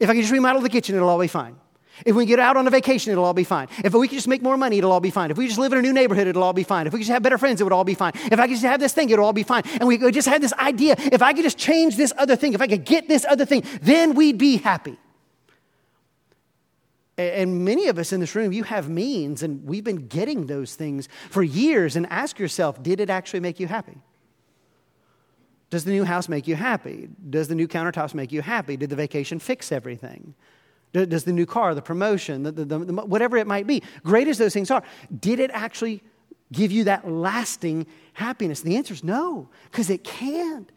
If 0.00 0.08
I 0.08 0.14
can 0.14 0.22
just 0.22 0.32
remodel 0.32 0.62
the 0.62 0.68
kitchen, 0.68 0.94
it'll 0.94 1.08
all 1.08 1.18
be 1.18 1.28
fine. 1.28 1.56
If 2.04 2.16
we 2.16 2.26
get 2.26 2.40
out 2.40 2.56
on 2.56 2.66
a 2.66 2.70
vacation, 2.70 3.12
it'll 3.12 3.24
all 3.24 3.34
be 3.34 3.44
fine. 3.44 3.68
If 3.84 3.94
we 3.94 4.08
can 4.08 4.16
just 4.16 4.26
make 4.26 4.42
more 4.42 4.56
money, 4.56 4.78
it'll 4.78 4.90
all 4.90 5.00
be 5.00 5.10
fine. 5.10 5.30
If 5.30 5.36
we 5.36 5.46
just 5.46 5.58
live 5.58 5.72
in 5.72 5.78
a 5.78 5.82
new 5.82 5.92
neighborhood, 5.92 6.26
it'll 6.26 6.42
all 6.42 6.52
be 6.52 6.64
fine. 6.64 6.86
If 6.86 6.92
we 6.92 7.00
just 7.00 7.10
have 7.10 7.22
better 7.22 7.38
friends, 7.38 7.60
it 7.60 7.64
would 7.64 7.72
all 7.72 7.84
be 7.84 7.94
fine. 7.94 8.12
If 8.14 8.40
I 8.40 8.46
could 8.46 8.54
just 8.54 8.64
have 8.64 8.80
this 8.80 8.92
thing, 8.92 9.10
it'll 9.10 9.24
all 9.24 9.32
be 9.32 9.44
fine. 9.44 9.62
And 9.78 9.86
we 9.86 9.98
just 10.10 10.26
had 10.26 10.42
this 10.42 10.52
idea 10.54 10.96
if 10.98 11.22
I 11.22 11.32
could 11.32 11.44
just 11.44 11.58
change 11.58 11.96
this 11.96 12.12
other 12.18 12.34
thing, 12.34 12.54
if 12.54 12.60
I 12.60 12.66
could 12.66 12.84
get 12.84 13.08
this 13.08 13.24
other 13.28 13.44
thing, 13.44 13.62
then 13.82 14.14
we'd 14.14 14.38
be 14.38 14.56
happy. 14.56 14.98
And 17.16 17.64
many 17.64 17.86
of 17.86 17.98
us 17.98 18.12
in 18.12 18.20
this 18.20 18.34
room, 18.34 18.52
you 18.52 18.64
have 18.64 18.88
means, 18.88 19.42
and 19.42 19.64
we've 19.64 19.84
been 19.84 20.08
getting 20.08 20.46
those 20.46 20.74
things 20.74 21.08
for 21.30 21.42
years. 21.42 21.94
And 21.94 22.06
ask 22.10 22.38
yourself, 22.38 22.82
did 22.82 22.98
it 22.98 23.08
actually 23.08 23.40
make 23.40 23.60
you 23.60 23.68
happy? 23.68 23.98
Does 25.70 25.84
the 25.84 25.92
new 25.92 26.04
house 26.04 26.28
make 26.28 26.46
you 26.46 26.56
happy? 26.56 27.08
Does 27.30 27.48
the 27.48 27.54
new 27.54 27.68
countertops 27.68 28.14
make 28.14 28.32
you 28.32 28.42
happy? 28.42 28.76
Did 28.76 28.90
the 28.90 28.96
vacation 28.96 29.38
fix 29.38 29.72
everything? 29.72 30.34
Does 30.92 31.24
the 31.24 31.32
new 31.32 31.46
car, 31.46 31.74
the 31.74 31.82
promotion, 31.82 32.44
the, 32.44 32.52
the, 32.52 32.64
the, 32.64 32.92
whatever 32.92 33.36
it 33.36 33.48
might 33.48 33.66
be, 33.66 33.82
great 34.04 34.28
as 34.28 34.38
those 34.38 34.54
things 34.54 34.70
are, 34.70 34.84
did 35.18 35.40
it 35.40 35.50
actually 35.52 36.02
give 36.52 36.70
you 36.70 36.84
that 36.84 37.10
lasting 37.10 37.86
happiness? 38.12 38.62
And 38.62 38.70
the 38.70 38.76
answer 38.76 38.94
is 38.94 39.02
no, 39.02 39.48
because 39.70 39.90
it 39.90 40.04
can't. 40.04 40.70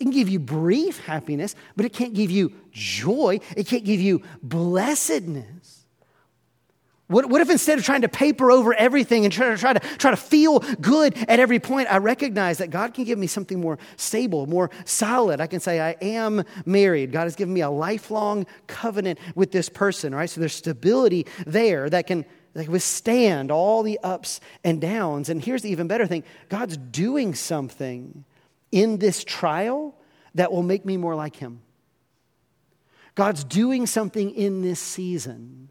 It 0.00 0.04
can 0.04 0.10
give 0.10 0.28
you 0.28 0.40
brief 0.40 0.98
happiness, 1.04 1.54
but 1.76 1.86
it 1.86 1.92
can't 1.92 2.14
give 2.14 2.32
you 2.32 2.52
joy. 2.72 3.38
It 3.56 3.68
can't 3.68 3.84
give 3.84 4.00
you 4.00 4.22
blessedness. 4.42 5.59
What, 7.10 7.26
what 7.26 7.40
if 7.40 7.50
instead 7.50 7.76
of 7.76 7.84
trying 7.84 8.02
to 8.02 8.08
paper 8.08 8.52
over 8.52 8.72
everything 8.72 9.24
and 9.24 9.34
try 9.34 9.50
to, 9.50 9.56
try, 9.56 9.72
to, 9.72 9.80
try 9.98 10.12
to 10.12 10.16
feel 10.16 10.60
good 10.80 11.16
at 11.28 11.40
every 11.40 11.58
point, 11.58 11.88
I 11.90 11.96
recognize 11.96 12.58
that 12.58 12.70
God 12.70 12.94
can 12.94 13.02
give 13.02 13.18
me 13.18 13.26
something 13.26 13.60
more 13.60 13.80
stable, 13.96 14.46
more 14.46 14.70
solid? 14.84 15.40
I 15.40 15.48
can 15.48 15.58
say, 15.58 15.80
I 15.80 15.96
am 16.00 16.44
married. 16.64 17.10
God 17.10 17.24
has 17.24 17.34
given 17.34 17.52
me 17.52 17.62
a 17.62 17.70
lifelong 17.70 18.46
covenant 18.68 19.18
with 19.34 19.50
this 19.50 19.68
person, 19.68 20.14
right? 20.14 20.30
So 20.30 20.38
there's 20.38 20.54
stability 20.54 21.26
there 21.44 21.90
that 21.90 22.06
can, 22.06 22.24
that 22.54 22.62
can 22.62 22.72
withstand 22.72 23.50
all 23.50 23.82
the 23.82 23.98
ups 24.04 24.40
and 24.62 24.80
downs. 24.80 25.28
And 25.28 25.42
here's 25.42 25.62
the 25.62 25.70
even 25.70 25.88
better 25.88 26.06
thing 26.06 26.22
God's 26.48 26.76
doing 26.76 27.34
something 27.34 28.24
in 28.70 28.98
this 28.98 29.24
trial 29.24 29.96
that 30.36 30.52
will 30.52 30.62
make 30.62 30.84
me 30.84 30.96
more 30.96 31.16
like 31.16 31.34
Him. 31.34 31.60
God's 33.16 33.42
doing 33.42 33.88
something 33.88 34.30
in 34.30 34.62
this 34.62 34.78
season 34.78 35.70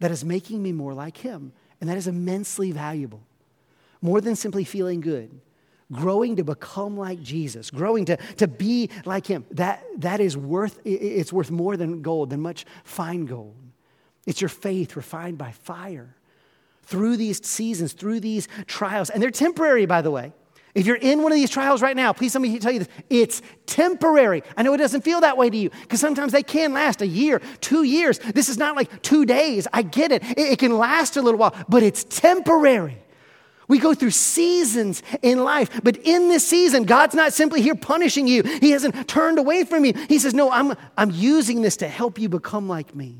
that 0.00 0.10
is 0.10 0.24
making 0.24 0.62
me 0.62 0.72
more 0.72 0.94
like 0.94 1.18
Him. 1.18 1.52
And 1.80 1.90
that 1.90 1.96
is 1.96 2.06
immensely 2.06 2.72
valuable. 2.72 3.22
More 4.00 4.20
than 4.20 4.36
simply 4.36 4.64
feeling 4.64 5.00
good, 5.00 5.30
growing 5.92 6.36
to 6.36 6.44
become 6.44 6.96
like 6.96 7.22
Jesus, 7.22 7.70
growing 7.70 8.04
to, 8.06 8.16
to 8.36 8.46
be 8.46 8.90
like 9.04 9.26
Him, 9.26 9.44
that, 9.50 9.84
that 9.98 10.20
is 10.20 10.36
worth, 10.36 10.78
it's 10.84 11.32
worth 11.32 11.50
more 11.50 11.76
than 11.76 12.02
gold, 12.02 12.30
than 12.30 12.40
much 12.40 12.64
fine 12.84 13.26
gold. 13.26 13.54
It's 14.26 14.40
your 14.40 14.48
faith 14.48 14.96
refined 14.96 15.38
by 15.38 15.52
fire 15.52 16.14
through 16.82 17.16
these 17.16 17.44
seasons, 17.46 17.92
through 17.92 18.20
these 18.20 18.48
trials. 18.66 19.10
And 19.10 19.22
they're 19.22 19.30
temporary, 19.30 19.86
by 19.86 20.02
the 20.02 20.10
way. 20.10 20.32
If 20.74 20.86
you're 20.86 20.96
in 20.96 21.22
one 21.22 21.30
of 21.30 21.36
these 21.36 21.50
trials 21.50 21.82
right 21.82 21.96
now, 21.96 22.12
please 22.12 22.34
let 22.34 22.42
me 22.42 22.58
tell 22.58 22.72
you 22.72 22.80
this. 22.80 22.88
It's 23.08 23.42
temporary. 23.66 24.42
I 24.56 24.64
know 24.64 24.74
it 24.74 24.78
doesn't 24.78 25.02
feel 25.02 25.20
that 25.20 25.36
way 25.36 25.48
to 25.48 25.56
you 25.56 25.70
because 25.70 26.00
sometimes 26.00 26.32
they 26.32 26.42
can 26.42 26.72
last 26.72 27.00
a 27.00 27.06
year, 27.06 27.40
two 27.60 27.84
years. 27.84 28.18
This 28.18 28.48
is 28.48 28.58
not 28.58 28.74
like 28.74 29.02
two 29.02 29.24
days. 29.24 29.68
I 29.72 29.82
get 29.82 30.10
it. 30.10 30.24
it. 30.30 30.38
It 30.38 30.58
can 30.58 30.76
last 30.76 31.16
a 31.16 31.22
little 31.22 31.38
while, 31.38 31.54
but 31.68 31.84
it's 31.84 32.02
temporary. 32.02 32.98
We 33.68 33.78
go 33.78 33.94
through 33.94 34.10
seasons 34.10 35.02
in 35.22 35.42
life, 35.42 35.80
but 35.82 35.96
in 35.98 36.28
this 36.28 36.46
season, 36.46 36.84
God's 36.84 37.14
not 37.14 37.32
simply 37.32 37.62
here 37.62 37.74
punishing 37.74 38.26
you. 38.26 38.42
He 38.42 38.72
hasn't 38.72 39.08
turned 39.08 39.38
away 39.38 39.64
from 39.64 39.84
you. 39.84 39.94
He 40.08 40.18
says, 40.18 40.34
No, 40.34 40.50
I'm, 40.50 40.74
I'm 40.98 41.10
using 41.12 41.62
this 41.62 41.76
to 41.78 41.88
help 41.88 42.18
you 42.18 42.28
become 42.28 42.68
like 42.68 42.94
me. 42.94 43.16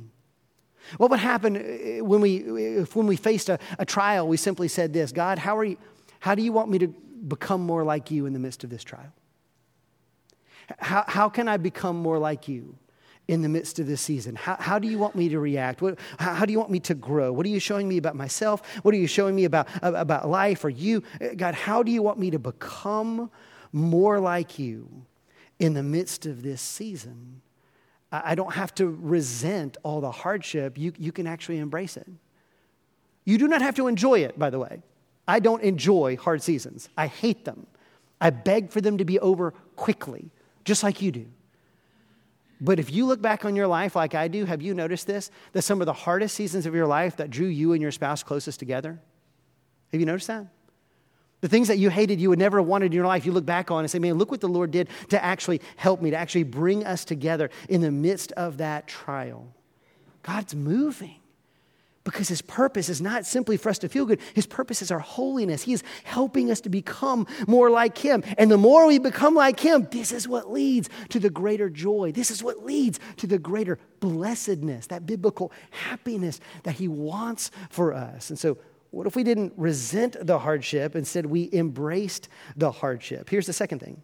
What 0.98 1.10
would 1.10 1.20
happen 1.20 1.56
uh, 1.56 2.04
when 2.04 2.20
we, 2.20 2.36
if 2.36 2.94
when 2.94 3.06
we 3.06 3.16
faced 3.16 3.48
a, 3.48 3.58
a 3.78 3.86
trial, 3.86 4.28
we 4.28 4.36
simply 4.36 4.68
said 4.68 4.92
this 4.92 5.12
God, 5.12 5.38
how, 5.38 5.56
are 5.56 5.64
you, 5.64 5.78
how 6.20 6.34
do 6.34 6.42
you 6.42 6.52
want 6.52 6.68
me 6.68 6.78
to 6.80 6.94
become 7.26 7.60
more 7.60 7.84
like 7.84 8.10
you 8.10 8.26
in 8.26 8.32
the 8.32 8.38
midst 8.38 8.64
of 8.64 8.70
this 8.70 8.84
trial? 8.84 9.12
How, 10.78 11.04
how 11.06 11.28
can 11.28 11.48
I 11.48 11.56
become 11.56 11.96
more 11.96 12.18
like 12.18 12.48
you 12.48 12.76
in 13.28 13.42
the 13.42 13.48
midst 13.48 13.78
of 13.78 13.86
this 13.86 14.00
season? 14.00 14.34
How, 14.34 14.56
how 14.58 14.78
do 14.78 14.88
you 14.88 14.98
want 14.98 15.14
me 15.14 15.28
to 15.30 15.38
react? 15.38 15.82
What, 15.82 15.98
how, 16.18 16.34
how, 16.34 16.46
do 16.46 16.52
you 16.52 16.58
want 16.58 16.70
me 16.70 16.80
to 16.80 16.94
grow? 16.94 17.32
What 17.32 17.46
are 17.46 17.50
you 17.50 17.60
showing 17.60 17.88
me 17.88 17.96
about 17.96 18.16
myself? 18.16 18.62
What 18.82 18.94
are 18.94 18.98
you 18.98 19.06
showing 19.06 19.34
me 19.34 19.44
about, 19.44 19.68
uh, 19.82 19.92
about 19.94 20.28
life 20.28 20.64
or 20.64 20.70
you? 20.70 21.02
Uh, 21.20 21.28
God, 21.36 21.54
how 21.54 21.82
do 21.82 21.90
you 21.90 22.02
want 22.02 22.18
me 22.18 22.30
to 22.30 22.38
become 22.38 23.30
more 23.72 24.20
like 24.20 24.58
you 24.58 25.04
in 25.58 25.74
the 25.74 25.82
midst 25.82 26.26
of 26.26 26.42
this 26.42 26.60
season? 26.60 27.40
I, 28.10 28.32
I 28.32 28.34
don't 28.34 28.54
have 28.54 28.74
to 28.76 28.86
resent 28.88 29.76
all 29.82 30.00
the 30.00 30.10
hardship. 30.10 30.78
You, 30.78 30.92
you 30.98 31.12
can 31.12 31.26
actually 31.26 31.58
embrace 31.58 31.96
it. 31.96 32.08
You 33.24 33.38
do 33.38 33.48
not 33.48 33.62
have 33.62 33.74
to 33.76 33.86
enjoy 33.86 34.20
it, 34.20 34.38
by 34.38 34.50
the 34.50 34.58
way. 34.58 34.82
I 35.26 35.40
don't 35.40 35.62
enjoy 35.62 36.16
hard 36.16 36.42
seasons. 36.42 36.88
I 36.96 37.06
hate 37.06 37.44
them. 37.44 37.66
I 38.20 38.30
beg 38.30 38.70
for 38.70 38.80
them 38.80 38.98
to 38.98 39.04
be 39.04 39.18
over 39.20 39.52
quickly, 39.76 40.30
just 40.64 40.82
like 40.82 41.02
you 41.02 41.10
do. 41.12 41.26
But 42.60 42.78
if 42.78 42.92
you 42.92 43.04
look 43.06 43.20
back 43.20 43.44
on 43.44 43.56
your 43.56 43.66
life 43.66 43.96
like 43.96 44.14
I 44.14 44.28
do, 44.28 44.44
have 44.44 44.62
you 44.62 44.74
noticed 44.74 45.06
this? 45.06 45.30
That 45.52 45.62
some 45.62 45.80
of 45.80 45.86
the 45.86 45.92
hardest 45.92 46.34
seasons 46.34 46.66
of 46.66 46.74
your 46.74 46.86
life 46.86 47.16
that 47.16 47.30
drew 47.30 47.46
you 47.46 47.72
and 47.72 47.82
your 47.82 47.90
spouse 47.90 48.22
closest 48.22 48.58
together? 48.58 49.00
Have 49.92 50.00
you 50.00 50.06
noticed 50.06 50.28
that? 50.28 50.46
The 51.40 51.48
things 51.48 51.68
that 51.68 51.76
you 51.76 51.90
hated, 51.90 52.20
you 52.20 52.30
would 52.30 52.38
never 52.38 52.58
have 52.58 52.66
wanted 52.66 52.86
in 52.86 52.92
your 52.92 53.06
life, 53.06 53.26
you 53.26 53.32
look 53.32 53.44
back 53.44 53.70
on 53.70 53.80
and 53.80 53.90
say, 53.90 53.98
man, 53.98 54.14
look 54.14 54.30
what 54.30 54.40
the 54.40 54.48
Lord 54.48 54.70
did 54.70 54.88
to 55.10 55.22
actually 55.22 55.60
help 55.76 56.00
me, 56.00 56.10
to 56.10 56.16
actually 56.16 56.44
bring 56.44 56.86
us 56.86 57.04
together 57.04 57.50
in 57.68 57.82
the 57.82 57.90
midst 57.90 58.32
of 58.32 58.58
that 58.58 58.86
trial. 58.86 59.52
God's 60.22 60.54
moving. 60.54 61.16
Because 62.04 62.28
his 62.28 62.42
purpose 62.42 62.90
is 62.90 63.00
not 63.00 63.24
simply 63.24 63.56
for 63.56 63.70
us 63.70 63.78
to 63.78 63.88
feel 63.88 64.04
good. 64.04 64.20
His 64.34 64.46
purpose 64.46 64.82
is 64.82 64.90
our 64.90 64.98
holiness. 64.98 65.62
He 65.62 65.72
is 65.72 65.82
helping 66.04 66.50
us 66.50 66.60
to 66.62 66.68
become 66.68 67.26
more 67.48 67.70
like 67.70 67.96
him. 67.96 68.22
And 68.36 68.50
the 68.50 68.58
more 68.58 68.86
we 68.86 68.98
become 68.98 69.34
like 69.34 69.58
him, 69.58 69.88
this 69.90 70.12
is 70.12 70.28
what 70.28 70.52
leads 70.52 70.90
to 71.08 71.18
the 71.18 71.30
greater 71.30 71.70
joy. 71.70 72.12
This 72.12 72.30
is 72.30 72.42
what 72.42 72.64
leads 72.64 73.00
to 73.16 73.26
the 73.26 73.38
greater 73.38 73.78
blessedness, 74.00 74.86
that 74.88 75.06
biblical 75.06 75.50
happiness 75.70 76.40
that 76.64 76.74
he 76.74 76.88
wants 76.88 77.50
for 77.70 77.94
us. 77.94 78.28
And 78.28 78.38
so, 78.38 78.58
what 78.90 79.08
if 79.08 79.16
we 79.16 79.24
didn't 79.24 79.54
resent 79.56 80.16
the 80.20 80.38
hardship? 80.38 80.94
Instead, 80.94 81.26
we 81.26 81.50
embraced 81.52 82.28
the 82.54 82.70
hardship. 82.70 83.28
Here's 83.28 83.46
the 83.46 83.52
second 83.52 83.80
thing 83.80 84.02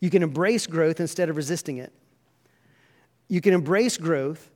you 0.00 0.10
can 0.10 0.22
embrace 0.22 0.66
growth 0.66 1.00
instead 1.00 1.30
of 1.30 1.36
resisting 1.36 1.78
it. 1.78 1.92
You 3.26 3.40
can 3.40 3.54
embrace 3.54 3.96
growth 3.96 4.50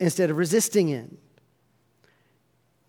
instead 0.00 0.28
of 0.28 0.36
resisting 0.36 0.88
it. 0.88 1.10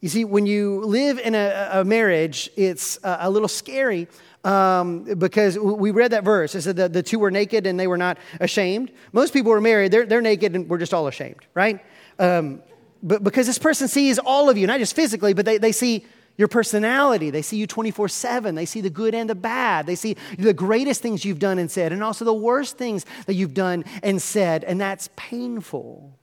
You 0.01 0.09
see, 0.09 0.23
when 0.23 0.45
you 0.45 0.81
live 0.85 1.19
in 1.19 1.35
a, 1.35 1.69
a 1.73 1.85
marriage, 1.85 2.49
it's 2.55 2.97
a, 3.03 3.17
a 3.21 3.29
little 3.29 3.47
scary 3.47 4.07
um, 4.43 5.03
because 5.03 5.59
we 5.59 5.91
read 5.91 6.11
that 6.11 6.23
verse. 6.23 6.55
It 6.55 6.61
said 6.61 6.77
that 6.77 6.93
the 6.93 7.03
two 7.03 7.19
were 7.19 7.31
naked 7.31 7.67
and 7.67 7.79
they 7.79 7.87
were 7.87 7.97
not 7.97 8.17
ashamed. 8.39 8.91
Most 9.11 9.33
people 9.33 9.51
were 9.51 9.61
married, 9.61 9.91
they're, 9.91 10.05
they're 10.05 10.21
naked 10.21 10.55
and 10.55 10.69
we're 10.69 10.77
just 10.77 10.93
all 10.93 11.07
ashamed, 11.07 11.45
right? 11.53 11.83
Um, 12.17 12.61
but 13.03 13.23
because 13.23 13.47
this 13.47 13.57
person 13.57 13.87
sees 13.87 14.19
all 14.19 14.49
of 14.49 14.57
you, 14.57 14.67
not 14.67 14.79
just 14.79 14.95
physically, 14.95 15.33
but 15.33 15.45
they, 15.45 15.57
they 15.57 15.71
see 15.71 16.05
your 16.37 16.47
personality. 16.47 17.31
They 17.31 17.41
see 17.41 17.57
you 17.57 17.67
24 17.67 18.07
7. 18.07 18.55
They 18.55 18.65
see 18.65 18.79
the 18.79 18.89
good 18.89 19.13
and 19.13 19.29
the 19.29 19.35
bad. 19.35 19.85
They 19.85 19.95
see 19.95 20.15
the 20.37 20.53
greatest 20.53 21.01
things 21.01 21.25
you've 21.25 21.39
done 21.39 21.59
and 21.59 21.69
said, 21.69 21.91
and 21.91 22.01
also 22.01 22.23
the 22.23 22.33
worst 22.33 22.77
things 22.77 23.05
that 23.25 23.33
you've 23.33 23.53
done 23.53 23.83
and 24.03 24.21
said. 24.21 24.63
And 24.63 24.79
that's 24.79 25.09
painful. 25.17 26.17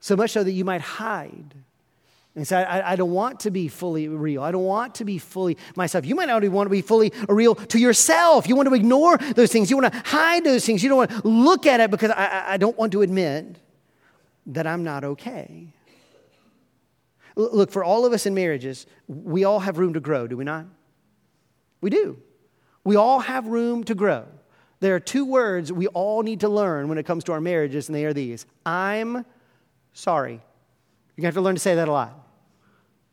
So 0.00 0.16
much 0.16 0.32
so 0.32 0.42
that 0.42 0.50
you 0.50 0.64
might 0.64 0.80
hide. 0.80 1.54
And 2.36 2.46
say, 2.46 2.62
I, 2.62 2.92
I, 2.92 2.96
don't 2.96 3.10
want 3.10 3.40
to 3.40 3.50
be 3.50 3.66
fully 3.66 4.06
real. 4.06 4.42
I 4.42 4.52
don't 4.52 4.64
want 4.64 4.94
to 4.96 5.04
be 5.04 5.18
fully 5.18 5.58
myself. 5.74 6.06
You 6.06 6.14
might 6.14 6.28
not 6.28 6.44
even 6.44 6.54
want 6.54 6.66
to 6.66 6.70
be 6.70 6.80
fully 6.80 7.12
real 7.28 7.56
to 7.56 7.78
yourself. 7.78 8.48
You 8.48 8.54
want 8.54 8.68
to 8.68 8.74
ignore 8.74 9.18
those 9.18 9.50
things. 9.50 9.68
You 9.68 9.76
want 9.76 9.92
to 9.92 10.02
hide 10.06 10.44
those 10.44 10.64
things. 10.64 10.80
You 10.82 10.90
don't 10.90 10.98
want 10.98 11.10
to 11.10 11.28
look 11.28 11.66
at 11.66 11.80
it 11.80 11.90
because 11.90 12.12
I, 12.12 12.52
I 12.52 12.56
don't 12.56 12.78
want 12.78 12.92
to 12.92 13.02
admit 13.02 13.58
that 14.46 14.66
I'm 14.66 14.84
not 14.84 15.02
okay. 15.02 15.74
Look, 17.34 17.70
for 17.70 17.82
all 17.82 18.06
of 18.06 18.12
us 18.12 18.26
in 18.26 18.34
marriages, 18.34 18.86
we 19.08 19.44
all 19.44 19.60
have 19.60 19.78
room 19.78 19.94
to 19.94 20.00
grow, 20.00 20.26
do 20.26 20.36
we 20.36 20.44
not? 20.44 20.66
We 21.80 21.90
do. 21.90 22.18
We 22.84 22.96
all 22.96 23.20
have 23.20 23.46
room 23.46 23.84
to 23.84 23.94
grow. 23.94 24.26
There 24.80 24.94
are 24.94 25.00
two 25.00 25.24
words 25.24 25.72
we 25.72 25.86
all 25.88 26.22
need 26.22 26.40
to 26.40 26.48
learn 26.48 26.88
when 26.88 26.98
it 26.98 27.04
comes 27.04 27.24
to 27.24 27.32
our 27.32 27.40
marriages, 27.40 27.88
and 27.88 27.94
they 27.94 28.04
are 28.04 28.12
these 28.12 28.46
I'm 28.64 29.24
sorry. 29.92 30.40
You're 31.20 31.30
going 31.30 31.32
to 31.32 31.38
have 31.38 31.42
to 31.42 31.44
learn 31.44 31.54
to 31.56 31.60
say 31.60 31.74
that 31.74 31.86
a 31.86 31.92
lot. 31.92 32.18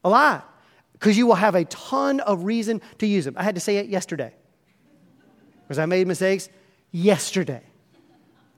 A 0.06 0.10
lot. 0.10 0.54
Because 0.94 1.18
you 1.18 1.28
will 1.28 1.36
have 1.36 1.56
a 1.56 1.66
ton 1.66 2.22
of 2.22 2.46
reason 2.46 2.82
to 3.00 3.06
use 3.06 3.26
them. 3.26 3.34
I 3.38 3.44
had 3.44 3.56
to 3.56 3.62
say 3.62 3.78
it 3.78 3.88
yesterday. 3.88 4.34
Because 5.64 5.78
I 5.78 5.86
made 5.88 6.08
mistakes 6.08 6.48
yesterday. 6.94 7.64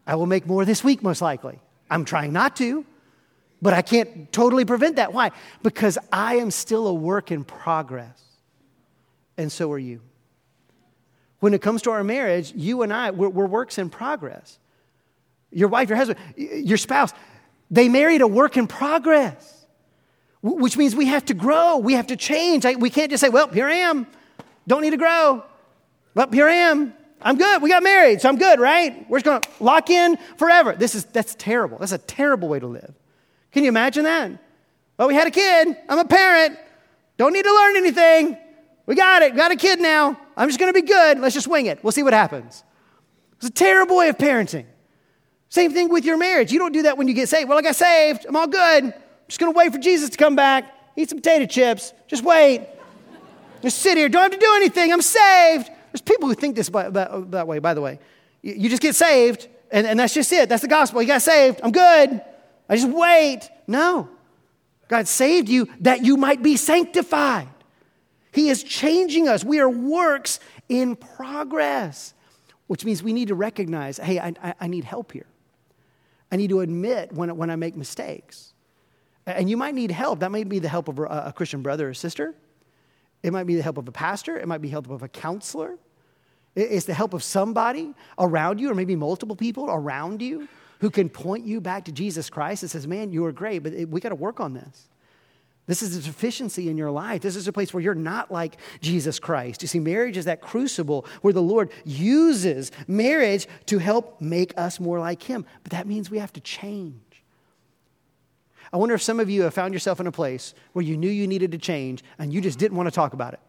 I 0.06 0.16
will 0.16 0.28
make 0.28 0.46
more 0.46 0.66
this 0.66 0.84
week, 0.84 1.02
most 1.02 1.20
likely. 1.20 1.60
I'm 1.90 2.06
trying 2.06 2.32
not 2.32 2.56
to, 2.58 2.86
but 3.60 3.74
I 3.74 3.82
can't 3.82 4.32
totally 4.32 4.66
prevent 4.66 4.98
that. 4.98 5.14
Why? 5.14 5.32
Because 5.64 5.98
I 6.12 6.36
am 6.36 6.52
still 6.52 6.86
a 6.86 6.94
work 6.94 7.32
in 7.32 7.44
progress. 7.44 8.22
And 9.36 9.52
so 9.52 9.72
are 9.72 9.80
you. 9.80 10.02
When 11.40 11.56
it 11.56 11.62
comes 11.64 11.82
to 11.84 11.92
our 11.92 12.04
marriage, 12.04 12.54
you 12.56 12.84
and 12.84 12.94
I, 12.94 13.10
we're, 13.10 13.30
we're 13.30 13.48
works 13.48 13.80
in 13.80 13.90
progress. 13.90 14.60
Your 15.52 15.70
wife, 15.70 15.90
your 15.90 15.98
husband, 15.98 16.20
your 16.38 16.78
spouse, 16.78 17.14
they 17.72 17.90
married 17.90 18.22
a 18.22 18.28
work 18.28 18.58
in 18.58 18.68
progress, 18.68 19.66
which 20.42 20.78
means 20.78 20.96
we 20.96 21.08
have 21.08 21.26
to 21.26 21.34
grow, 21.34 21.78
we 21.78 21.94
have 21.94 22.08
to 22.08 22.16
change. 22.16 22.66
We 22.66 22.90
can't 22.90 23.12
just 23.12 23.22
say, 23.22 23.30
well, 23.30 23.48
here 23.48 23.68
I 23.68 23.76
am, 23.76 24.08
don't 24.68 24.82
need 24.82 24.92
to 24.92 24.98
grow. 24.98 25.44
Well, 26.16 26.30
here 26.32 26.48
I 26.48 26.54
am, 26.54 26.94
I'm 27.22 27.38
good. 27.38 27.62
We 27.62 27.70
got 27.70 27.84
married, 27.84 28.22
so 28.22 28.30
I'm 28.30 28.38
good, 28.38 28.60
right? 28.60 29.06
We're 29.10 29.20
just 29.20 29.26
going 29.26 29.42
to 29.42 29.50
lock 29.64 29.90
in 29.90 30.18
forever. 30.38 30.74
This 30.76 30.96
is 30.96 31.06
that's 31.06 31.36
terrible. 31.36 31.78
That's 31.78 31.92
a 31.92 31.98
terrible 31.98 32.48
way 32.48 32.60
to 32.60 32.68
live. 32.68 32.94
Can 33.52 33.64
you 33.64 33.70
imagine 33.70 34.06
that? 34.06 34.32
Well, 34.98 35.08
we 35.08 35.16
had 35.16 35.28
a 35.28 35.32
kid. 35.32 35.76
I'm 35.90 36.00
a 36.00 36.06
parent. 36.06 36.58
Don't 37.18 37.34
need 37.34 37.44
to 37.44 37.54
learn 37.54 37.78
anything. 37.78 38.38
We 38.86 38.96
got 38.96 39.22
it. 39.22 39.36
Got 39.36 39.52
a 39.52 39.56
kid 39.56 39.80
now. 39.80 40.20
I'm 40.38 40.48
just 40.48 40.60
going 40.60 40.74
to 40.74 40.82
be 40.82 40.88
good. 40.88 41.20
Let's 41.20 41.36
just 41.36 41.48
wing 41.48 41.66
it. 41.66 41.84
We'll 41.84 41.92
see 41.92 42.04
what 42.04 42.14
happens. 42.14 42.64
It's 43.38 43.48
a 43.48 43.52
terrible 43.52 43.98
way 43.98 44.10
of 44.10 44.18
parenting. 44.18 44.66
Same 45.50 45.74
thing 45.74 45.90
with 45.90 46.06
your 46.06 46.18
marriage. 46.18 46.52
You 46.52 46.60
don't 46.60 46.72
do 46.72 46.84
that 46.84 46.98
when 46.98 47.08
you 47.08 47.14
get 47.14 47.28
saved. 47.28 47.50
Well, 47.50 47.58
I 47.58 47.62
got 47.62 47.76
saved. 47.76 48.26
I'm 48.28 48.36
all 48.36 48.48
good. 48.48 48.84
I'm 48.84 48.94
just 49.28 49.40
going 49.40 49.52
to 49.52 49.58
wait 49.58 49.72
for 49.72 49.80
Jesus 49.80 50.12
to 50.12 50.18
come 50.18 50.36
back. 50.36 50.76
Eat 50.96 51.10
some 51.10 51.18
potato 51.18 51.46
chips. 51.46 51.92
Just 52.08 52.24
wait. 52.24 52.68
Just 53.62 53.80
sit 53.80 53.98
here. 53.98 54.10
Don't 54.10 54.22
have 54.22 54.32
to 54.32 54.38
do 54.38 54.54
anything. 54.56 54.94
I'm 54.94 55.02
saved. 55.02 55.70
There's 55.92 56.02
people 56.02 56.30
who 56.30 56.36
think 56.36 56.56
this 56.56 56.70
by, 56.70 56.90
by, 56.90 57.22
that 57.30 57.48
way, 57.48 57.60
by 57.60 57.74
the 57.74 57.82
way. 57.82 58.00
You, 58.42 58.54
you 58.54 58.70
just 58.70 58.82
get 58.82 58.96
saved, 58.96 59.48
and, 59.72 59.88
and 59.88 60.00
that's 60.00 60.14
just 60.14 60.32
it. 60.32 60.50
That's 60.50 60.62
the 60.62 60.68
gospel. 60.68 61.02
You 61.02 61.08
got 61.08 61.22
saved. 61.22 61.62
I'm 61.64 61.72
good. 61.72 62.22
I 62.70 62.76
just 62.76 62.90
wait. 62.90 63.50
No. 63.68 64.10
God 64.88 65.08
saved 65.08 65.50
you 65.50 65.68
that 65.82 66.04
you 66.04 66.18
might 66.18 66.44
be 66.44 66.58
sanctified. 66.58 67.48
He 68.32 68.50
is 68.50 68.64
changing 68.64 69.28
us. 69.28 69.44
We 69.44 69.60
are 69.60 69.70
works 69.70 70.40
in 70.68 70.96
progress, 70.96 72.14
which 72.68 72.86
means 72.86 73.02
we 73.02 73.14
need 73.14 73.30
to 73.30 73.36
recognize 73.36 73.98
hey, 73.98 74.20
I, 74.20 74.34
I, 74.44 74.54
I 74.62 74.68
need 74.68 74.84
help 74.84 75.12
here. 75.12 75.26
I 76.32 76.36
need 76.36 76.50
to 76.50 76.62
admit 76.62 77.12
when, 77.12 77.36
when 77.38 77.50
I 77.50 77.56
make 77.56 77.76
mistakes. 77.76 78.54
And 79.26 79.50
you 79.50 79.58
might 79.58 79.76
need 79.76 79.92
help. 79.92 80.20
That 80.20 80.32
might 80.32 80.50
be 80.50 80.60
the 80.60 80.70
help 80.70 80.88
of 80.88 81.00
a, 81.00 81.04
a 81.04 81.34
Christian 81.34 81.62
brother 81.62 81.90
or 81.90 81.94
sister. 81.94 82.36
It 83.22 83.34
might 83.34 83.46
be 83.46 83.56
the 83.56 83.62
help 83.62 83.78
of 83.78 83.88
a 83.88 83.92
pastor. 83.92 84.38
It 84.38 84.48
might 84.48 84.62
be 84.62 84.70
help 84.70 84.90
of 84.90 85.04
a 85.04 85.08
counselor. 85.08 85.78
It's 86.56 86.86
the 86.86 86.94
help 86.94 87.14
of 87.14 87.24
somebody 87.24 87.94
around 88.18 88.60
you, 88.60 88.72
or 88.72 88.76
maybe 88.76 88.96
multiple 88.96 89.36
people 89.36 89.70
around 89.70 90.22
you, 90.22 90.48
who 90.80 90.90
can 90.90 91.10
point 91.10 91.46
you 91.46 91.62
back 91.62 91.86
to 91.86 91.92
Jesus 91.92 92.30
Christ 92.30 92.64
and 92.64 92.72
says, 92.72 92.88
Man, 92.88 93.12
you 93.12 93.26
are 93.26 93.32
great, 93.32 93.60
but 93.60 93.74
we 93.88 94.02
got 94.02 94.10
to 94.10 94.16
work 94.16 94.40
on 94.40 94.54
this. 94.54 94.89
This 95.70 95.84
is 95.84 95.96
a 95.96 96.02
deficiency 96.02 96.68
in 96.68 96.80
your 96.80 96.90
life. 96.90 97.22
This 97.22 97.36
is 97.36 97.48
a 97.48 97.54
place 97.54 97.72
where 97.76 97.84
you're 97.84 97.94
not 97.94 98.32
like 98.32 98.58
Jesus 98.82 99.20
Christ. 99.20 99.62
You 99.62 99.68
see, 99.68 99.80
marriage 99.80 100.18
is 100.18 100.26
that 100.26 100.42
crucible 100.42 101.06
where 101.22 101.32
the 101.32 101.44
Lord 101.44 101.72
uses 101.86 102.72
marriage 102.88 103.48
to 103.68 103.78
help 103.78 104.20
make 104.20 104.52
us 104.58 104.80
more 104.80 105.00
like 105.00 105.22
Him. 105.22 105.46
But 105.62 105.74
that 105.74 105.86
means 105.86 106.10
we 106.10 106.18
have 106.18 106.34
to 106.34 106.42
change. 106.42 107.24
I 108.74 108.78
wonder 108.78 108.96
if 108.96 109.04
some 109.04 109.20
of 109.20 109.30
you 109.30 109.44
have 109.44 109.54
found 109.54 109.76
yourself 109.76 110.00
in 110.00 110.08
a 110.08 110.12
place 110.12 110.56
where 110.74 110.84
you 110.84 110.98
knew 110.98 111.08
you 111.08 111.28
needed 111.28 111.52
to 111.52 111.60
change 111.60 112.04
and 112.18 112.34
you 112.34 112.42
just 112.42 112.58
didn't 112.58 112.76
want 112.76 112.88
to 112.88 112.92
talk 112.92 113.14
about 113.14 113.34
it. 113.34 113.40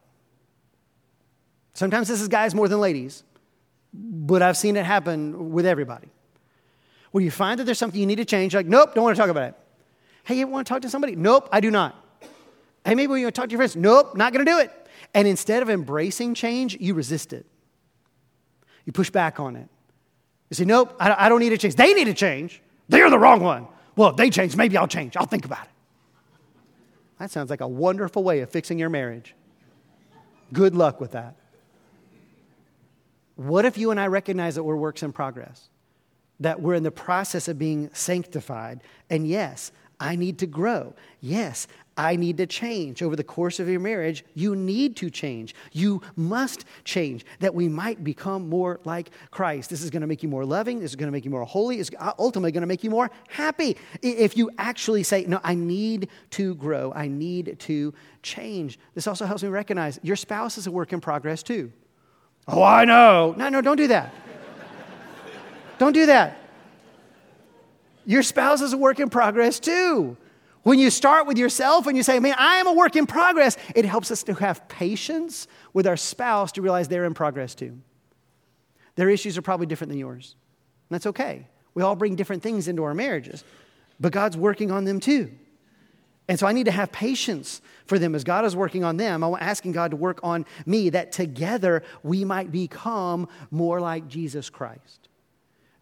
Sometimes 1.73 2.07
this 2.07 2.21
is 2.21 2.29
guys 2.29 2.55
more 2.55 2.68
than 2.68 2.81
ladies, 2.81 3.25
but 3.95 4.43
I've 4.43 4.59
seen 4.59 4.77
it 4.77 4.85
happen 4.85 5.53
with 5.53 5.64
everybody. 5.64 6.09
Where 7.12 7.25
you 7.25 7.31
find 7.31 7.59
that 7.61 7.64
there's 7.64 7.79
something 7.79 7.99
you 7.99 8.07
need 8.07 8.16
to 8.16 8.27
change, 8.27 8.55
like, 8.55 8.66
nope, 8.66 8.95
don't 8.95 9.05
want 9.05 9.16
to 9.16 9.23
talk 9.23 9.31
about 9.31 9.45
it. 9.45 9.55
Hey, 10.25 10.39
you 10.39 10.47
want 10.47 10.66
to 10.66 10.68
talk 10.71 10.83
to 10.83 10.91
somebody? 10.91 11.16
Nope, 11.16 11.49
I 11.51 11.61
do 11.61 11.71
not. 11.71 12.09
Hey, 12.85 12.95
maybe 12.95 13.12
you 13.14 13.26
want 13.26 13.35
to 13.35 13.41
talk 13.41 13.49
to 13.49 13.53
your 13.53 13.59
friends? 13.59 13.76
Nope, 13.76 14.16
not 14.16 14.33
going 14.33 14.45
to 14.45 14.51
do 14.51 14.59
it. 14.59 14.70
And 15.14 15.26
instead 15.28 15.62
of 15.62 15.70
embracing 15.70 16.35
change, 16.35 16.76
you 16.81 16.95
resist 16.95 17.33
it. 17.33 17.47
You 18.85 18.93
push 18.93 19.11
back 19.11 19.39
on 19.39 19.57
it. 19.57 19.68
You 20.49 20.55
say, 20.55 20.64
nope, 20.64 20.97
I 20.99 21.28
don't 21.28 21.41
need 21.41 21.53
a 21.53 21.59
change. 21.59 21.76
They 21.76 21.95
need 21.95 22.09
a 22.09 22.14
change. 22.14 22.62
They're 22.89 23.11
the 23.11 23.18
wrong 23.18 23.41
one. 23.41 23.66
Well, 23.97 24.11
if 24.11 24.16
they 24.16 24.31
change, 24.31 24.57
maybe 24.57 24.76
I'll 24.76 24.89
change. 24.89 25.16
I'll 25.16 25.26
think 25.26 25.45
about 25.45 25.64
it. 25.64 25.70
That 27.18 27.31
sounds 27.31 27.51
like 27.51 27.61
a 27.61 27.68
wonderful 27.68 28.24
way 28.24 28.41
of 28.41 28.51
fixing 28.51 28.78
your 28.78 28.89
marriage. 28.89 29.35
Good 30.53 30.74
luck 30.74 31.01
with 31.01 31.12
that. 31.12 31.37
What 33.37 33.64
if 33.64 33.78
you 33.78 33.91
and 33.91 34.01
I 34.01 34.07
recognize 34.07 34.55
that 34.57 34.64
we're 34.64 34.76
works 34.76 35.03
in 35.03 35.12
progress? 35.12 35.68
That 36.41 36.61
we're 36.61 36.74
in 36.74 36.83
the 36.83 36.91
process 36.91 37.47
of 37.47 37.59
being 37.59 37.91
sanctified? 37.93 38.83
And 39.09 39.26
yes, 39.26 39.70
I 40.01 40.16
need 40.16 40.38
to 40.38 40.46
grow. 40.46 40.94
Yes, 41.20 41.68
I 42.01 42.16
need 42.16 42.38
to 42.38 42.46
change. 42.46 43.03
Over 43.03 43.14
the 43.14 43.22
course 43.22 43.61
of 43.61 43.68
your 43.68 43.80
marriage, 43.80 44.24
you 44.34 44.57
need 44.57 44.96
to 44.96 45.11
change. 45.11 45.55
You 45.72 46.01
must 46.16 46.64
change 46.84 47.26
that 47.40 47.55
we 47.55 47.68
might 47.68 48.03
become 48.03 48.48
more 48.48 48.80
like 48.84 49.11
Christ. 49.30 49.68
This 49.68 49.82
is 49.82 49.90
going 49.90 50.01
to 50.01 50.07
make 50.07 50.22
you 50.22 50.28
more 50.30 50.46
loving. 50.46 50.80
This 50.80 50.92
is 50.92 50.96
going 50.96 51.09
to 51.09 51.12
make 51.12 51.26
you 51.26 51.30
more 51.30 51.44
holy. 51.44 51.78
It's 51.78 51.90
ultimately 52.18 52.53
going 52.53 52.62
to 52.62 52.66
make 52.66 52.82
you 52.82 52.88
more 52.88 53.11
happy. 53.28 53.76
If 54.01 54.34
you 54.38 54.51
actually 54.57 55.03
say, 55.03 55.26
No, 55.26 55.40
I 55.44 55.55
need 55.55 56.09
to 56.30 56.55
grow, 56.55 56.90
I 56.94 57.07
need 57.07 57.59
to 57.61 57.92
change. 58.22 58.78
This 58.94 59.07
also 59.07 59.26
helps 59.26 59.42
me 59.42 59.51
recognize 59.51 60.01
your 60.03 60.16
spouse 60.16 60.57
is 60.57 60.66
a 60.66 60.70
work 60.70 60.94
in 60.94 61.03
progress 61.03 61.42
too. 61.42 61.70
Oh, 62.48 62.62
I 62.62 62.86
know. 62.86 63.34
No, 63.36 63.51
no, 63.51 63.61
don't 63.61 63.76
do 63.76 63.88
that. 63.88 64.14
don't 65.78 65.92
do 65.92 66.07
that. 66.07 66.39
Your 68.11 68.24
spouse 68.24 68.61
is 68.61 68.72
a 68.72 68.76
work 68.76 68.98
in 68.98 69.08
progress 69.08 69.61
too. 69.61 70.16
When 70.64 70.80
you 70.80 70.90
start 70.90 71.28
with 71.28 71.38
yourself 71.38 71.86
and 71.86 71.96
you 71.96 72.02
say, 72.02 72.18
Man, 72.18 72.34
I 72.36 72.56
am 72.56 72.66
a 72.66 72.72
work 72.72 72.96
in 72.96 73.06
progress, 73.06 73.56
it 73.76 73.84
helps 73.84 74.11
us 74.11 74.24
to 74.24 74.34
have 74.34 74.68
patience 74.68 75.46
with 75.72 75.86
our 75.86 75.96
spouse 75.96 76.50
to 76.52 76.61
realize 76.61 76.88
they're 76.88 77.04
in 77.04 77.14
progress 77.14 77.54
too. 77.54 77.78
Their 78.96 79.11
issues 79.11 79.38
are 79.38 79.42
probably 79.42 79.66
different 79.66 79.90
than 79.90 79.98
yours. 80.00 80.34
And 80.88 80.96
that's 80.96 81.06
okay. 81.06 81.46
We 81.74 81.84
all 81.84 81.94
bring 81.94 82.16
different 82.16 82.42
things 82.42 82.66
into 82.66 82.82
our 82.82 82.94
marriages, 82.94 83.44
but 84.00 84.11
God's 84.11 84.36
working 84.36 84.72
on 84.72 84.86
them 84.86 84.98
too. 84.98 85.30
And 86.26 86.36
so 86.36 86.48
I 86.48 86.52
need 86.52 86.64
to 86.64 86.72
have 86.72 86.90
patience 86.90 87.62
for 87.86 87.96
them 87.96 88.16
as 88.16 88.24
God 88.24 88.44
is 88.44 88.56
working 88.56 88.82
on 88.82 88.96
them. 88.96 89.22
I'm 89.22 89.36
asking 89.38 89.70
God 89.70 89.92
to 89.92 89.96
work 89.96 90.18
on 90.24 90.46
me 90.66 90.90
that 90.90 91.12
together 91.12 91.84
we 92.02 92.24
might 92.24 92.50
become 92.50 93.28
more 93.52 93.80
like 93.80 94.08
Jesus 94.08 94.50
Christ. 94.50 95.09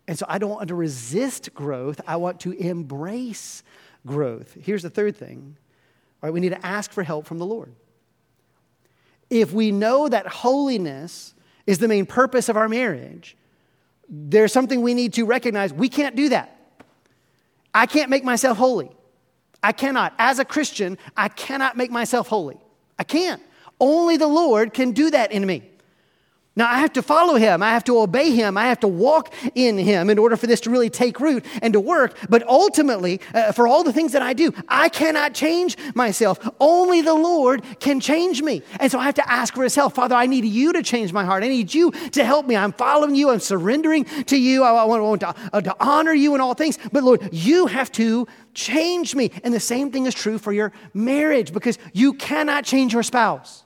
And 0.09 0.19
so 0.19 0.25
I 0.27 0.39
don't 0.39 0.51
want 0.51 0.69
to 0.69 0.75
resist 0.75 1.53
growth, 1.53 2.01
I 2.07 2.17
want 2.17 2.41
to 2.41 2.53
embrace 2.53 3.63
growth. 4.07 4.57
Here's 4.61 4.83
the 4.83 4.91
third 4.91 5.15
thing 5.17 5.57
right, 6.23 6.33
we 6.33 6.41
need 6.41 6.49
to 6.49 6.67
ask 6.67 6.91
for 6.91 7.05
help 7.05 7.27
from 7.27 7.39
the 7.39 7.47
Lord. 7.47 7.73
If 9.31 9.53
we 9.53 9.71
know 9.71 10.09
that 10.09 10.27
holiness 10.27 11.35
is 11.67 11.79
the 11.79 11.87
main 11.87 12.07
purpose 12.07 12.49
of 12.49 12.57
our 12.57 12.69
marriage, 12.69 13.37
there's 14.09 14.53
something 14.53 14.81
we 14.81 14.95
need 14.95 15.13
to 15.13 15.27
recognize 15.27 15.75
we 15.75 15.91
can't 15.91 16.17
do 16.17 16.31
that. 16.31 16.57
I 17.75 17.85
can't 17.85 18.09
make 18.09 18.25
myself 18.25 18.57
holy. 18.57 18.91
I 19.63 19.73
cannot. 19.73 20.15
As 20.19 20.39
a 20.39 20.45
Christian, 20.45 20.97
I 21.17 21.29
cannot 21.29 21.77
make 21.77 21.91
myself 21.91 22.29
holy. 22.29 22.57
I 22.99 23.05
can't. 23.05 23.43
Only 23.79 24.17
the 24.17 24.27
Lord 24.27 24.73
can 24.73 24.93
do 24.93 25.11
that 25.11 25.31
in 25.31 25.45
me. 25.45 25.71
Now, 26.59 26.69
I 26.69 26.81
have 26.81 26.93
to 26.95 27.03
follow 27.03 27.37
him. 27.37 27.63
I 27.63 27.71
have 27.71 27.85
to 27.85 28.01
obey 28.01 28.33
him. 28.33 28.57
I 28.57 28.67
have 28.67 28.81
to 28.81 28.89
walk 28.89 29.33
in 29.55 29.79
him 29.79 30.11
in 30.11 30.19
order 30.19 30.37
for 30.37 30.49
this 30.49 30.61
to 30.63 30.71
really 30.71 30.91
take 30.91 31.21
root 31.21 31.47
and 31.63 31.73
to 31.73 31.79
work. 31.79 32.19
But 32.29 32.43
ultimately, 32.49 33.21
uh, 33.33 33.53
for 33.53 33.69
all 33.69 33.85
the 33.85 33.93
things 33.93 34.11
that 34.11 34.23
I 34.23 34.33
do, 34.33 34.53
I 34.67 34.89
cannot 34.89 35.35
change 35.35 35.77
myself. 35.95 36.37
Only 36.59 37.01
the 37.01 37.15
Lord 37.15 37.63
can 37.79 38.01
change 38.01 38.43
me. 38.43 38.65
And 38.81 38.91
so 38.91 38.99
I 38.99 39.05
have 39.05 39.15
to 39.15 39.31
ask 39.31 39.55
for 39.55 39.63
his 39.63 39.77
help. 39.77 39.95
Father, 39.95 40.17
I 40.17 40.27
need 40.27 40.45
you 40.45 40.73
to 40.73 40.83
change 40.83 41.13
my 41.13 41.25
heart. 41.25 41.45
I 41.45 41.49
need 41.49 41.73
you 41.73 41.93
to 41.93 42.25
help 42.25 42.45
me. 42.45 42.57
I'm 42.57 42.73
following 42.73 43.15
you. 43.15 43.31
I'm 43.31 43.39
surrendering 43.39 44.05
to 44.25 44.37
you. 44.37 44.65
I 44.65 44.73
want, 44.85 45.01
I 45.01 45.05
want 45.05 45.21
to, 45.21 45.35
uh, 45.53 45.61
to 45.61 45.77
honor 45.79 46.13
you 46.13 46.35
in 46.35 46.41
all 46.41 46.55
things. 46.55 46.77
But 46.91 47.05
Lord, 47.05 47.29
you 47.31 47.67
have 47.67 47.93
to 47.93 48.27
change 48.55 49.15
me. 49.15 49.31
And 49.45 49.55
the 49.55 49.61
same 49.61 49.93
thing 49.93 50.07
is 50.07 50.15
true 50.15 50.39
for 50.39 50.53
your 50.53 50.73
marriage 50.93 51.53
because 51.53 51.79
you 51.93 52.15
cannot 52.15 52.65
change 52.65 52.95
your 52.95 53.05
spouse, 53.05 53.63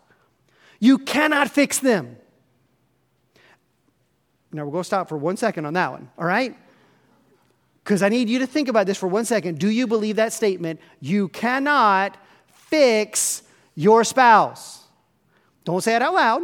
you 0.78 0.98
cannot 0.98 1.50
fix 1.50 1.78
them. 1.78 2.18
Now, 4.52 4.64
going 4.64 4.82
to 4.82 4.84
stop 4.84 5.08
for 5.08 5.16
one 5.16 5.36
second 5.36 5.64
on 5.64 5.74
that 5.74 5.90
one, 5.90 6.10
all 6.18 6.26
right? 6.26 6.56
Because 7.82 8.02
I 8.02 8.08
need 8.08 8.28
you 8.28 8.38
to 8.40 8.46
think 8.46 8.68
about 8.68 8.86
this 8.86 8.98
for 8.98 9.08
one 9.08 9.24
second. 9.24 9.58
Do 9.58 9.70
you 9.70 9.86
believe 9.86 10.16
that 10.16 10.32
statement? 10.32 10.80
You 11.00 11.28
cannot 11.28 12.16
fix 12.46 13.42
your 13.74 14.04
spouse. 14.04 14.82
Don't 15.64 15.82
say 15.82 15.96
it 15.96 16.02
out 16.02 16.14
loud. 16.14 16.42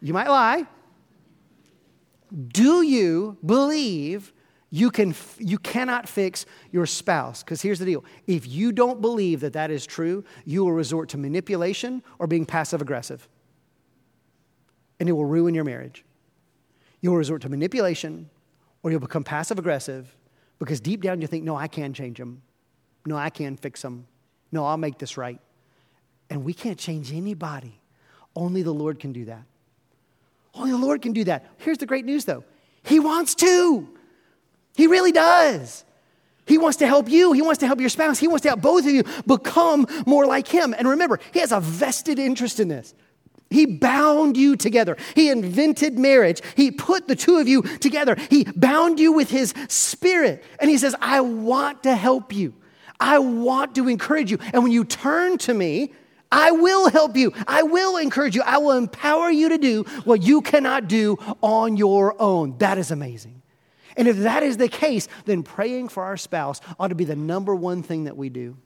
You 0.00 0.12
might 0.12 0.28
lie. 0.28 0.66
Do 2.48 2.82
you 2.82 3.36
believe 3.44 4.32
you, 4.70 4.90
can, 4.90 5.14
you 5.38 5.58
cannot 5.58 6.08
fix 6.08 6.46
your 6.72 6.86
spouse? 6.86 7.42
Because 7.42 7.62
here's 7.62 7.78
the 7.78 7.84
deal 7.84 8.04
if 8.26 8.46
you 8.46 8.72
don't 8.72 9.00
believe 9.00 9.40
that 9.40 9.52
that 9.52 9.70
is 9.70 9.86
true, 9.86 10.24
you 10.44 10.64
will 10.64 10.72
resort 10.72 11.08
to 11.10 11.18
manipulation 11.18 12.02
or 12.18 12.26
being 12.26 12.46
passive 12.46 12.80
aggressive, 12.80 13.28
and 14.98 15.08
it 15.08 15.12
will 15.12 15.26
ruin 15.26 15.54
your 15.54 15.64
marriage. 15.64 16.04
You'll 17.04 17.18
resort 17.18 17.42
to 17.42 17.50
manipulation 17.50 18.30
or 18.82 18.90
you'll 18.90 18.98
become 18.98 19.24
passive 19.24 19.58
aggressive 19.58 20.16
because 20.58 20.80
deep 20.80 21.02
down 21.02 21.20
you 21.20 21.26
think, 21.26 21.44
no, 21.44 21.54
I 21.54 21.68
can 21.68 21.92
change 21.92 22.16
them. 22.16 22.40
No, 23.04 23.14
I 23.14 23.28
can 23.28 23.58
fix 23.58 23.82
them. 23.82 24.06
No, 24.50 24.64
I'll 24.64 24.78
make 24.78 24.96
this 24.96 25.18
right. 25.18 25.38
And 26.30 26.46
we 26.46 26.54
can't 26.54 26.78
change 26.78 27.12
anybody. 27.12 27.78
Only 28.34 28.62
the 28.62 28.72
Lord 28.72 29.00
can 29.00 29.12
do 29.12 29.26
that. 29.26 29.42
Only 30.54 30.70
the 30.70 30.78
Lord 30.78 31.02
can 31.02 31.12
do 31.12 31.24
that. 31.24 31.44
Here's 31.58 31.76
the 31.76 31.84
great 31.84 32.06
news 32.06 32.24
though 32.24 32.42
He 32.82 33.00
wants 33.00 33.34
to. 33.34 33.86
He 34.74 34.86
really 34.86 35.12
does. 35.12 35.84
He 36.46 36.56
wants 36.56 36.78
to 36.78 36.86
help 36.86 37.10
you. 37.10 37.32
He 37.32 37.42
wants 37.42 37.58
to 37.58 37.66
help 37.66 37.80
your 37.80 37.90
spouse. 37.90 38.18
He 38.18 38.28
wants 38.28 38.44
to 38.44 38.48
help 38.48 38.62
both 38.62 38.86
of 38.86 38.92
you 38.92 39.04
become 39.26 39.86
more 40.06 40.24
like 40.24 40.48
Him. 40.48 40.74
And 40.78 40.88
remember, 40.88 41.20
He 41.34 41.40
has 41.40 41.52
a 41.52 41.60
vested 41.60 42.18
interest 42.18 42.60
in 42.60 42.68
this. 42.68 42.94
He 43.54 43.66
bound 43.66 44.36
you 44.36 44.56
together. 44.56 44.96
He 45.14 45.30
invented 45.30 45.98
marriage. 45.98 46.42
He 46.56 46.70
put 46.70 47.06
the 47.06 47.16
two 47.16 47.36
of 47.36 47.46
you 47.46 47.62
together. 47.62 48.16
He 48.28 48.44
bound 48.44 48.98
you 48.98 49.12
with 49.12 49.30
His 49.30 49.54
Spirit. 49.68 50.42
And 50.58 50.68
He 50.68 50.76
says, 50.76 50.94
I 51.00 51.20
want 51.20 51.84
to 51.84 51.94
help 51.94 52.32
you. 52.32 52.54
I 52.98 53.18
want 53.18 53.76
to 53.76 53.88
encourage 53.88 54.30
you. 54.30 54.38
And 54.52 54.62
when 54.62 54.72
you 54.72 54.84
turn 54.84 55.38
to 55.38 55.54
me, 55.54 55.92
I 56.32 56.50
will 56.50 56.90
help 56.90 57.16
you. 57.16 57.32
I 57.46 57.62
will 57.62 57.96
encourage 57.96 58.34
you. 58.34 58.42
I 58.44 58.58
will 58.58 58.76
empower 58.76 59.30
you 59.30 59.50
to 59.50 59.58
do 59.58 59.84
what 60.04 60.22
you 60.22 60.42
cannot 60.42 60.88
do 60.88 61.16
on 61.40 61.76
your 61.76 62.20
own. 62.20 62.58
That 62.58 62.76
is 62.76 62.90
amazing. 62.90 63.42
And 63.96 64.08
if 64.08 64.16
that 64.18 64.42
is 64.42 64.56
the 64.56 64.68
case, 64.68 65.06
then 65.26 65.44
praying 65.44 65.88
for 65.90 66.02
our 66.02 66.16
spouse 66.16 66.60
ought 66.80 66.88
to 66.88 66.96
be 66.96 67.04
the 67.04 67.14
number 67.14 67.54
one 67.54 67.84
thing 67.84 68.04
that 68.04 68.16
we 68.16 68.30
do. 68.30 68.56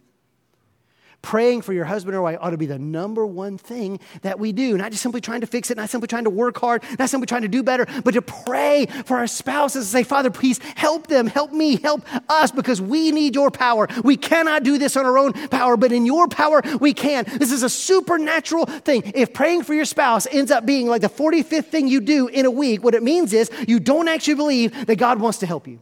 Praying 1.20 1.62
for 1.62 1.72
your 1.72 1.84
husband 1.84 2.14
or 2.14 2.22
wife 2.22 2.38
ought 2.40 2.50
to 2.50 2.56
be 2.56 2.66
the 2.66 2.78
number 2.78 3.26
one 3.26 3.58
thing 3.58 3.98
that 4.22 4.38
we 4.38 4.52
do. 4.52 4.78
Not 4.78 4.92
just 4.92 5.02
simply 5.02 5.20
trying 5.20 5.40
to 5.40 5.48
fix 5.48 5.68
it, 5.70 5.76
not 5.76 5.90
simply 5.90 6.06
trying 6.06 6.24
to 6.24 6.30
work 6.30 6.56
hard, 6.58 6.84
not 6.96 7.10
simply 7.10 7.26
trying 7.26 7.42
to 7.42 7.48
do 7.48 7.64
better, 7.64 7.86
but 8.04 8.14
to 8.14 8.22
pray 8.22 8.86
for 9.04 9.16
our 9.16 9.26
spouses 9.26 9.86
and 9.86 10.00
say, 10.00 10.08
Father, 10.08 10.30
please 10.30 10.60
help 10.76 11.08
them, 11.08 11.26
help 11.26 11.52
me, 11.52 11.76
help 11.76 12.02
us, 12.30 12.52
because 12.52 12.80
we 12.80 13.10
need 13.10 13.34
your 13.34 13.50
power. 13.50 13.88
We 14.04 14.16
cannot 14.16 14.62
do 14.62 14.78
this 14.78 14.96
on 14.96 15.06
our 15.06 15.18
own 15.18 15.32
power, 15.48 15.76
but 15.76 15.90
in 15.90 16.06
your 16.06 16.28
power, 16.28 16.62
we 16.80 16.94
can. 16.94 17.24
This 17.26 17.50
is 17.50 17.64
a 17.64 17.68
supernatural 17.68 18.66
thing. 18.66 19.02
If 19.12 19.32
praying 19.34 19.64
for 19.64 19.74
your 19.74 19.86
spouse 19.86 20.28
ends 20.30 20.52
up 20.52 20.64
being 20.64 20.86
like 20.86 21.02
the 21.02 21.08
45th 21.08 21.66
thing 21.66 21.88
you 21.88 22.00
do 22.00 22.28
in 22.28 22.46
a 22.46 22.50
week, 22.50 22.84
what 22.84 22.94
it 22.94 23.02
means 23.02 23.32
is 23.32 23.50
you 23.66 23.80
don't 23.80 24.06
actually 24.06 24.34
believe 24.34 24.86
that 24.86 24.96
God 24.96 25.20
wants 25.20 25.38
to 25.38 25.46
help 25.46 25.66
you. 25.66 25.80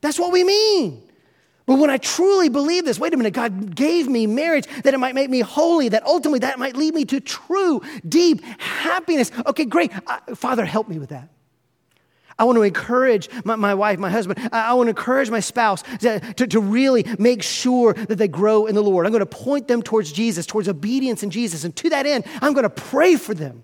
That's 0.00 0.18
what 0.18 0.32
we 0.32 0.42
mean. 0.42 1.02
But 1.66 1.78
when 1.78 1.88
I 1.88 1.96
truly 1.96 2.50
believe 2.50 2.84
this, 2.84 2.98
wait 2.98 3.14
a 3.14 3.16
minute, 3.16 3.32
God 3.32 3.74
gave 3.74 4.06
me 4.06 4.26
marriage 4.26 4.66
that 4.82 4.92
it 4.92 4.98
might 4.98 5.14
make 5.14 5.30
me 5.30 5.40
holy, 5.40 5.88
that 5.88 6.04
ultimately 6.04 6.40
that 6.40 6.58
might 6.58 6.76
lead 6.76 6.94
me 6.94 7.06
to 7.06 7.20
true, 7.20 7.80
deep 8.06 8.44
happiness. 8.58 9.30
Okay, 9.46 9.64
great. 9.64 9.90
Uh, 10.06 10.34
Father, 10.34 10.64
help 10.66 10.88
me 10.88 10.98
with 10.98 11.08
that. 11.08 11.30
I 12.38 12.44
want 12.44 12.56
to 12.56 12.62
encourage 12.62 13.28
my, 13.44 13.54
my 13.56 13.74
wife, 13.74 13.98
my 13.98 14.10
husband. 14.10 14.50
I, 14.52 14.70
I, 14.70 14.72
want 14.74 14.88
to 14.88 14.90
encourage 14.90 15.30
my 15.30 15.40
spouse 15.40 15.82
to, 16.00 16.20
to, 16.34 16.46
to 16.48 16.60
really 16.60 17.06
make 17.18 17.42
sure 17.42 17.94
that 17.94 18.16
they 18.16 18.28
grow 18.28 18.66
in 18.66 18.74
the 18.74 18.82
Lord. 18.82 19.06
I'm 19.06 19.12
going 19.12 19.20
to 19.20 19.26
point 19.26 19.68
them 19.68 19.82
towards 19.82 20.12
Jesus, 20.12 20.44
towards 20.44 20.68
obedience 20.68 21.22
in 21.22 21.30
Jesus. 21.30 21.64
And 21.64 21.74
to 21.76 21.90
that 21.90 22.06
end, 22.06 22.24
I'm 22.42 22.52
going 22.52 22.64
to 22.64 22.70
pray 22.70 23.16
for 23.16 23.34
them. 23.34 23.62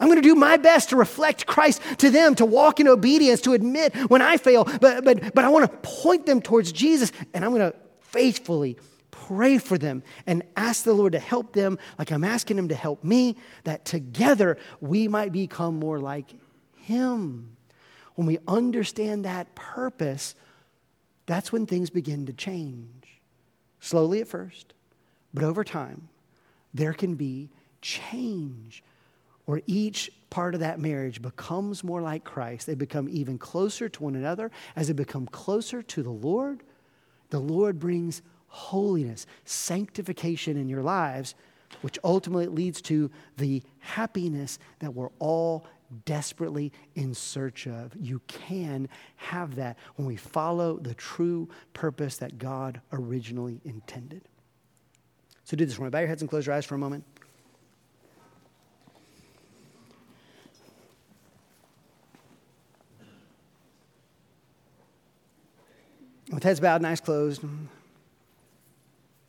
I'm 0.00 0.06
going 0.06 0.20
to 0.20 0.28
do 0.28 0.34
my 0.34 0.56
best 0.56 0.90
to 0.90 0.96
reflect 0.96 1.46
Christ 1.46 1.82
to 1.98 2.10
them, 2.10 2.34
to 2.36 2.44
walk 2.44 2.78
in 2.80 2.86
obedience, 2.86 3.40
to 3.42 3.52
admit 3.52 3.94
when 4.08 4.22
I 4.22 4.36
fail, 4.36 4.64
but, 4.64 5.04
but, 5.04 5.34
but 5.34 5.44
I 5.44 5.48
want 5.48 5.70
to 5.70 5.78
point 5.88 6.26
them 6.26 6.40
towards 6.40 6.70
Jesus, 6.70 7.10
and 7.34 7.44
I'm 7.44 7.52
going 7.52 7.72
to 7.72 7.76
faithfully 8.00 8.78
pray 9.10 9.58
for 9.58 9.76
them 9.76 10.02
and 10.26 10.42
ask 10.56 10.84
the 10.84 10.94
Lord 10.94 11.12
to 11.12 11.18
help 11.18 11.52
them 11.52 11.78
like 11.98 12.10
I'm 12.10 12.24
asking 12.24 12.58
Him 12.58 12.68
to 12.68 12.74
help 12.74 13.02
me, 13.02 13.36
that 13.64 13.84
together 13.84 14.56
we 14.80 15.08
might 15.08 15.32
become 15.32 15.78
more 15.78 15.98
like 15.98 16.32
Him. 16.76 17.56
When 18.14 18.26
we 18.26 18.38
understand 18.48 19.24
that 19.24 19.54
purpose, 19.54 20.34
that's 21.26 21.52
when 21.52 21.66
things 21.66 21.90
begin 21.90 22.26
to 22.26 22.32
change. 22.32 23.20
Slowly 23.80 24.20
at 24.20 24.28
first, 24.28 24.72
but 25.34 25.44
over 25.44 25.62
time, 25.62 26.08
there 26.72 26.92
can 26.92 27.14
be 27.14 27.50
change 27.80 28.82
where 29.48 29.62
each 29.66 30.10
part 30.28 30.52
of 30.52 30.60
that 30.60 30.78
marriage 30.78 31.22
becomes 31.22 31.82
more 31.82 32.02
like 32.02 32.22
Christ. 32.22 32.66
They 32.66 32.74
become 32.74 33.08
even 33.08 33.38
closer 33.38 33.88
to 33.88 34.02
one 34.02 34.14
another. 34.14 34.50
As 34.76 34.88
they 34.88 34.92
become 34.92 35.24
closer 35.26 35.80
to 35.80 36.02
the 36.02 36.10
Lord, 36.10 36.64
the 37.30 37.38
Lord 37.38 37.78
brings 37.78 38.20
holiness, 38.48 39.24
sanctification 39.46 40.58
in 40.58 40.68
your 40.68 40.82
lives, 40.82 41.34
which 41.80 41.98
ultimately 42.04 42.46
leads 42.46 42.82
to 42.82 43.10
the 43.38 43.62
happiness 43.78 44.58
that 44.80 44.92
we're 44.92 45.08
all 45.18 45.64
desperately 46.04 46.70
in 46.94 47.14
search 47.14 47.66
of. 47.66 47.96
You 47.98 48.20
can 48.28 48.86
have 49.16 49.54
that 49.54 49.78
when 49.96 50.06
we 50.06 50.16
follow 50.16 50.76
the 50.76 50.92
true 50.92 51.48
purpose 51.72 52.18
that 52.18 52.36
God 52.36 52.82
originally 52.92 53.62
intended. 53.64 54.28
So 55.44 55.56
do 55.56 55.64
this. 55.64 55.78
Want 55.78 55.90
to 55.90 55.96
bow 55.96 56.00
your 56.00 56.08
heads 56.08 56.20
and 56.20 56.28
close 56.28 56.44
your 56.44 56.54
eyes 56.54 56.66
for 56.66 56.74
a 56.74 56.78
moment? 56.78 57.02
With 66.30 66.42
heads 66.42 66.60
bowed 66.60 66.76
and 66.76 66.86
eyes 66.86 67.00
closed, 67.00 67.42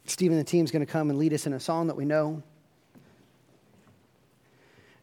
Stephen 0.06 0.38
the 0.38 0.44
team's 0.44 0.72
going 0.72 0.86
to 0.86 0.92
come 0.92 1.10
and 1.10 1.18
lead 1.18 1.34
us 1.34 1.46
in 1.46 1.54
a 1.54 1.60
song 1.60 1.88
that 1.88 1.96
we 1.96 2.06
know. 2.06 2.44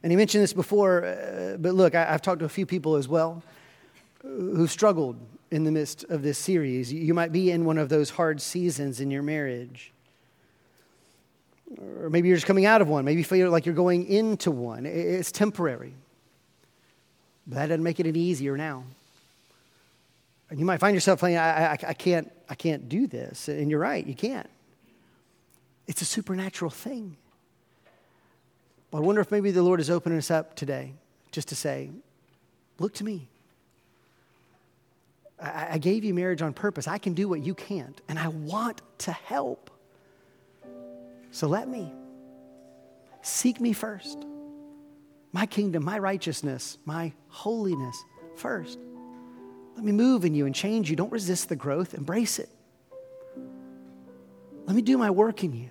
And 0.03 0.11
he 0.11 0.15
mentioned 0.15 0.43
this 0.43 0.53
before, 0.53 1.05
uh, 1.05 1.57
but 1.57 1.73
look, 1.73 1.95
I, 1.95 2.05
have 2.05 2.21
talked 2.21 2.39
to 2.39 2.45
a 2.45 2.49
few 2.49 2.65
people 2.65 2.95
as 2.95 3.07
well 3.07 3.41
who've 4.21 4.71
struggled 4.71 5.17
in 5.49 5.63
the 5.63 5.71
midst 5.71 6.03
of 6.05 6.21
this 6.21 6.37
series. 6.37 6.91
You 6.91 7.13
might 7.13 7.31
be 7.31 7.51
in 7.51 7.65
one 7.65 7.77
of 7.77 7.89
those 7.89 8.11
hard 8.11 8.41
seasons 8.41 8.99
in 8.99 9.09
your 9.09 9.23
marriage. 9.23 9.91
Or 11.99 12.09
maybe 12.09 12.27
you're 12.27 12.37
just 12.37 12.47
coming 12.47 12.65
out 12.65 12.81
of 12.81 12.87
one. 12.87 13.05
Maybe 13.05 13.19
you 13.19 13.25
feel 13.25 13.49
like 13.49 13.65
you're 13.65 13.75
going 13.75 14.05
into 14.07 14.51
one. 14.51 14.85
It's 14.85 15.31
temporary. 15.31 15.93
But 17.45 17.55
that 17.55 17.65
doesn't 17.67 17.83
make 17.83 17.99
it 17.99 18.05
any 18.05 18.19
easier 18.19 18.57
now. 18.57 18.83
And 20.49 20.59
you 20.59 20.65
might 20.65 20.79
find 20.79 20.95
yourself 20.95 21.19
saying, 21.19 21.37
I, 21.37 21.71
I, 21.71 21.71
I, 21.71 21.93
can't, 21.93 22.31
I 22.49 22.55
can't 22.55 22.87
do 22.87 23.07
this. 23.07 23.47
And 23.47 23.69
you're 23.69 23.79
right, 23.79 24.05
you 24.05 24.15
can't. 24.15 24.49
It's 25.87 26.01
a 26.01 26.05
supernatural 26.05 26.71
thing. 26.71 27.17
But 28.91 28.99
I 28.99 29.01
wonder 29.01 29.21
if 29.21 29.31
maybe 29.31 29.51
the 29.51 29.63
Lord 29.63 29.79
is 29.79 29.89
opening 29.89 30.17
us 30.17 30.31
up 30.31 30.55
today 30.55 30.93
just 31.31 31.49
to 31.49 31.55
say, 31.55 31.89
Look 32.79 32.93
to 32.95 33.03
me. 33.03 33.27
I, 35.41 35.67
I 35.71 35.77
gave 35.79 36.03
you 36.03 36.13
marriage 36.13 36.41
on 36.41 36.53
purpose. 36.53 36.87
I 36.87 36.99
can 36.99 37.13
do 37.13 37.27
what 37.27 37.41
you 37.41 37.55
can't, 37.55 37.99
and 38.07 38.19
I 38.19 38.27
want 38.27 38.81
to 38.99 39.11
help. 39.11 39.71
So 41.31 41.47
let 41.47 41.67
me. 41.67 41.91
Seek 43.21 43.59
me 43.59 43.73
first. 43.73 44.25
My 45.33 45.45
kingdom, 45.45 45.83
my 45.83 45.99
righteousness, 45.99 46.77
my 46.85 47.13
holiness 47.27 47.97
first. 48.35 48.79
Let 49.77 49.85
me 49.85 49.91
move 49.91 50.25
in 50.25 50.33
you 50.33 50.47
and 50.47 50.55
change 50.55 50.89
you. 50.89 50.95
Don't 50.95 51.11
resist 51.11 51.49
the 51.49 51.55
growth, 51.55 51.93
embrace 51.93 52.39
it. 52.39 52.49
Let 54.65 54.75
me 54.75 54.81
do 54.81 54.97
my 54.97 55.11
work 55.11 55.43
in 55.43 55.53
you. 55.53 55.69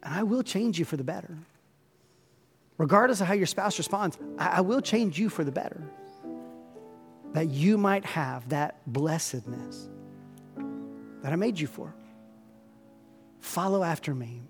And 0.00 0.14
I 0.14 0.22
will 0.22 0.44
change 0.44 0.78
you 0.78 0.84
for 0.84 0.96
the 0.96 1.02
better. 1.02 1.36
Regardless 2.78 3.20
of 3.20 3.26
how 3.26 3.34
your 3.34 3.46
spouse 3.46 3.78
responds, 3.78 4.16
I, 4.38 4.60
will 4.60 4.80
change 4.80 5.18
you 5.18 5.28
for 5.28 5.42
the 5.42 5.50
better. 5.50 5.82
That 7.32 7.48
you 7.48 7.78
might 7.78 8.04
have 8.04 8.48
that 8.50 8.80
blessedness 8.86 9.88
that 11.22 11.32
I 11.32 11.36
made 11.36 11.58
you 11.58 11.66
for. 11.66 11.92
Follow 13.40 13.82
after 13.82 14.14
me. 14.14 14.42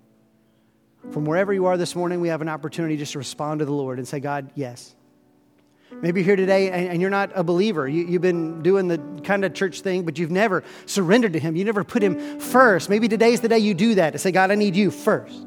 From 1.12 1.24
wherever 1.24 1.54
you 1.54 1.64
are 1.64 1.78
this 1.78 1.96
morning, 1.96 2.20
we 2.20 2.28
have 2.28 2.42
an 2.42 2.48
opportunity 2.50 2.98
just 2.98 3.12
to 3.12 3.18
respond 3.18 3.60
to 3.60 3.64
the 3.64 3.72
Lord 3.72 3.98
and 3.98 4.06
say, 4.06 4.20
God, 4.20 4.50
yes. 4.54 4.95
Maybe 5.92 6.20
you're 6.20 6.26
here 6.26 6.36
today 6.36 6.70
and, 6.70 7.00
you're 7.00 7.10
not 7.10 7.30
a 7.34 7.44
believer. 7.44 7.88
You, 7.88 8.12
have 8.14 8.22
been 8.22 8.62
doing 8.62 8.88
the 8.88 8.98
kind 9.22 9.44
of 9.44 9.54
church 9.54 9.80
thing, 9.80 10.04
but 10.04 10.18
you've 10.18 10.30
never 10.30 10.64
surrendered 10.84 11.32
to 11.34 11.38
Him. 11.38 11.56
You 11.56 11.64
never 11.64 11.84
put 11.84 12.02
Him 12.02 12.40
first. 12.40 12.90
Maybe 12.90 13.08
today's 13.08 13.40
the 13.40 13.48
day 13.48 13.58
you 13.58 13.72
do 13.72 13.94
that 13.94 14.12
to 14.12 14.18
say, 14.18 14.32
God, 14.32 14.50
I 14.50 14.56
need 14.56 14.76
you 14.76 14.90
first. 14.90 15.46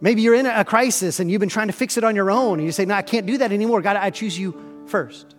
Maybe 0.00 0.22
you're 0.22 0.34
in 0.34 0.46
a 0.46 0.64
crisis 0.64 1.18
and 1.18 1.30
you've 1.30 1.40
been 1.40 1.48
trying 1.48 1.66
to 1.66 1.72
fix 1.72 1.96
it 1.96 2.04
on 2.04 2.14
your 2.14 2.30
own, 2.30 2.58
and 2.58 2.66
you 2.66 2.72
say, 2.72 2.84
No, 2.84 2.94
I 2.94 3.02
can't 3.02 3.26
do 3.26 3.38
that 3.38 3.52
anymore. 3.52 3.82
God, 3.82 3.96
I 3.96 4.10
choose 4.10 4.38
you 4.38 4.84
first. 4.86 5.34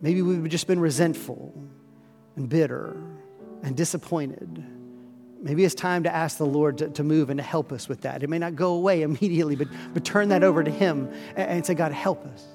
Maybe 0.00 0.22
we've 0.22 0.48
just 0.48 0.66
been 0.66 0.80
resentful 0.80 1.54
and 2.34 2.48
bitter 2.48 2.96
and 3.62 3.76
disappointed. 3.76 4.64
Maybe 5.42 5.64
it's 5.64 5.74
time 5.74 6.04
to 6.04 6.14
ask 6.14 6.38
the 6.38 6.46
Lord 6.46 6.78
to, 6.78 6.88
to 6.90 7.02
move 7.02 7.28
and 7.28 7.38
to 7.38 7.44
help 7.44 7.72
us 7.72 7.88
with 7.88 8.02
that. 8.02 8.22
It 8.22 8.30
may 8.30 8.38
not 8.38 8.54
go 8.54 8.74
away 8.74 9.02
immediately, 9.02 9.56
but, 9.56 9.68
but 9.92 10.04
turn 10.04 10.28
that 10.28 10.44
over 10.44 10.62
to 10.62 10.70
Him 10.70 11.12
and, 11.36 11.50
and 11.50 11.66
say, 11.66 11.74
God, 11.74 11.92
help 11.92 12.24
us. 12.26 12.46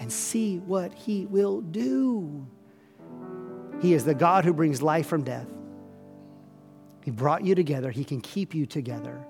And 0.00 0.10
see 0.12 0.58
what 0.58 0.92
He 0.92 1.26
will 1.26 1.60
do. 1.60 2.46
He 3.80 3.94
is 3.94 4.04
the 4.04 4.14
God 4.14 4.44
who 4.44 4.52
brings 4.52 4.82
life 4.82 5.06
from 5.06 5.22
death. 5.22 5.46
He 7.04 7.10
brought 7.10 7.44
you 7.44 7.54
together, 7.54 7.90
He 7.90 8.04
can 8.04 8.20
keep 8.20 8.54
you 8.54 8.66
together. 8.66 9.24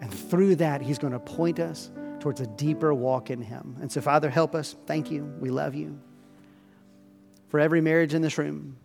And 0.00 0.12
through 0.12 0.56
that, 0.56 0.82
He's 0.82 0.98
going 0.98 1.12
to 1.12 1.18
point 1.18 1.58
us 1.58 1.90
towards 2.20 2.40
a 2.40 2.46
deeper 2.46 2.94
walk 2.94 3.30
in 3.30 3.42
Him. 3.42 3.76
And 3.80 3.90
so, 3.90 4.00
Father, 4.00 4.30
help 4.30 4.54
us. 4.54 4.76
Thank 4.86 5.10
you. 5.10 5.24
We 5.40 5.50
love 5.50 5.74
you. 5.74 5.98
For 7.48 7.58
every 7.58 7.80
marriage 7.80 8.14
in 8.14 8.22
this 8.22 8.38
room, 8.38 8.76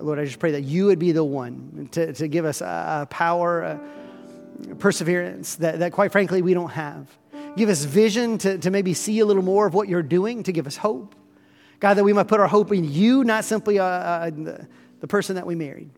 Lord, 0.00 0.18
I 0.18 0.24
just 0.24 0.38
pray 0.38 0.52
that 0.52 0.62
you 0.62 0.86
would 0.86 0.98
be 0.98 1.12
the 1.12 1.24
one 1.24 1.88
to, 1.92 2.12
to 2.12 2.28
give 2.28 2.44
us 2.44 2.60
a, 2.60 3.06
power, 3.10 3.62
a 3.62 4.74
perseverance 4.78 5.56
that, 5.56 5.78
that, 5.80 5.92
quite 5.92 6.12
frankly, 6.12 6.42
we 6.42 6.54
don't 6.54 6.70
have. 6.70 7.06
Give 7.56 7.68
us 7.68 7.84
vision 7.84 8.38
to, 8.38 8.58
to 8.58 8.70
maybe 8.70 8.94
see 8.94 9.20
a 9.20 9.26
little 9.26 9.42
more 9.42 9.66
of 9.66 9.74
what 9.74 9.88
you're 9.88 10.02
doing, 10.02 10.42
to 10.44 10.52
give 10.52 10.66
us 10.66 10.76
hope. 10.76 11.14
God, 11.80 11.94
that 11.94 12.04
we 12.04 12.12
might 12.12 12.28
put 12.28 12.40
our 12.40 12.48
hope 12.48 12.72
in 12.72 12.90
you, 12.90 13.24
not 13.24 13.44
simply 13.44 13.78
uh, 13.78 13.84
uh, 13.84 14.30
the, 14.30 14.68
the 15.00 15.06
person 15.06 15.36
that 15.36 15.46
we 15.46 15.54
married. 15.54 15.90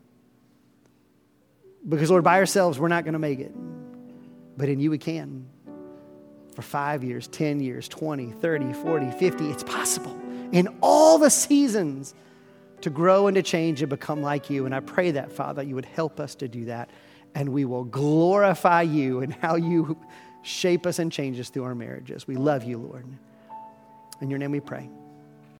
Because, 1.89 2.11
Lord, 2.11 2.25
by 2.25 2.39
ourselves, 2.39 2.79
we're 2.79 2.89
not 2.89 3.05
going 3.05 3.14
to 3.14 3.18
make 3.18 3.41
it. 3.41 3.53
But 4.57 4.68
in 4.68 4.81
you, 4.81 4.91
we 4.91 4.99
can. 4.99 5.47
For 6.55 6.62
five 6.62 7.03
years, 7.03 7.29
10 7.29 7.61
years, 7.61 7.89
20, 7.89 8.33
30, 8.33 8.73
40, 8.75 9.11
50, 9.12 9.51
it's 9.51 9.62
possible. 9.62 10.18
In 10.53 10.68
all 10.83 11.16
the 11.16 11.31
seasons, 11.31 12.14
to 12.83 12.91
grow 12.91 13.26
and 13.26 13.35
to 13.35 13.43
change 13.43 13.83
and 13.83 13.91
become 13.91 14.22
like 14.22 14.51
you. 14.51 14.66
And 14.66 14.74
I 14.74 14.81
pray 14.81 15.12
that, 15.12 15.33
Father, 15.33 15.62
you 15.62 15.74
would 15.74 15.85
help 15.87 16.20
us 16.20 16.35
to 16.37 16.49
do 16.49 16.66
that. 16.66 16.91
And 17.35 17.51
we 17.51 17.64
will 17.64 17.85
glorify 17.85 18.83
you 18.83 19.20
and 19.20 19.33
how 19.35 19.57
you 19.57 19.99
shape 20.43 20.87
us 20.87 20.99
and 20.99 21.12
change 21.12 21.39
us 21.39 21.49
through 21.51 21.64
our 21.64 21.74
marriages. 21.74 22.26
We 22.26 22.37
love 22.37 22.64
you, 22.64 22.78
Lord. 22.78 23.07
In 24.20 24.31
your 24.31 24.39
name 24.39 24.51
we 24.51 24.61
pray. 24.61 24.89